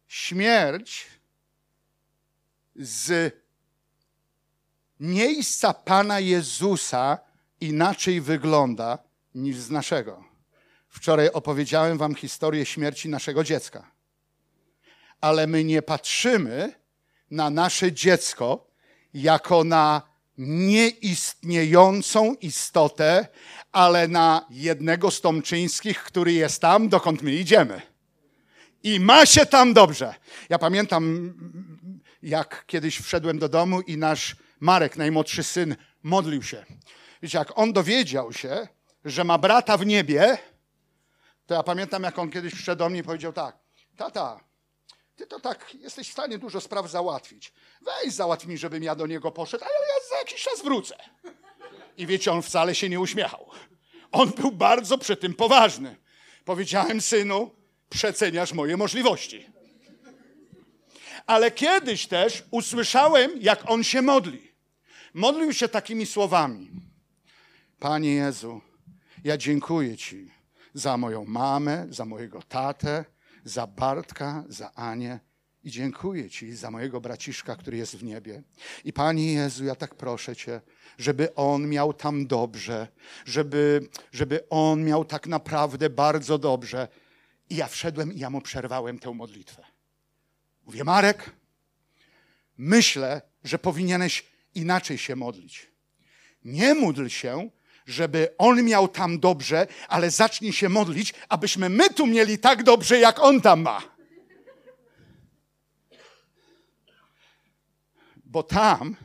Śmierć 0.09 1.07
z 2.77 3.35
miejsca 5.01 5.75
Pana 5.75 6.21
Jezusa 6.21 7.19
inaczej 7.61 8.21
wygląda 8.21 8.99
niż 9.35 9.57
z 9.57 9.71
naszego. 9.71 10.32
Wczoraj 10.93 11.29
opowiedziałem 11.33 11.99
Wam 11.99 12.15
historię 12.15 12.67
śmierci 12.67 13.09
naszego 13.09 13.45
dziecka. 13.45 13.91
Ale 15.21 15.47
my 15.47 15.65
nie 15.65 15.83
patrzymy 15.83 16.73
na 17.31 17.51
nasze 17.51 17.93
dziecko 17.93 18.67
jako 19.15 19.65
na 19.65 20.03
nieistniejącą 20.39 22.35
istotę, 22.35 23.27
ale 23.73 24.09
na 24.09 24.47
jednego 24.51 25.11
z 25.11 25.21
Tomczyńskich, 25.21 26.03
który 26.03 26.33
jest 26.33 26.61
tam, 26.61 26.89
dokąd 26.89 27.23
my 27.23 27.33
idziemy. 27.33 27.83
I 28.83 29.01
ma 29.01 29.27
się 29.27 29.47
tam 29.47 29.75
dobrze. 29.75 30.15
Ja 30.49 30.59
pamiętam, 30.59 31.35
jak 32.23 32.65
kiedyś 32.67 33.01
wszedłem 33.01 33.39
do 33.39 33.49
domu 33.49 33.81
i 33.81 33.97
nasz 33.97 34.37
Marek, 34.61 34.97
najmłodszy 34.97 35.43
syn, 35.43 35.77
modlił 36.03 36.43
się. 36.43 36.65
Wiecie, 37.23 37.39
jak 37.39 37.59
on 37.59 37.73
dowiedział 37.73 38.33
się, 38.33 38.69
że 39.05 39.25
ma 39.25 39.39
brata 39.39 39.77
w 39.77 39.87
niebie, 39.87 40.39
to 41.47 41.55
ja 41.55 41.63
pamiętam, 41.63 42.03
jak 42.03 42.19
on 42.19 42.31
kiedyś 42.31 42.55
wszedł 42.55 42.79
do 42.79 42.89
mnie 42.89 43.01
i 43.01 43.03
powiedział 43.03 43.33
tak, 43.33 43.59
tata, 43.97 44.41
ty 45.17 45.27
to 45.27 45.41
tak 45.41 45.75
jesteś 45.75 46.09
w 46.09 46.13
stanie 46.13 46.39
dużo 46.39 46.61
spraw 46.61 46.91
załatwić. 46.91 47.53
Weź 47.83 48.13
załatw 48.13 48.47
mi, 48.47 48.59
żebym 48.59 48.83
ja 48.83 48.95
do 48.95 49.07
niego 49.07 49.33
poszedł, 49.33 49.65
ale 49.65 49.75
ja 49.75 50.09
za 50.11 50.19
jakiś 50.19 50.43
czas 50.43 50.63
wrócę. 50.63 50.97
I 51.97 52.07
wiecie, 52.07 52.33
on 52.33 52.43
wcale 52.43 52.75
się 52.75 52.89
nie 52.89 53.01
uśmiechał. 53.01 53.51
On 54.13 54.31
był 54.31 54.53
bardzo 54.53 54.99
przy 54.99 55.17
tym 55.17 55.35
poważny. 55.35 55.97
Powiedziałem, 56.45 57.01
synu, 57.01 57.51
przeceniasz 57.91 58.53
moje 58.53 58.77
możliwości. 58.77 59.47
Ale 61.27 61.51
kiedyś 61.51 62.07
też 62.07 62.45
usłyszałem, 62.51 63.31
jak 63.41 63.71
on 63.71 63.85
się 63.85 64.03
modli. 64.03 64.53
Modlił 65.15 65.53
się 65.53 65.69
takimi 65.69 66.07
słowami. 66.07 66.71
Panie 67.79 68.15
Jezu, 68.15 68.61
ja 69.25 69.37
dziękuję 69.37 69.97
Ci 69.97 70.42
za 70.75 70.97
moją 70.97 71.25
mamę, 71.25 71.87
za 71.91 72.05
mojego 72.05 72.43
tatę, 72.43 73.05
za 73.45 73.67
Bartka, 73.67 74.45
za 74.49 74.75
Anię. 74.75 75.21
I 75.65 75.71
dziękuję 75.71 76.31
Ci 76.31 76.53
za 76.53 76.71
mojego 76.71 77.01
braciszka, 77.01 77.57
który 77.57 77.77
jest 77.77 77.97
w 77.97 78.05
niebie. 78.05 78.43
I 78.85 78.93
Panie 78.93 79.33
Jezu, 79.33 79.65
ja 79.65 79.75
tak 79.75 79.95
proszę 79.95 80.37
Cię, 80.37 80.61
żeby 80.99 81.35
on 81.35 81.69
miał 81.69 81.95
tam 81.95 82.27
dobrze, 82.27 82.89
żeby, 83.25 83.89
żeby 84.13 84.49
on 84.49 84.85
miał 84.85 85.05
tak 85.05 85.27
naprawdę 85.27 85.91
bardzo 85.91 86.39
dobrze. 86.39 86.89
I 87.51 87.57
ja 87.57 87.69
wszedłem 87.69 88.13
i 88.13 88.19
ja 88.19 88.31
mu 88.31 88.41
przerwałem 88.41 88.99
tę 88.99 89.15
modlitwę. 89.15 89.63
Mówię, 90.67 90.85
Marek, 90.85 91.31
myślę, 92.59 93.23
że 93.45 93.59
powinieneś 93.59 94.33
inaczej 94.55 94.99
się 94.99 95.17
modlić. 95.17 95.71
Nie 96.45 96.75
módl 96.75 97.09
się, 97.09 97.51
żeby 97.87 98.35
on 98.39 98.63
miał 98.63 98.89
tam 98.89 99.21
dobrze, 99.21 99.67
ale 99.89 100.11
zacznij 100.11 100.53
się 100.53 100.69
modlić, 100.69 101.15
abyśmy 101.29 101.69
my 101.69 101.91
tu 101.91 102.07
mieli 102.07 102.39
tak 102.39 102.63
dobrze, 102.63 102.99
jak 102.99 103.19
on 103.19 103.41
tam 103.41 103.63
ma. 103.63 103.83
Bo 108.25 108.43
tam 108.43 108.97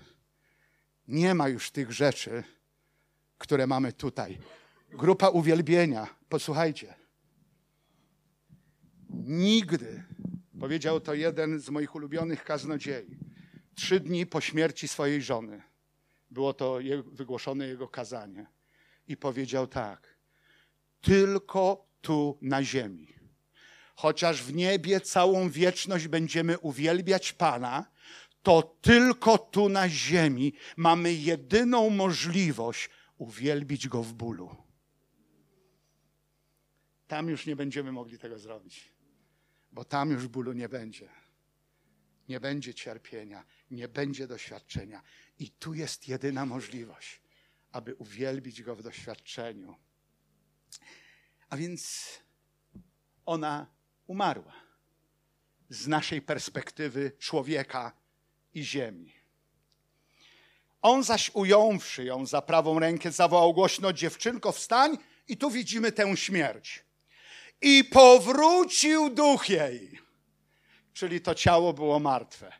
nie 1.07 1.35
ma 1.35 1.49
już 1.49 1.71
tych 1.71 1.91
rzeczy, 1.91 2.43
które 3.37 3.67
mamy 3.67 3.93
tutaj. 3.93 4.37
Grupa 4.89 5.29
uwielbienia, 5.29 6.07
posłuchajcie. 6.29 6.93
Nigdy, 9.09 10.03
powiedział 10.59 10.99
to 10.99 11.13
jeden 11.13 11.59
z 11.59 11.69
moich 11.69 11.95
ulubionych 11.95 12.43
kaznodziei, 12.43 13.17
trzy 13.75 13.99
dni 13.99 14.25
po 14.25 14.41
śmierci 14.41 14.87
swojej 14.87 15.21
żony, 15.21 15.61
było 16.31 16.53
to 16.53 16.79
wygłoszone 17.11 17.67
jego 17.67 17.87
kazanie 17.87 18.56
i 19.07 19.17
powiedział 19.17 19.67
tak: 19.67 20.17
Tylko 21.01 21.87
tu 22.01 22.37
na 22.41 22.63
ziemi. 22.63 23.07
Chociaż 23.95 24.43
w 24.43 24.53
niebie 24.53 25.01
całą 25.01 25.49
wieczność 25.49 26.07
będziemy 26.07 26.59
uwielbiać 26.59 27.33
Pana, 27.33 27.85
to 28.43 28.77
tylko 28.81 29.37
tu 29.37 29.69
na 29.69 29.89
ziemi 29.89 30.53
mamy 30.77 31.13
jedyną 31.13 31.89
możliwość 31.89 32.89
uwielbić 33.17 33.87
Go 33.87 34.03
w 34.03 34.13
bólu. 34.13 34.55
Tam 37.07 37.29
już 37.29 37.45
nie 37.45 37.55
będziemy 37.55 37.91
mogli 37.91 38.19
tego 38.19 38.39
zrobić, 38.39 38.93
bo 39.71 39.85
tam 39.85 40.11
już 40.11 40.27
bólu 40.27 40.53
nie 40.53 40.69
będzie. 40.69 41.09
Nie 42.29 42.39
będzie 42.39 42.73
cierpienia, 42.73 43.43
nie 43.71 43.87
będzie 43.87 44.27
doświadczenia. 44.27 45.01
I 45.39 45.49
tu 45.49 45.73
jest 45.73 46.07
jedyna 46.07 46.45
możliwość 46.45 47.21
aby 47.77 47.95
uwielbić 47.95 48.63
Go 48.63 48.75
w 48.75 48.83
doświadczeniu. 48.83 49.75
A 51.49 51.57
więc 51.57 52.09
ona 53.25 53.67
umarła 54.07 54.53
z 55.69 55.87
naszej 55.87 56.21
perspektywy 56.21 57.11
człowieka 57.19 57.91
i 58.53 58.63
ziemi. 58.63 59.13
On 60.81 61.03
zaś 61.03 61.31
ująwszy 61.33 62.03
ją 62.03 62.25
za 62.25 62.41
prawą 62.41 62.79
rękę, 62.79 63.11
zawołał 63.11 63.53
głośno: 63.53 63.93
Dziewczynko, 63.93 64.51
wstań! 64.51 64.97
I 65.27 65.37
tu 65.37 65.51
widzimy 65.51 65.91
tę 65.91 66.17
śmierć. 66.17 66.85
I 67.61 67.83
powrócił 67.83 69.09
duch 69.09 69.49
jej, 69.49 69.99
czyli 70.93 71.21
to 71.21 71.35
ciało 71.35 71.73
było 71.73 71.99
martwe. 71.99 72.53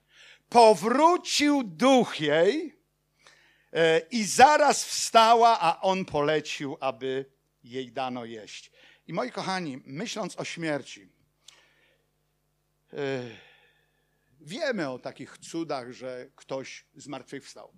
Powrócił 0.50 1.64
duch 1.64 2.20
jej 2.20 2.77
I 4.12 4.24
zaraz 4.26 4.86
wstała, 4.86 5.60
a 5.60 5.82
on 5.82 6.06
polecił, 6.06 6.78
aby 6.80 7.26
jej 7.64 7.92
dano 7.92 8.26
jeść. 8.26 8.72
I 9.08 9.14
moi 9.14 9.32
kochani, 9.32 9.82
myśląc 9.86 10.40
o 10.40 10.44
śmierci, 10.44 11.10
e, 12.94 13.24
wiemy 14.42 14.90
o 14.90 15.00
takich 15.00 15.38
cudach, 15.38 15.92
że 15.92 16.30
ktoś 16.36 16.86
zmartwychwstał. 16.96 17.72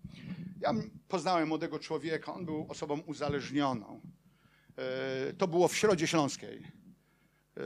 Ja 0.61 0.73
poznałem 1.07 1.47
młodego 1.47 1.79
człowieka, 1.79 2.33
on 2.33 2.45
był 2.45 2.65
osobą 2.69 2.99
uzależnioną. 2.99 4.01
E, 4.77 5.33
to 5.33 5.47
było 5.47 5.67
w 5.67 5.75
Środzie 5.75 6.07
Śląskiej. 6.07 6.78
E, 7.59 7.63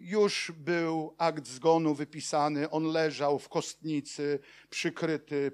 już 0.00 0.52
był 0.56 1.14
akt 1.18 1.46
zgonu 1.46 1.94
wypisany, 1.94 2.70
on 2.70 2.84
leżał 2.84 3.38
w 3.38 3.48
kostnicy, 3.48 4.38
przykryty, 4.70 5.52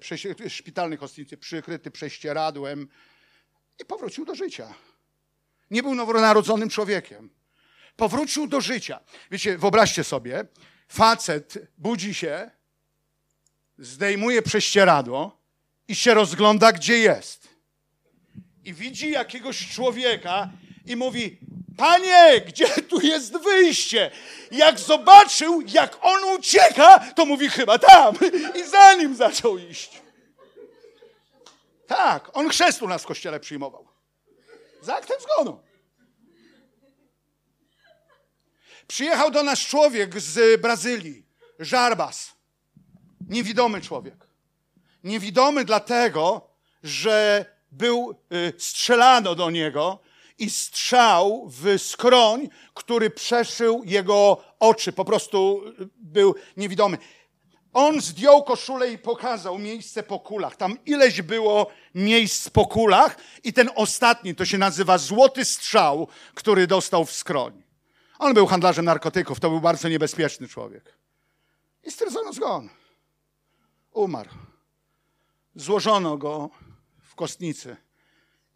szpitalnej 0.48 0.98
kostnicy, 0.98 1.36
przykryty 1.36 1.90
prześcieradłem 1.90 2.88
i 3.80 3.84
powrócił 3.84 4.24
do 4.24 4.34
życia. 4.34 4.74
Nie 5.70 5.82
był 5.82 5.94
nowonarodzonym 5.94 6.68
człowiekiem. 6.68 7.30
Powrócił 7.96 8.46
do 8.46 8.60
życia. 8.60 9.00
Wiecie, 9.30 9.58
wyobraźcie 9.58 10.04
sobie, 10.04 10.44
facet 10.88 11.58
budzi 11.78 12.14
się, 12.14 12.50
zdejmuje 13.78 14.42
prześcieradło 14.42 15.38
i 15.88 15.94
się 15.94 16.14
rozgląda, 16.14 16.72
gdzie 16.72 16.98
jest. 16.98 17.48
I 18.64 18.74
widzi 18.74 19.10
jakiegoś 19.10 19.68
człowieka 19.68 20.50
i 20.86 20.96
mówi: 20.96 21.38
Panie, 21.76 22.40
gdzie 22.40 22.68
tu 22.68 23.00
jest 23.00 23.36
wyjście? 23.36 24.10
Jak 24.50 24.78
zobaczył, 24.78 25.62
jak 25.66 25.98
on 26.00 26.24
ucieka, 26.24 26.98
to 26.98 27.24
mówi 27.24 27.48
chyba 27.48 27.78
tam. 27.78 28.14
I 28.54 28.64
za 28.64 28.94
nim 28.94 29.16
zaczął 29.16 29.58
iść. 29.58 30.02
Tak, 31.86 32.30
on 32.36 32.48
chrzest 32.48 32.82
nas 32.82 33.02
w 33.02 33.06
kościele 33.06 33.40
przyjmował. 33.40 33.88
Za 34.82 34.96
aktem 34.96 35.16
zgonu. 35.20 35.60
Przyjechał 38.86 39.30
do 39.30 39.42
nas 39.42 39.58
człowiek 39.58 40.20
z 40.20 40.60
Brazylii, 40.60 41.26
Żarbas. 41.58 42.32
Niewidomy 43.28 43.80
człowiek. 43.80 44.26
Niewidomy 45.04 45.64
dlatego, 45.64 46.48
że 46.82 47.46
był, 47.72 48.14
y, 48.32 48.52
strzelano 48.58 49.34
do 49.34 49.50
niego 49.50 49.98
i 50.38 50.50
strzał 50.50 51.48
w 51.48 51.82
skroń, 51.82 52.48
który 52.74 53.10
przeszył 53.10 53.82
jego 53.84 54.44
oczy. 54.60 54.92
Po 54.92 55.04
prostu 55.04 55.62
y, 55.80 55.88
był 55.96 56.34
niewidomy. 56.56 56.98
On 57.72 58.00
zdjął 58.00 58.44
koszulę 58.44 58.92
i 58.92 58.98
pokazał 58.98 59.58
miejsce 59.58 60.02
po 60.02 60.20
kulach. 60.20 60.56
Tam 60.56 60.78
ileś 60.86 61.22
było 61.22 61.66
miejsc 61.94 62.48
po 62.48 62.66
kulach 62.66 63.16
i 63.44 63.52
ten 63.52 63.70
ostatni 63.74 64.34
to 64.34 64.44
się 64.44 64.58
nazywa 64.58 64.98
złoty 64.98 65.44
strzał, 65.44 66.08
który 66.34 66.66
dostał 66.66 67.04
w 67.04 67.12
skroń. 67.12 67.62
On 68.18 68.34
był 68.34 68.46
handlarzem 68.46 68.84
narkotyków, 68.84 69.40
to 69.40 69.50
był 69.50 69.60
bardzo 69.60 69.88
niebezpieczny 69.88 70.48
człowiek. 70.48 70.98
I 71.84 71.90
stwierdzono 71.90 72.32
zgon. 72.32 72.68
Umarł. 73.92 74.30
Złożono 75.54 76.16
go 76.16 76.50
w 77.02 77.14
kostnicy. 77.14 77.76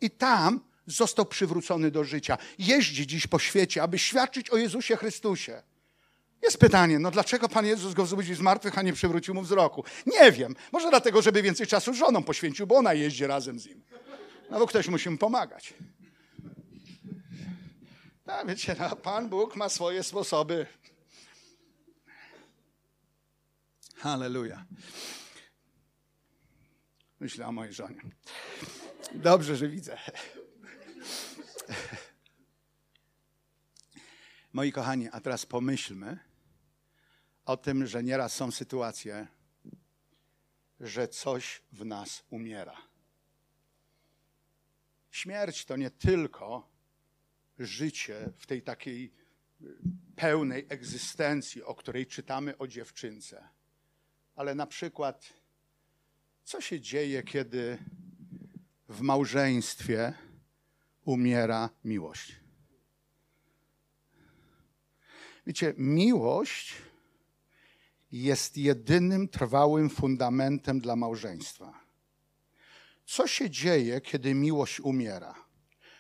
I 0.00 0.10
tam 0.10 0.60
został 0.88 1.26
przywrócony 1.26 1.90
do 1.90 2.04
życia. 2.04 2.38
Jeździ 2.58 3.06
dziś 3.06 3.26
po 3.26 3.38
świecie, 3.38 3.82
aby 3.82 3.98
świadczyć 3.98 4.50
o 4.50 4.56
Jezusie 4.56 4.96
Chrystusie. 4.96 5.62
Jest 6.42 6.58
pytanie, 6.58 6.98
no 6.98 7.10
dlaczego 7.10 7.48
Pan 7.48 7.66
Jezus 7.66 7.94
go 7.94 8.04
wzbudził 8.04 8.34
z 8.34 8.40
martwych, 8.40 8.78
a 8.78 8.82
nie 8.82 8.92
przywrócił 8.92 9.34
mu 9.34 9.42
wzroku? 9.42 9.84
Nie 10.06 10.32
wiem. 10.32 10.56
Może 10.72 10.90
dlatego, 10.90 11.22
żeby 11.22 11.42
więcej 11.42 11.66
czasu 11.66 11.94
żoną 11.94 12.22
poświęcił, 12.22 12.66
bo 12.66 12.76
ona 12.76 12.94
jeździ 12.94 13.26
razem 13.26 13.58
z 13.58 13.66
nim. 13.66 13.82
No 14.50 14.58
bo 14.58 14.66
ktoś 14.66 14.88
musi 14.88 15.10
mu 15.10 15.18
pomagać. 15.18 15.74
No, 18.26 18.46
wiecie, 18.46 18.76
no, 18.78 18.96
Pan 18.96 19.28
Bóg 19.28 19.56
ma 19.56 19.68
swoje 19.68 20.02
sposoby. 20.02 20.66
Halleluja. 23.96 24.64
Myślę 27.20 27.46
o 27.46 27.52
mojej 27.52 27.72
żonie. 27.72 28.00
Dobrze, 29.14 29.56
że 29.56 29.68
widzę. 29.68 29.98
Moi 34.52 34.72
kochani, 34.72 35.08
a 35.12 35.20
teraz 35.20 35.46
pomyślmy 35.46 36.18
o 37.44 37.56
tym, 37.56 37.86
że 37.86 38.02
nieraz 38.02 38.34
są 38.34 38.50
sytuacje, 38.50 39.26
że 40.80 41.08
coś 41.08 41.62
w 41.72 41.84
nas 41.84 42.24
umiera. 42.30 42.76
Śmierć 45.10 45.64
to 45.64 45.76
nie 45.76 45.90
tylko 45.90 46.68
życie 47.58 48.30
w 48.36 48.46
tej 48.46 48.62
takiej 48.62 49.12
pełnej 50.16 50.66
egzystencji, 50.68 51.62
o 51.62 51.74
której 51.74 52.06
czytamy 52.06 52.58
o 52.58 52.66
dziewczynce, 52.66 53.48
ale 54.36 54.54
na 54.54 54.66
przykład, 54.66 55.32
co 56.44 56.60
się 56.60 56.80
dzieje, 56.80 57.22
kiedy 57.22 57.78
w 58.88 59.00
małżeństwie 59.00 60.14
umiera 61.08 61.70
miłość? 61.84 62.36
Wiecie, 65.46 65.74
miłość 65.76 66.74
jest 68.12 68.56
jedynym 68.56 69.28
trwałym 69.28 69.90
fundamentem 69.90 70.80
dla 70.80 70.96
małżeństwa. 70.96 71.80
Co 73.06 73.26
się 73.26 73.50
dzieje, 73.50 74.00
kiedy 74.00 74.34
miłość 74.34 74.80
umiera? 74.80 75.34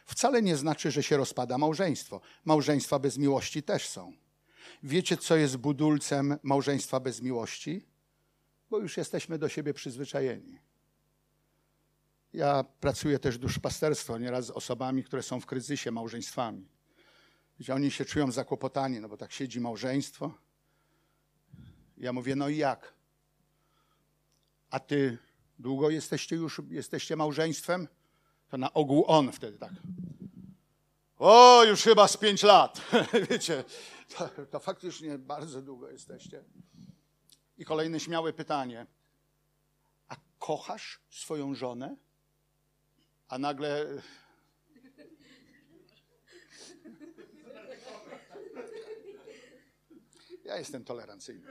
Wcale 0.06 0.42
nie 0.42 0.56
znaczy, 0.56 0.90
że 0.90 1.02
się 1.02 1.16
rozpada 1.16 1.58
małżeństwo. 1.58 2.20
Małżeństwa 2.44 2.98
bez 2.98 3.18
miłości 3.18 3.62
też 3.62 3.88
są. 3.88 4.12
Wiecie, 4.82 5.16
co 5.16 5.36
jest 5.36 5.56
budulcem 5.56 6.36
małżeństwa 6.42 7.00
bez 7.00 7.22
miłości? 7.22 7.86
Bo 8.70 8.78
już 8.78 8.96
jesteśmy 8.96 9.38
do 9.38 9.48
siebie 9.48 9.74
przyzwyczajeni. 9.74 10.67
Ja 12.32 12.64
pracuję 12.64 13.18
też 13.18 13.38
duszpasterstwo 13.38 14.18
nieraz 14.18 14.46
z 14.46 14.50
osobami, 14.50 15.04
które 15.04 15.22
są 15.22 15.40
w 15.40 15.46
kryzysie 15.46 15.90
małżeństwami. 15.90 16.68
Wiecie, 17.58 17.74
oni 17.74 17.90
się 17.90 18.04
czują 18.04 18.32
zakłopotani, 18.32 19.00
no 19.00 19.08
bo 19.08 19.16
tak 19.16 19.32
siedzi 19.32 19.60
małżeństwo. 19.60 20.34
Ja 21.96 22.12
mówię, 22.12 22.36
no 22.36 22.48
i 22.48 22.56
jak? 22.56 22.94
A 24.70 24.80
ty 24.80 25.18
długo 25.58 25.90
jesteście 25.90 26.36
już, 26.36 26.62
jesteście 26.70 27.16
małżeństwem? 27.16 27.88
To 28.48 28.58
na 28.58 28.72
ogół 28.72 29.04
on 29.06 29.32
wtedy 29.32 29.58
tak. 29.58 29.72
O, 31.18 31.64
już 31.64 31.82
chyba 31.82 32.08
z 32.08 32.16
pięć 32.16 32.42
lat. 32.42 32.80
Wiecie, 33.30 33.64
to, 34.16 34.28
to 34.50 34.60
faktycznie 34.60 35.18
bardzo 35.18 35.62
długo 35.62 35.90
jesteście. 35.90 36.44
I 37.58 37.64
kolejne 37.64 38.00
śmiałe 38.00 38.32
pytanie. 38.32 38.86
A 40.08 40.16
kochasz 40.38 41.00
swoją 41.10 41.54
żonę? 41.54 41.96
A 43.28 43.38
nagle 43.38 44.02
Ja 50.44 50.58
jestem 50.58 50.84
tolerancyjny. 50.84 51.46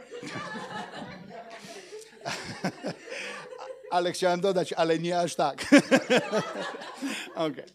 ale 3.92 4.12
chciałem 4.12 4.42
dodać, 4.42 4.74
ale 4.74 5.00
nie 5.00 5.20
aż 5.20 5.36
tak. 5.36 5.66
okay. 7.36 7.66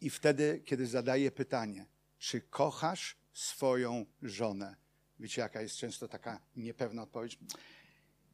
I 0.00 0.10
wtedy, 0.10 0.62
kiedy 0.64 0.86
zadaję 0.86 1.30
pytanie, 1.30 1.86
czy 2.18 2.40
kochasz 2.40 3.16
swoją 3.32 4.06
żonę? 4.22 4.76
Wiecie, 5.18 5.42
jaka 5.42 5.62
jest 5.62 5.76
często 5.76 6.08
taka 6.08 6.40
niepewna 6.56 7.02
odpowiedź? 7.02 7.38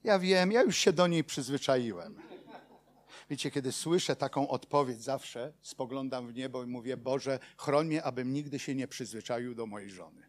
Ja 0.04 0.18
wiem, 0.18 0.52
ja 0.52 0.62
już 0.62 0.76
się 0.76 0.92
do 0.92 1.06
niej 1.06 1.24
przyzwyczaiłem. 1.24 2.35
Wiecie, 3.30 3.50
kiedy 3.50 3.72
słyszę 3.72 4.16
taką 4.16 4.48
odpowiedź, 4.48 5.02
zawsze 5.02 5.52
spoglądam 5.62 6.28
w 6.28 6.34
niebo 6.34 6.64
i 6.64 6.66
mówię: 6.66 6.96
Boże, 6.96 7.38
chroń 7.56 7.86
mnie, 7.86 8.02
abym 8.02 8.32
nigdy 8.32 8.58
się 8.58 8.74
nie 8.74 8.88
przyzwyczaił 8.88 9.54
do 9.54 9.66
mojej 9.66 9.90
żony. 9.90 10.22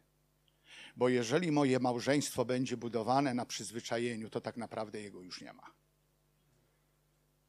Bo 0.95 1.09
jeżeli 1.09 1.51
moje 1.51 1.79
małżeństwo 1.79 2.45
będzie 2.45 2.77
budowane 2.77 3.33
na 3.33 3.45
przyzwyczajeniu, 3.45 4.29
to 4.29 4.41
tak 4.41 4.57
naprawdę 4.57 5.01
jego 5.01 5.21
już 5.21 5.41
nie 5.41 5.53
ma. 5.53 5.71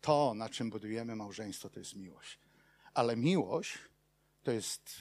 To, 0.01 0.35
na 0.35 0.49
czym 0.49 0.71
budujemy 0.71 1.17
małżeństwo, 1.17 1.71
to 1.71 1.79
jest 1.79 1.97
miłość. 1.97 2.39
Ale 2.95 3.17
miłość 3.17 3.79
to 4.43 4.53
jest 4.53 5.01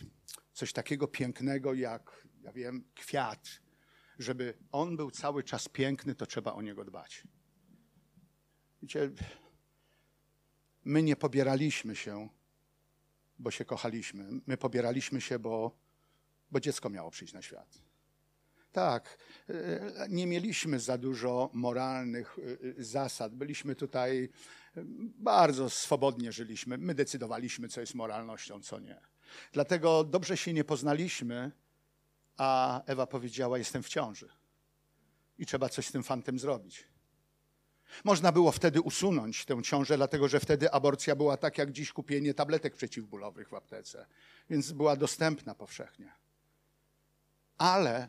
coś 0.54 0.74
takiego 0.74 1.08
pięknego 1.08 1.74
jak, 1.74 2.28
ja 2.42 2.52
wiem, 2.52 2.84
kwiat. 2.96 3.50
Żeby 4.20 4.58
on 4.72 4.98
był 4.98 5.12
cały 5.12 5.44
czas 5.44 5.70
piękny, 5.70 6.16
to 6.16 6.26
trzeba 6.26 6.54
o 6.54 6.62
niego 6.62 6.86
dbać. 6.86 7.24
Wiecie, 8.82 9.12
my 10.88 11.04
nie 11.04 11.16
pobieraliśmy 11.16 11.96
się, 11.96 12.30
bo 13.40 13.52
się 13.52 13.66
kochaliśmy. 13.66 14.30
My 14.48 14.58
pobieraliśmy 14.58 15.22
się, 15.22 15.40
bo, 15.40 15.78
bo 16.52 16.60
dziecko 16.60 16.90
miało 16.90 17.12
przyjść 17.12 17.34
na 17.34 17.42
świat. 17.42 17.78
Tak, 18.72 19.18
e, 19.50 20.08
nie 20.10 20.28
mieliśmy 20.28 20.80
za 20.80 20.98
dużo 20.98 21.50
moralnych 21.54 22.38
e, 22.80 22.84
zasad. 22.84 23.36
Byliśmy 23.36 23.76
tutaj, 23.76 24.24
e, 24.24 24.82
bardzo 25.20 25.70
swobodnie 25.70 26.32
żyliśmy. 26.32 26.78
My 26.78 26.96
decydowaliśmy, 26.96 27.68
co 27.68 27.82
jest 27.82 27.96
moralnością, 27.96 28.62
co 28.62 28.80
nie. 28.80 29.00
Dlatego 29.52 30.04
dobrze 30.04 30.38
się 30.38 30.54
nie 30.54 30.64
poznaliśmy, 30.64 31.52
a 32.38 32.82
Ewa 32.86 33.08
powiedziała: 33.08 33.58
Jestem 33.58 33.84
w 33.84 33.90
ciąży. 33.90 34.30
i 35.38 35.46
trzeba 35.46 35.70
coś 35.70 35.88
z 35.88 35.92
tym 35.92 36.04
fantem 36.04 36.40
zrobić. 36.40 36.88
Można 38.04 38.32
było 38.32 38.52
wtedy 38.52 38.82
usunąć 38.82 39.46
tę 39.46 39.64
ciążę, 39.64 39.98
dlatego 39.98 40.28
że 40.28 40.40
wtedy 40.40 40.72
aborcja 40.72 41.16
była 41.16 41.38
tak 41.38 41.58
jak 41.58 41.72
dziś 41.72 41.94
kupienie 41.94 42.34
tabletek 42.34 42.76
przeciwbólowych 42.76 43.50
w 43.50 43.54
aptece, 43.54 44.06
więc 44.50 44.72
była 44.72 44.96
dostępna 44.96 45.56
powszechnie. 45.56 46.12
Ale 47.58 48.08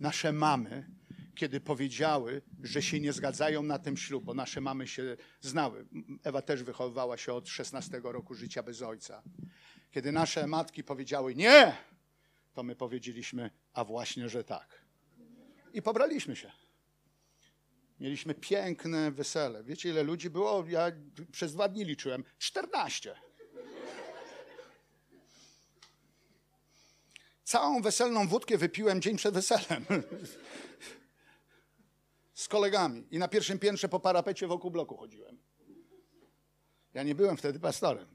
nasze 0.00 0.32
mamy, 0.32 0.90
kiedy 1.34 1.60
powiedziały, 1.60 2.42
że 2.62 2.82
się 2.82 3.00
nie 3.00 3.12
zgadzają 3.12 3.62
na 3.62 3.78
ten 3.78 3.96
ślub, 3.96 4.24
bo 4.24 4.34
nasze 4.34 4.60
mamy 4.60 4.88
się 4.88 5.16
znały. 5.40 5.86
Ewa 6.22 6.42
też 6.42 6.62
wychowywała 6.62 7.16
się 7.16 7.32
od 7.32 7.48
16 7.48 8.00
roku 8.04 8.34
życia 8.34 8.62
bez 8.62 8.82
ojca. 8.82 9.22
Kiedy 9.90 10.12
nasze 10.12 10.46
matki 10.46 10.84
powiedziały 10.84 11.34
nie, 11.34 11.76
to 12.54 12.62
my 12.62 12.76
powiedzieliśmy, 12.76 13.50
a 13.72 13.84
właśnie, 13.84 14.28
że 14.28 14.44
tak. 14.44 14.84
I 15.72 15.82
pobraliśmy 15.82 16.36
się. 16.36 16.52
Mieliśmy 18.00 18.34
piękne 18.34 19.10
wesele. 19.10 19.64
Wiecie, 19.64 19.88
ile 19.88 20.02
ludzi 20.02 20.30
było? 20.30 20.64
Ja 20.68 20.92
przez 21.32 21.52
dwa 21.52 21.68
dni 21.68 21.84
liczyłem. 21.84 22.24
14. 22.38 23.14
Całą 27.44 27.82
weselną 27.82 28.28
wódkę 28.28 28.58
wypiłem 28.58 29.00
dzień 29.00 29.16
przed 29.16 29.34
weselem. 29.34 29.84
Z 32.34 32.48
kolegami. 32.48 33.06
I 33.10 33.18
na 33.18 33.28
pierwszym 33.28 33.58
piętrze 33.58 33.88
po 33.88 34.00
parapecie 34.00 34.46
wokół 34.46 34.70
bloku 34.70 34.96
chodziłem. 34.96 35.38
Ja 36.94 37.02
nie 37.02 37.14
byłem 37.14 37.36
wtedy 37.36 37.60
pastorem. 37.60 38.06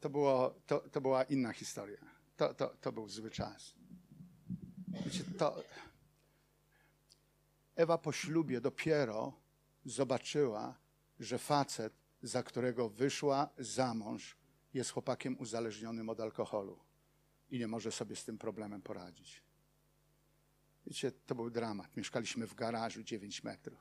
To, 0.00 0.10
było, 0.10 0.54
to, 0.66 0.80
to 0.80 1.00
była 1.00 1.24
inna 1.24 1.52
historia. 1.52 1.98
To, 2.36 2.54
to, 2.54 2.74
to 2.80 2.92
był 2.92 3.08
zły 3.08 3.30
czas. 3.30 3.74
Wiecie, 4.92 5.24
to 5.38 5.62
Ewa 7.76 7.98
po 7.98 8.12
ślubie 8.12 8.60
dopiero 8.60 9.32
zobaczyła, 9.84 10.78
że 11.20 11.38
facet, 11.38 11.92
za 12.22 12.42
którego 12.42 12.88
wyszła 12.88 13.48
za 13.58 13.94
mąż, 13.94 14.36
jest 14.74 14.90
chłopakiem 14.90 15.36
uzależnionym 15.38 16.08
od 16.08 16.20
alkoholu 16.20 16.78
i 17.50 17.58
nie 17.58 17.68
może 17.68 17.92
sobie 17.92 18.16
z 18.16 18.24
tym 18.24 18.38
problemem 18.38 18.82
poradzić. 18.82 19.42
Wiecie, 20.86 21.12
to 21.12 21.34
był 21.34 21.50
dramat. 21.50 21.96
Mieszkaliśmy 21.96 22.46
w 22.46 22.54
garażu 22.54 23.02
9 23.02 23.44
metrów. 23.44 23.78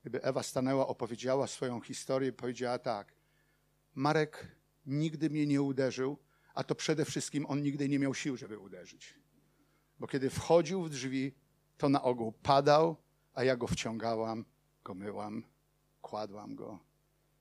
Gdyby 0.00 0.22
Ewa 0.22 0.42
stanęła, 0.42 0.86
opowiedziała 0.86 1.46
swoją 1.46 1.80
historię, 1.80 2.32
powiedziała 2.32 2.78
tak: 2.78 3.12
Marek 3.94 4.56
nigdy 4.86 5.30
mnie 5.30 5.46
nie 5.46 5.62
uderzył, 5.62 6.18
a 6.58 6.64
to 6.64 6.74
przede 6.74 7.04
wszystkim 7.04 7.46
on 7.46 7.62
nigdy 7.62 7.88
nie 7.88 7.98
miał 7.98 8.14
sił, 8.14 8.36
żeby 8.36 8.58
uderzyć. 8.58 9.14
Bo 9.98 10.06
kiedy 10.06 10.30
wchodził 10.30 10.82
w 10.82 10.90
drzwi, 10.90 11.34
to 11.76 11.88
na 11.88 12.02
ogół 12.02 12.32
padał, 12.32 12.96
a 13.34 13.44
ja 13.44 13.56
go 13.56 13.66
wciągałam, 13.66 14.44
go 14.84 14.94
myłam, 14.94 15.44
kładłam 16.02 16.54
go. 16.54 16.78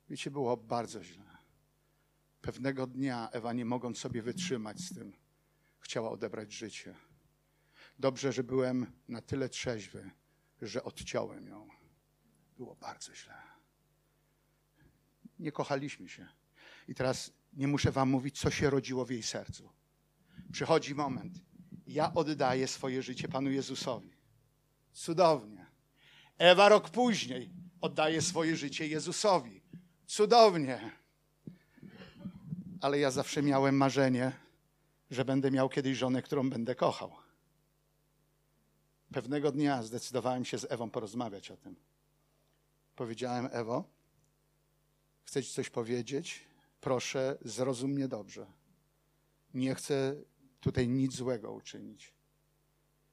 Wiecie, 0.10 0.32
było 0.32 0.58
bardzo 0.58 1.04
źle. 1.04 1.38
Pewnego 2.42 2.88
dnia 2.88 3.30
Ewa, 3.32 3.54
nie 3.54 3.66
mogąc 3.66 3.98
sobie 3.98 4.22
wytrzymać 4.22 4.80
z 4.80 4.96
tym, 4.96 5.14
chciała 5.80 6.10
odebrać 6.10 6.54
życie. 6.54 6.96
Dobrze, 8.00 8.34
że 8.34 8.44
byłem 8.44 8.92
na 9.08 9.22
tyle 9.22 9.50
trzeźwy, 9.50 10.12
że 10.62 10.84
odciąłem 10.84 11.48
ją. 11.48 11.68
Było 12.58 12.76
bardzo 12.76 13.16
źle. 13.16 13.38
Nie 15.40 15.52
kochaliśmy 15.52 16.10
się. 16.10 16.28
I 16.88 16.96
teraz 16.96 17.34
nie 17.58 17.68
muszę 17.68 17.92
wam 17.92 18.10
mówić, 18.10 18.40
co 18.40 18.52
się 18.52 18.70
rodziło 18.70 19.06
w 19.06 19.12
jej 19.12 19.24
sercu. 19.24 19.70
Przychodzi 20.52 20.96
moment. 20.96 21.34
Ja 21.88 22.14
oddaję 22.14 22.68
swoje 22.68 23.04
życie 23.04 23.28
Panu 23.28 23.52
Jezusowi. 23.52 24.12
Cudownie. 24.94 25.66
Ewa 26.38 26.70
rok 26.70 26.90
później 26.90 27.50
oddaje 27.82 28.22
swoje 28.22 28.56
życie 28.56 28.88
Jezusowi. 28.88 29.62
Cudownie. 30.08 30.92
Ale 32.82 33.00
ja 33.00 33.12
zawsze 33.12 33.44
miałem 33.44 33.78
marzenie, 33.78 34.32
że 35.12 35.26
będę 35.26 35.52
miał 35.52 35.70
kiedyś 35.70 35.98
żonę, 35.98 36.22
którą 36.22 36.50
będę 36.50 36.76
kochał. 36.76 37.16
Pewnego 39.14 39.52
dnia 39.52 39.84
zdecydowałem 39.84 40.46
się 40.46 40.58
z 40.58 40.72
Ewą 40.72 40.90
porozmawiać 40.90 41.52
o 41.52 41.58
tym. 41.58 41.76
Powiedziałem, 42.96 43.50
Ewo, 43.52 43.84
chcę 45.24 45.44
ci 45.44 45.54
coś 45.54 45.70
powiedzieć? 45.70 46.47
Proszę, 46.82 47.38
zrozum 47.42 47.92
mnie 47.92 48.08
dobrze. 48.08 48.48
Nie 49.54 49.76
chcę 49.76 50.16
tutaj 50.60 50.88
nic 50.88 51.16
złego 51.16 51.54
uczynić, 51.54 52.14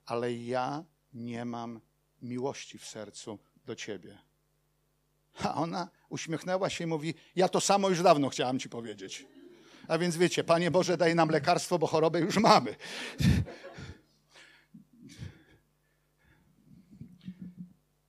ale 0.07 0.35
ja 0.35 0.85
nie 1.13 1.45
mam 1.45 1.81
miłości 2.23 2.79
w 2.79 2.87
sercu 2.87 3.39
do 3.67 3.75
ciebie. 3.75 4.19
A 5.43 5.55
ona 5.55 5.89
uśmiechnęła 6.09 6.71
się 6.71 6.85
i 6.85 6.87
mówi: 6.87 7.15
Ja 7.37 7.49
to 7.49 7.61
samo 7.61 7.89
już 7.89 8.03
dawno 8.03 8.29
chciałam 8.29 8.59
ci 8.59 8.69
powiedzieć. 8.69 9.27
A 9.89 9.99
więc 9.99 10.17
wiecie, 10.17 10.45
Panie 10.45 10.71
Boże, 10.71 10.97
daj 10.97 11.15
nam 11.15 11.29
lekarstwo, 11.29 11.79
bo 11.79 11.87
chorobę 11.87 12.21
już 12.21 12.37
mamy. 12.37 12.77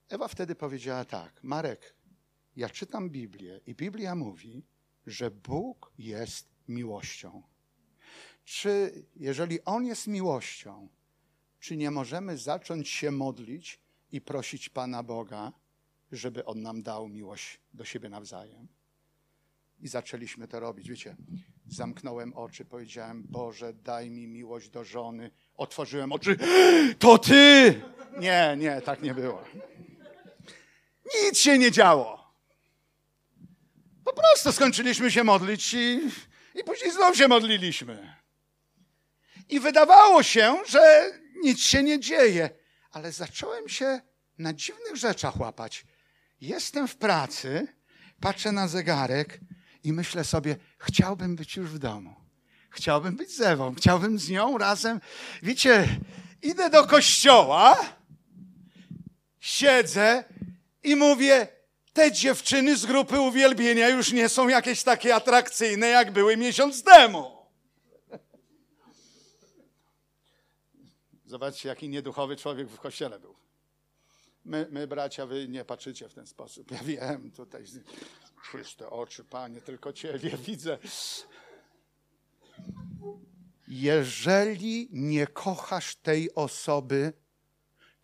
Ewa 0.10 0.28
wtedy 0.28 0.56
powiedziała 0.56 1.06
tak: 1.06 1.44
Marek, 1.44 1.96
ja 2.56 2.70
czytam 2.70 3.10
Biblię 3.10 3.60
i 3.68 3.76
Biblia 3.76 4.16
mówi, 4.16 4.64
że 5.08 5.32
Bóg 5.32 5.92
jest 5.98 6.50
miłością. 6.68 7.44
Czy 8.46 9.04
jeżeli 9.16 9.64
On 9.64 9.86
jest 9.86 10.08
miłością, 10.08 10.88
czy 11.60 11.78
nie 11.78 11.92
możemy 11.92 12.38
zacząć 12.38 12.90
się 12.90 13.12
modlić 13.12 13.80
i 14.12 14.22
prosić 14.22 14.70
Pana 14.70 15.04
Boga, 15.04 15.52
żeby 16.12 16.46
On 16.46 16.62
nam 16.62 16.84
dał 16.84 17.08
miłość 17.08 17.60
do 17.74 17.86
siebie 17.86 18.10
nawzajem? 18.10 18.68
I 19.82 19.88
zaczęliśmy 19.88 20.48
to 20.48 20.60
robić. 20.60 20.90
Wiecie, 20.90 21.16
zamknąłem 21.68 22.34
oczy, 22.34 22.66
powiedziałem: 22.66 23.24
Boże, 23.30 23.74
daj 23.74 24.10
mi 24.10 24.28
miłość 24.28 24.70
do 24.70 24.84
żony. 24.84 25.32
Otworzyłem 25.58 26.12
oczy. 26.12 26.38
To 27.00 27.18
ty! 27.18 27.82
Nie, 28.20 28.56
nie, 28.60 28.82
tak 28.82 29.02
nie 29.02 29.14
było. 29.14 29.44
Nic 31.24 31.38
się 31.38 31.58
nie 31.58 31.72
działo. 31.72 32.25
Po 34.06 34.14
prostu 34.14 34.52
skończyliśmy 34.52 35.12
się 35.12 35.24
modlić 35.24 35.74
i, 35.74 36.02
i 36.56 36.64
później 36.64 36.92
znów 36.92 37.18
się 37.18 37.28
modliliśmy. 37.28 38.16
I 39.50 39.60
wydawało 39.60 40.24
się, 40.24 40.58
że 40.68 41.12
nic 41.44 41.60
się 41.60 41.84
nie 41.84 42.00
dzieje, 42.00 42.50
ale 42.92 43.12
zacząłem 43.12 43.70
się 43.70 44.02
na 44.38 44.54
dziwnych 44.54 44.96
rzeczach 44.96 45.40
łapać. 45.40 45.86
Jestem 46.42 46.88
w 46.88 46.96
pracy, 46.96 47.68
patrzę 48.20 48.52
na 48.52 48.68
zegarek 48.68 49.40
i 49.84 49.94
myślę 49.94 50.24
sobie, 50.24 50.56
chciałbym 50.78 51.36
być 51.36 51.56
już 51.56 51.70
w 51.70 51.78
domu. 51.78 52.16
Chciałbym 52.70 53.16
być 53.16 53.36
z 53.36 53.42
Ewą, 53.42 53.76
chciałbym 53.76 54.20
z 54.20 54.30
nią 54.30 54.58
razem. 54.58 55.02
Wiecie, 55.44 56.00
idę 56.42 56.70
do 56.70 56.88
kościoła, 56.88 57.78
siedzę 59.40 60.24
i 60.84 60.96
mówię, 60.96 61.48
te 61.96 62.12
dziewczyny 62.12 62.78
z 62.78 62.86
grupy 62.86 63.20
uwielbienia 63.20 63.90
już 63.90 64.12
nie 64.12 64.30
są 64.30 64.48
jakieś 64.48 64.84
takie 64.84 65.16
atrakcyjne, 65.16 65.88
jak 65.88 66.12
były 66.12 66.38
miesiąc 66.38 66.84
temu. 66.84 67.32
Zobaczcie, 71.26 71.70
jaki 71.70 71.90
nieduchowy 71.90 72.36
człowiek 72.36 72.70
w 72.70 72.80
kościele 72.80 73.20
był. 73.20 73.36
My, 74.46 74.68
my, 74.72 74.88
bracia, 74.88 75.26
wy 75.26 75.48
nie 75.48 75.66
patrzycie 75.66 76.10
w 76.10 76.14
ten 76.14 76.28
sposób. 76.28 76.72
Ja 76.72 76.84
wiem, 76.84 77.32
tutaj 77.32 77.66
czyste 78.52 78.90
oczy, 78.90 79.24
panie, 79.24 79.62
tylko 79.62 79.94
ciebie 79.94 80.38
widzę. 80.48 80.78
Jeżeli 83.68 84.90
nie 84.92 85.28
kochasz 85.28 85.96
tej 85.96 86.36
osoby, 86.36 87.14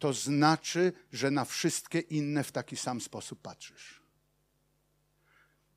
to 0.01 0.13
znaczy, 0.13 0.93
że 1.13 1.31
na 1.31 1.45
wszystkie 1.45 1.99
inne 1.99 2.43
w 2.43 2.51
taki 2.51 2.77
sam 2.77 3.01
sposób 3.01 3.41
patrzysz. 3.41 4.01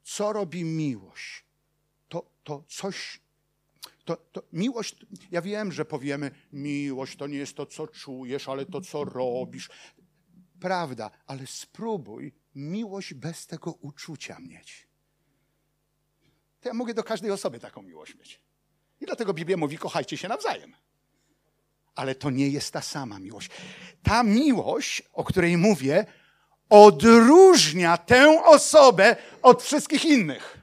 Co 0.02 0.32
robi 0.32 0.64
miłość? 0.64 1.44
To, 2.08 2.30
to 2.44 2.64
coś. 2.68 3.20
To, 4.04 4.16
to 4.16 4.42
miłość, 4.52 4.96
ja 5.30 5.42
wiem, 5.42 5.72
że 5.72 5.84
powiemy, 5.84 6.30
miłość 6.52 7.16
to 7.16 7.26
nie 7.26 7.38
jest 7.38 7.56
to, 7.56 7.66
co 7.66 7.86
czujesz, 7.86 8.48
ale 8.48 8.66
to, 8.66 8.80
co 8.80 9.04
robisz. 9.04 9.70
Prawda, 10.60 11.10
ale 11.26 11.46
spróbuj 11.46 12.32
miłość 12.54 13.14
bez 13.14 13.46
tego 13.46 13.72
uczucia 13.72 14.38
mieć. 14.40 14.86
To 16.60 16.68
ja 16.68 16.74
mogę 16.74 16.94
do 16.94 17.04
każdej 17.04 17.30
osoby 17.30 17.60
taką 17.60 17.82
miłość 17.82 18.14
mieć. 18.14 18.40
I 19.00 19.06
dlatego 19.06 19.34
Biblia 19.34 19.56
mówi: 19.56 19.78
kochajcie 19.78 20.16
się 20.16 20.28
nawzajem 20.28 20.74
ale 21.94 22.14
to 22.14 22.30
nie 22.30 22.48
jest 22.48 22.72
ta 22.72 22.82
sama 22.82 23.18
miłość. 23.18 23.50
Ta 24.02 24.22
miłość, 24.22 25.02
o 25.12 25.24
której 25.24 25.56
mówię, 25.56 26.06
odróżnia 26.68 27.98
tę 27.98 28.44
osobę 28.44 29.16
od 29.42 29.62
wszystkich 29.62 30.04
innych. 30.04 30.58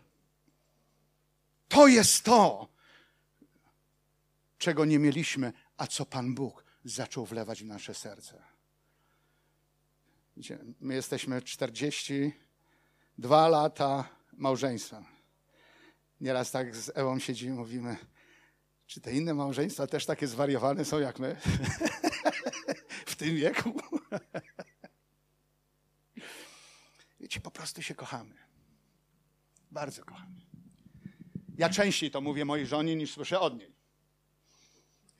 To 1.67 1.87
jest 1.87 2.23
to, 2.23 2.67
czego 4.57 4.85
nie 4.85 4.99
mieliśmy, 4.99 5.53
a 5.77 5.87
co 5.87 6.05
Pan 6.05 6.35
Bóg 6.35 6.65
zaczął 6.85 7.25
wlewać 7.25 7.63
w 7.63 7.65
nasze 7.65 7.93
serce. 7.93 8.41
My 10.79 10.93
jesteśmy 10.93 11.41
42 11.41 13.47
lata 13.47 14.09
małżeństwa. 14.33 15.03
Nieraz 16.21 16.51
tak 16.51 16.75
z 16.75 16.91
Ewą 16.95 17.19
siedzimy 17.19 17.55
i 17.55 17.57
mówimy, 17.57 17.97
czy 18.91 19.01
te 19.01 19.13
inne 19.13 19.33
małżeństwa 19.33 19.87
też 19.87 20.05
takie 20.05 20.27
zwariowane 20.27 20.85
są 20.85 20.99
jak 20.99 21.19
my? 21.19 21.35
w 23.05 23.15
tym 23.15 23.35
wieku? 23.35 23.79
Wiecie, 27.19 27.41
po 27.41 27.51
prostu 27.51 27.81
się 27.81 27.95
kochamy. 27.95 28.35
Bardzo 29.71 30.05
kochamy. 30.05 30.41
Ja 31.57 31.69
częściej 31.69 32.11
to 32.11 32.21
mówię 32.21 32.45
mojej 32.45 32.67
żonie 32.67 32.95
niż 32.95 33.13
słyszę 33.13 33.39
od 33.39 33.57
niej. 33.57 33.75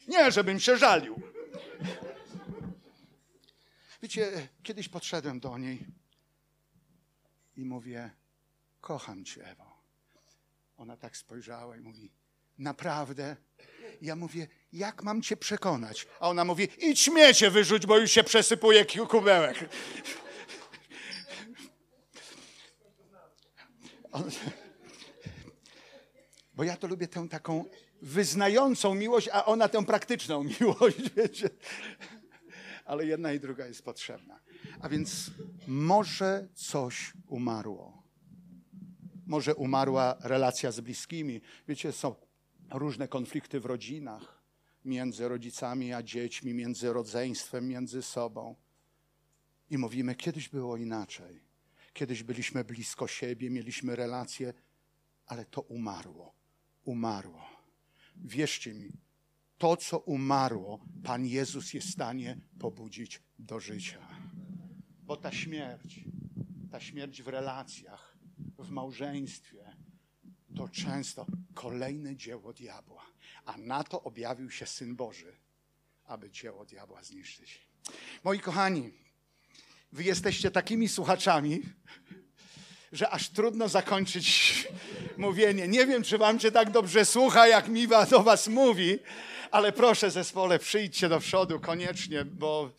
Nie, 0.08 0.32
żebym 0.32 0.60
się 0.60 0.78
żalił. 0.78 1.22
Wiecie, 4.02 4.48
kiedyś 4.64 4.90
podszedłem 4.90 5.40
do 5.40 5.58
niej 5.58 5.88
i 7.56 7.66
mówię: 7.66 8.12
Kocham 8.82 9.26
cię, 9.26 9.46
Ewo. 9.46 9.82
Ona 10.78 10.98
tak 10.98 11.18
spojrzała 11.18 11.78
i 11.78 11.82
mówi: 11.82 12.12
Naprawdę? 12.58 13.36
Ja 14.02 14.16
mówię: 14.16 14.48
Jak 14.74 15.04
mam 15.04 15.22
cię 15.22 15.38
przekonać? 15.38 16.08
A 16.20 16.30
ona 16.30 16.46
mówi: 16.46 16.68
Idź 16.78 17.00
śmiecie 17.00 17.52
wyrzuć, 17.52 17.86
bo 17.86 17.98
już 17.98 18.12
się 18.12 18.24
przesypuje 18.24 18.86
kubełek. 18.86 19.70
Bo 26.54 26.64
ja 26.64 26.78
to 26.78 26.88
lubię 26.88 27.08
tę 27.08 27.28
taką 27.30 27.66
wyznającą 28.02 28.96
miłość, 28.96 29.30
a 29.34 29.46
ona 29.46 29.70
tę 29.70 29.86
praktyczną 29.86 30.44
miłość, 30.60 30.98
wiecie. 31.16 31.50
Ale 32.86 33.06
jedna 33.06 33.34
i 33.34 33.40
druga 33.40 33.68
jest 33.68 33.84
potrzebna. 33.84 34.40
A 34.82 34.90
więc 34.90 35.32
może 35.68 36.48
coś 36.54 37.14
umarło. 37.28 38.04
Może 39.26 39.56
umarła 39.56 40.18
relacja 40.24 40.72
z 40.72 40.80
bliskimi. 40.80 41.42
Wiecie, 41.68 41.92
są 41.92 42.16
różne 42.72 43.08
konflikty 43.08 43.60
w 43.60 43.66
rodzinach, 43.66 44.42
między 44.86 45.28
rodzicami 45.28 45.94
a 45.94 46.04
dziećmi, 46.04 46.54
między 46.54 46.94
rodzeństwem, 46.94 47.68
między 47.68 48.02
sobą. 48.02 48.56
I 49.70 49.78
mówimy, 49.78 50.16
kiedyś 50.16 50.50
było 50.50 50.78
inaczej. 50.78 51.42
Kiedyś 51.94 52.24
byliśmy 52.24 52.64
blisko 52.64 53.08
siebie, 53.08 53.50
mieliśmy 53.50 53.96
relacje, 53.96 54.54
ale 55.26 55.46
to 55.46 55.62
umarło. 55.62 56.34
Umarło. 56.84 57.46
Wierzcie 58.16 58.74
mi, 58.74 58.92
to, 59.58 59.78
co 59.78 60.00
umarło, 60.00 60.86
Pan 61.04 61.26
Jezus 61.26 61.74
jest 61.74 61.88
w 61.88 61.92
stanie 61.92 62.38
pobudzić 62.60 63.22
do 63.40 63.60
życia. 63.60 64.08
Bo 65.04 65.18
ta 65.18 65.32
śmierć, 65.32 66.00
ta 66.72 66.80
śmierć 66.80 67.22
w 67.22 67.28
relacjach, 67.28 68.18
w 68.60 68.70
małżeństwie, 68.70 69.71
to 70.58 70.70
często 70.70 71.26
kolejne 71.54 72.16
dzieło 72.16 72.54
diabła. 72.54 73.06
A 73.46 73.58
na 73.58 73.84
to 73.84 74.04
objawił 74.04 74.52
się 74.52 74.66
Syn 74.66 74.96
Boży, 74.96 75.36
aby 76.06 76.30
dzieło 76.30 76.66
diabła 76.66 77.04
zniszczyć. 77.04 77.62
Moi 78.24 78.40
kochani, 78.40 78.94
wy 79.92 80.04
jesteście 80.04 80.52
takimi 80.52 80.90
słuchaczami, 80.90 81.62
że 82.92 83.10
aż 83.10 83.30
trudno 83.30 83.70
zakończyć 83.70 84.68
mówienie. 85.18 85.68
Nie 85.68 85.88
wiem, 85.88 86.04
czy 86.04 86.18
wam 86.18 86.40
się 86.40 86.52
tak 86.52 86.72
dobrze 86.72 87.06
słucha, 87.06 87.48
jak 87.48 87.68
Miwa 87.68 88.06
do 88.06 88.24
was 88.24 88.48
mówi, 88.48 89.00
ale 89.52 89.72
proszę 89.72 90.12
zespole, 90.12 90.60
przyjdźcie 90.60 91.10
do 91.10 91.20
przodu 91.20 91.60
koniecznie, 91.60 92.26
bo 92.26 92.72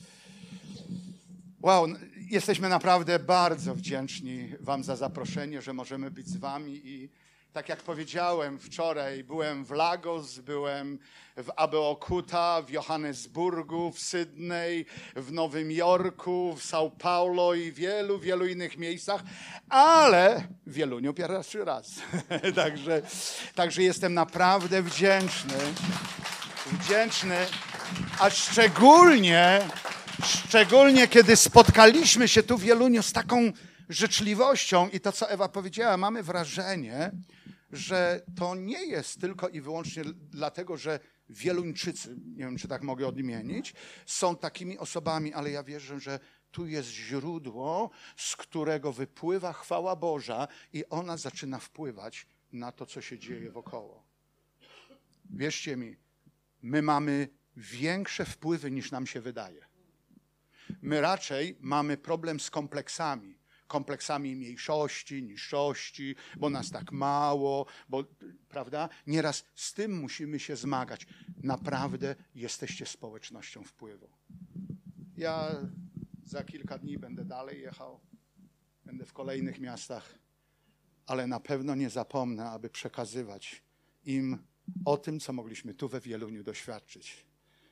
wow, 1.62 1.86
jesteśmy 2.16 2.68
naprawdę 2.68 3.18
bardzo 3.18 3.74
wdzięczni 3.74 4.52
wam 4.60 4.84
za 4.84 4.96
zaproszenie, 4.96 5.62
że 5.62 5.72
możemy 5.72 6.10
być 6.10 6.28
z 6.28 6.36
wami 6.36 6.80
i 6.84 7.08
tak 7.52 7.68
jak 7.68 7.82
powiedziałem 7.82 8.58
wczoraj, 8.58 9.24
byłem 9.24 9.64
w 9.64 9.70
Lagos, 9.70 10.38
byłem 10.38 10.98
w 11.36 11.50
Abeokuta, 11.56 12.62
w 12.62 12.70
Johannesburgu, 12.70 13.92
w 13.92 13.98
Sydney, 13.98 14.86
w 15.16 15.32
Nowym 15.32 15.70
Jorku, 15.70 16.56
w 16.56 16.64
São 16.64 16.90
Paulo 16.90 17.54
i 17.54 17.72
wielu, 17.72 18.18
wielu 18.18 18.46
innych 18.46 18.78
miejscach, 18.78 19.22
ale 19.68 20.48
w 20.66 20.72
Wieluniu 20.72 21.14
pierwszy 21.14 21.64
raz. 21.64 21.90
także, 22.54 23.02
także 23.54 23.82
jestem 23.82 24.14
naprawdę 24.14 24.82
wdzięczny, 24.82 25.58
wdzięczny, 26.66 27.36
a 28.18 28.30
szczególnie, 28.30 29.60
szczególnie 30.24 31.08
kiedy 31.08 31.36
spotkaliśmy 31.36 32.28
się 32.28 32.42
tu 32.42 32.58
w 32.58 32.62
Wieluniu 32.62 33.02
z 33.02 33.12
taką 33.12 33.52
życzliwością 33.92 34.88
i 34.88 35.00
to, 35.00 35.12
co 35.12 35.30
Ewa 35.30 35.48
powiedziała, 35.48 35.96
mamy 35.96 36.22
wrażenie, 36.22 37.12
że 37.72 38.22
to 38.36 38.54
nie 38.54 38.86
jest 38.86 39.20
tylko 39.20 39.48
i 39.48 39.60
wyłącznie 39.60 40.04
dlatego, 40.30 40.76
że 40.76 41.00
Wieluńczycy, 41.28 42.16
nie 42.26 42.44
wiem, 42.44 42.58
czy 42.58 42.68
tak 42.68 42.82
mogę 42.82 43.06
odmienić, 43.06 43.74
są 44.06 44.36
takimi 44.36 44.78
osobami, 44.78 45.34
ale 45.34 45.50
ja 45.50 45.62
wierzę, 45.62 46.00
że 46.00 46.18
tu 46.50 46.66
jest 46.66 46.88
źródło, 46.88 47.90
z 48.16 48.36
którego 48.36 48.92
wypływa 48.92 49.52
chwała 49.52 49.96
Boża 49.96 50.48
i 50.72 50.84
ona 50.88 51.16
zaczyna 51.16 51.58
wpływać 51.58 52.26
na 52.52 52.72
to, 52.72 52.86
co 52.86 53.00
się 53.00 53.18
dzieje 53.18 53.50
wokoło. 53.50 54.04
Wierzcie 55.30 55.76
mi, 55.76 55.96
my 56.62 56.82
mamy 56.82 57.28
większe 57.56 58.24
wpływy 58.24 58.70
niż 58.70 58.90
nam 58.90 59.06
się 59.06 59.20
wydaje. 59.20 59.66
My 60.82 61.00
raczej 61.00 61.56
mamy 61.60 61.96
problem 61.96 62.40
z 62.40 62.50
kompleksami 62.50 63.41
kompleksami 63.72 64.36
mniejszości, 64.36 65.22
niższości, 65.22 66.14
bo 66.36 66.50
nas 66.50 66.70
tak 66.70 66.92
mało, 66.92 67.66
bo, 67.88 68.04
prawda? 68.48 68.88
Nieraz 69.06 69.44
z 69.54 69.72
tym 69.72 70.00
musimy 70.00 70.40
się 70.40 70.56
zmagać. 70.56 71.06
Naprawdę 71.42 72.14
jesteście 72.34 72.86
społecznością 72.86 73.64
wpływu. 73.64 74.08
Ja 75.16 75.56
za 76.24 76.44
kilka 76.44 76.78
dni 76.78 76.98
będę 76.98 77.24
dalej 77.24 77.60
jechał, 77.60 78.00
będę 78.84 79.06
w 79.06 79.12
kolejnych 79.12 79.60
miastach, 79.60 80.14
ale 81.06 81.26
na 81.26 81.40
pewno 81.40 81.74
nie 81.74 81.90
zapomnę, 81.90 82.50
aby 82.50 82.70
przekazywać 82.70 83.62
im 84.04 84.38
o 84.84 84.96
tym, 84.96 85.20
co 85.20 85.32
mogliśmy 85.32 85.74
tu 85.74 85.88
we 85.88 86.00
Wieluniu 86.00 86.42
doświadczyć. 86.44 87.26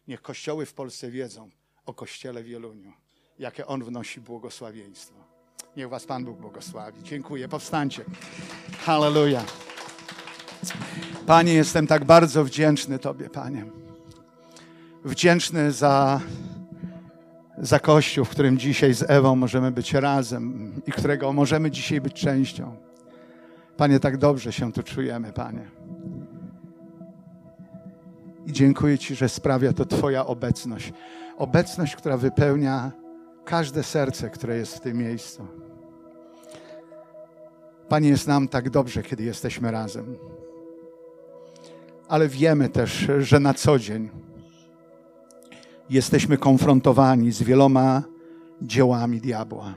Niech 0.09 0.23
kościoły 0.23 0.67
w 0.67 0.75
Polsce 0.75 1.11
wiedzą 1.11 1.51
o 1.87 1.95
kościele 1.95 2.45
Wieluniu, 2.45 2.93
jakie 3.39 3.67
on 3.67 3.85
wnosi 3.85 4.21
błogosławieństwo. 4.21 5.30
Niech 5.77 5.89
was 5.89 6.07
Pan 6.07 6.25
Bóg 6.25 6.41
błogosławi. 6.41 7.03
Dziękuję. 7.03 7.49
Powstańcie. 7.49 8.05
Halleluja. 8.85 9.43
Panie, 11.27 11.55
jestem 11.55 11.87
tak 11.87 12.05
bardzo 12.05 12.45
wdzięczny 12.45 12.99
Tobie, 12.99 13.31
Panie. 13.31 13.65
Wdzięczny 15.05 15.73
za, 15.73 16.21
za 17.59 17.79
Kościół, 17.79 18.25
w 18.25 18.29
którym 18.29 18.59
dzisiaj 18.59 18.95
z 18.95 19.11
Ewą 19.11 19.37
możemy 19.37 19.71
być 19.71 19.95
razem 19.95 20.73
i 20.87 20.93
którego 20.93 21.33
możemy 21.33 21.71
dzisiaj 21.71 22.01
być 22.01 22.13
częścią. 22.13 22.77
Panie, 23.77 24.01
tak 24.01 24.17
dobrze 24.17 24.53
się 24.53 24.73
tu 24.73 24.83
czujemy, 24.83 25.33
Panie. 25.33 25.71
I 28.47 28.53
dziękuję 28.53 28.99
Ci, 28.99 29.15
że 29.15 29.29
sprawia 29.29 29.73
to 29.73 29.85
Twoja 29.85 30.27
obecność. 30.27 30.93
Obecność, 31.37 31.97
która 31.97 32.17
wypełnia 32.17 32.93
każde 33.45 33.83
serce, 33.83 34.31
które 34.31 34.57
jest 34.57 34.77
w 34.77 34.81
tym 34.81 34.97
miejscu. 34.97 35.47
Panie, 37.89 38.09
jest 38.09 38.27
nam 38.27 38.49
tak 38.49 38.71
dobrze, 38.71 39.03
kiedy 39.03 39.25
jesteśmy 39.25 39.71
razem. 39.71 40.17
Ale 42.09 42.29
wiemy 42.29 42.69
też, 42.69 43.09
że 43.19 43.41
na 43.41 43.55
co 43.55 43.79
dzień 43.79 44.11
jesteśmy 45.91 46.39
konfrontowani 46.39 47.33
z 47.33 47.43
wieloma 47.43 48.03
dziełami 48.63 49.21
diabła. 49.21 49.75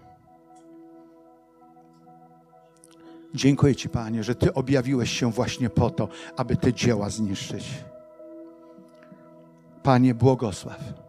Dziękuję 3.34 3.76
Ci, 3.76 3.90
Panie, 3.90 4.24
że 4.24 4.36
Ty 4.36 4.54
objawiłeś 4.54 5.12
się 5.20 5.32
właśnie 5.32 5.70
po 5.70 5.90
to, 5.90 6.08
aby 6.38 6.56
te 6.56 6.74
dzieła 6.74 7.10
zniszczyć. 7.10 7.84
Panie, 9.84 10.16
błogosław. 10.16 11.03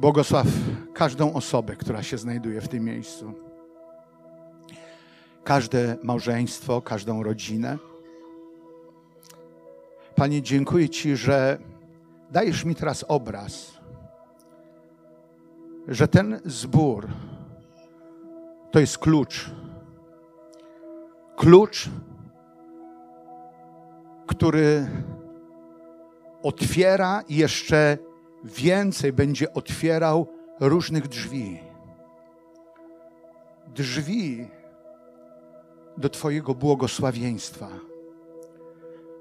Błogosław 0.00 0.46
każdą 0.94 1.32
osobę, 1.32 1.76
która 1.76 2.02
się 2.02 2.18
znajduje 2.18 2.60
w 2.60 2.68
tym 2.68 2.84
miejscu. 2.84 3.32
Każde 5.44 5.96
małżeństwo, 6.02 6.82
każdą 6.82 7.22
rodzinę. 7.22 7.78
Panie, 10.14 10.42
dziękuję 10.42 10.88
Ci, 10.88 11.16
że 11.16 11.58
dajesz 12.30 12.64
mi 12.64 12.74
teraz 12.74 13.04
obraz, 13.08 13.72
że 15.88 16.08
ten 16.08 16.40
zbór 16.44 17.08
to 18.70 18.80
jest 18.80 18.98
klucz. 18.98 19.50
Klucz, 21.36 21.88
który 24.26 24.86
otwiera 26.42 27.22
jeszcze 27.28 27.98
więcej 28.44 29.12
będzie 29.12 29.54
otwierał 29.54 30.26
różnych 30.60 31.08
drzwi. 31.08 31.58
Drzwi 33.74 34.48
do 35.96 36.08
Twojego 36.08 36.54
błogosławieństwa. 36.54 37.68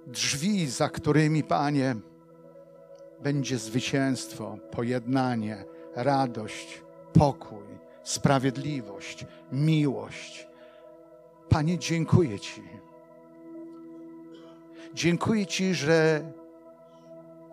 Drzwi, 0.07 0.67
za 0.67 0.89
którymi, 0.89 1.43
Panie, 1.43 1.95
będzie 3.19 3.57
zwycięstwo, 3.57 4.57
pojednanie, 4.71 5.65
radość, 5.95 6.81
pokój, 7.13 7.65
sprawiedliwość, 8.03 9.25
miłość. 9.51 10.47
Panie, 11.49 11.79
dziękuję 11.79 12.39
Ci. 12.39 12.63
Dziękuję 14.93 15.45
Ci, 15.45 15.73
że 15.73 16.23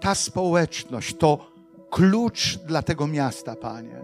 ta 0.01 0.14
społeczność 0.14 1.16
to 1.16 1.55
klucz 1.90 2.56
dla 2.58 2.82
tego 2.82 3.06
miasta, 3.06 3.56
Panie. 3.56 4.00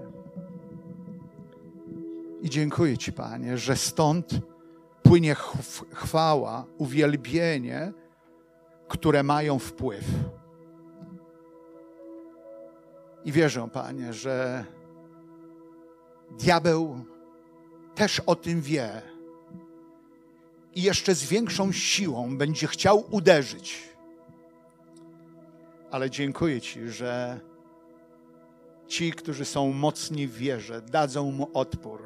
I 2.43 2.51
dziękuję 2.51 2.99
Ci, 2.99 3.13
Panie, 3.13 3.59
że 3.59 3.77
stąd 3.77 4.31
płynie 5.03 5.35
chw- 5.35 5.85
chwała, 5.95 6.65
uwielbienie, 6.79 7.93
które 8.89 9.23
mają 9.23 9.59
wpływ. 9.59 10.05
I 13.25 13.33
wierzę, 13.33 13.69
Panie, 13.73 14.13
że 14.13 14.65
diabeł 16.39 17.05
też 17.95 18.21
o 18.21 18.37
tym 18.37 18.61
wie 18.61 19.03
i 20.75 20.83
jeszcze 20.83 21.15
z 21.15 21.25
większą 21.25 21.73
siłą 21.73 22.37
będzie 22.39 22.67
chciał 22.67 23.05
uderzyć. 23.11 23.89
Ale 25.91 26.11
dziękuję 26.11 26.61
Ci, 26.61 26.89
że 26.89 27.41
ci, 28.87 29.13
którzy 29.13 29.45
są 29.45 29.73
mocni 29.73 30.27
w 30.27 30.35
wierze, 30.35 30.83
dadzą 30.83 31.33
mu 31.33 31.51
odpór. 31.55 32.03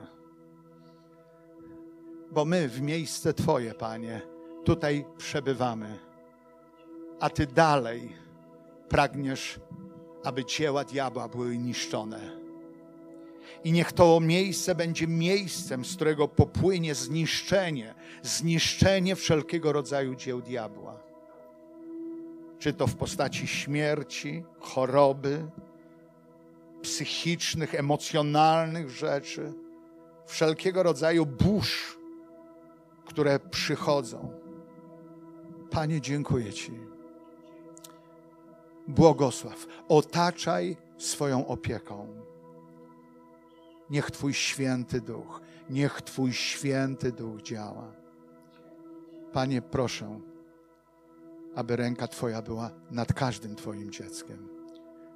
Bo 2.30 2.44
my 2.44 2.68
w 2.68 2.80
miejsce 2.80 3.34
Twoje, 3.34 3.74
Panie, 3.74 4.20
tutaj 4.64 5.04
przebywamy, 5.18 5.98
a 7.20 7.30
Ty 7.30 7.46
dalej 7.46 8.12
pragniesz, 8.88 9.60
aby 10.24 10.44
dzieła 10.44 10.84
diabła 10.84 11.28
były 11.28 11.58
niszczone. 11.58 12.46
I 13.64 13.72
niech 13.72 13.92
to 13.92 14.20
miejsce 14.20 14.74
będzie 14.74 15.06
miejscem, 15.06 15.84
z 15.84 15.96
którego 15.96 16.28
popłynie 16.28 16.94
zniszczenie, 16.94 17.94
zniszczenie 18.22 19.16
wszelkiego 19.16 19.72
rodzaju 19.72 20.14
dzieł 20.14 20.42
diabła. 20.42 21.00
Czy 22.58 22.72
to 22.72 22.86
w 22.86 22.96
postaci 22.96 23.46
śmierci, 23.46 24.44
choroby, 24.60 25.46
psychicznych, 26.86 27.74
emocjonalnych 27.74 28.90
rzeczy, 28.90 29.52
wszelkiego 30.26 30.82
rodzaju 30.82 31.26
burz, 31.26 31.98
które 33.04 33.38
przychodzą. 33.38 34.32
Panie, 35.70 36.00
dziękuję 36.00 36.52
Ci. 36.52 36.72
Błogosław, 38.88 39.66
otaczaj 39.88 40.76
swoją 40.98 41.46
opieką. 41.46 42.08
Niech 43.90 44.10
Twój 44.10 44.34
święty 44.34 45.00
duch, 45.00 45.40
niech 45.70 46.02
Twój 46.02 46.32
święty 46.32 47.12
duch 47.12 47.42
działa. 47.42 47.92
Panie, 49.32 49.62
proszę, 49.62 50.20
aby 51.54 51.76
ręka 51.76 52.08
Twoja 52.08 52.42
była 52.42 52.70
nad 52.90 53.12
każdym 53.12 53.56
Twoim 53.56 53.90
dzieckiem. 53.90 54.55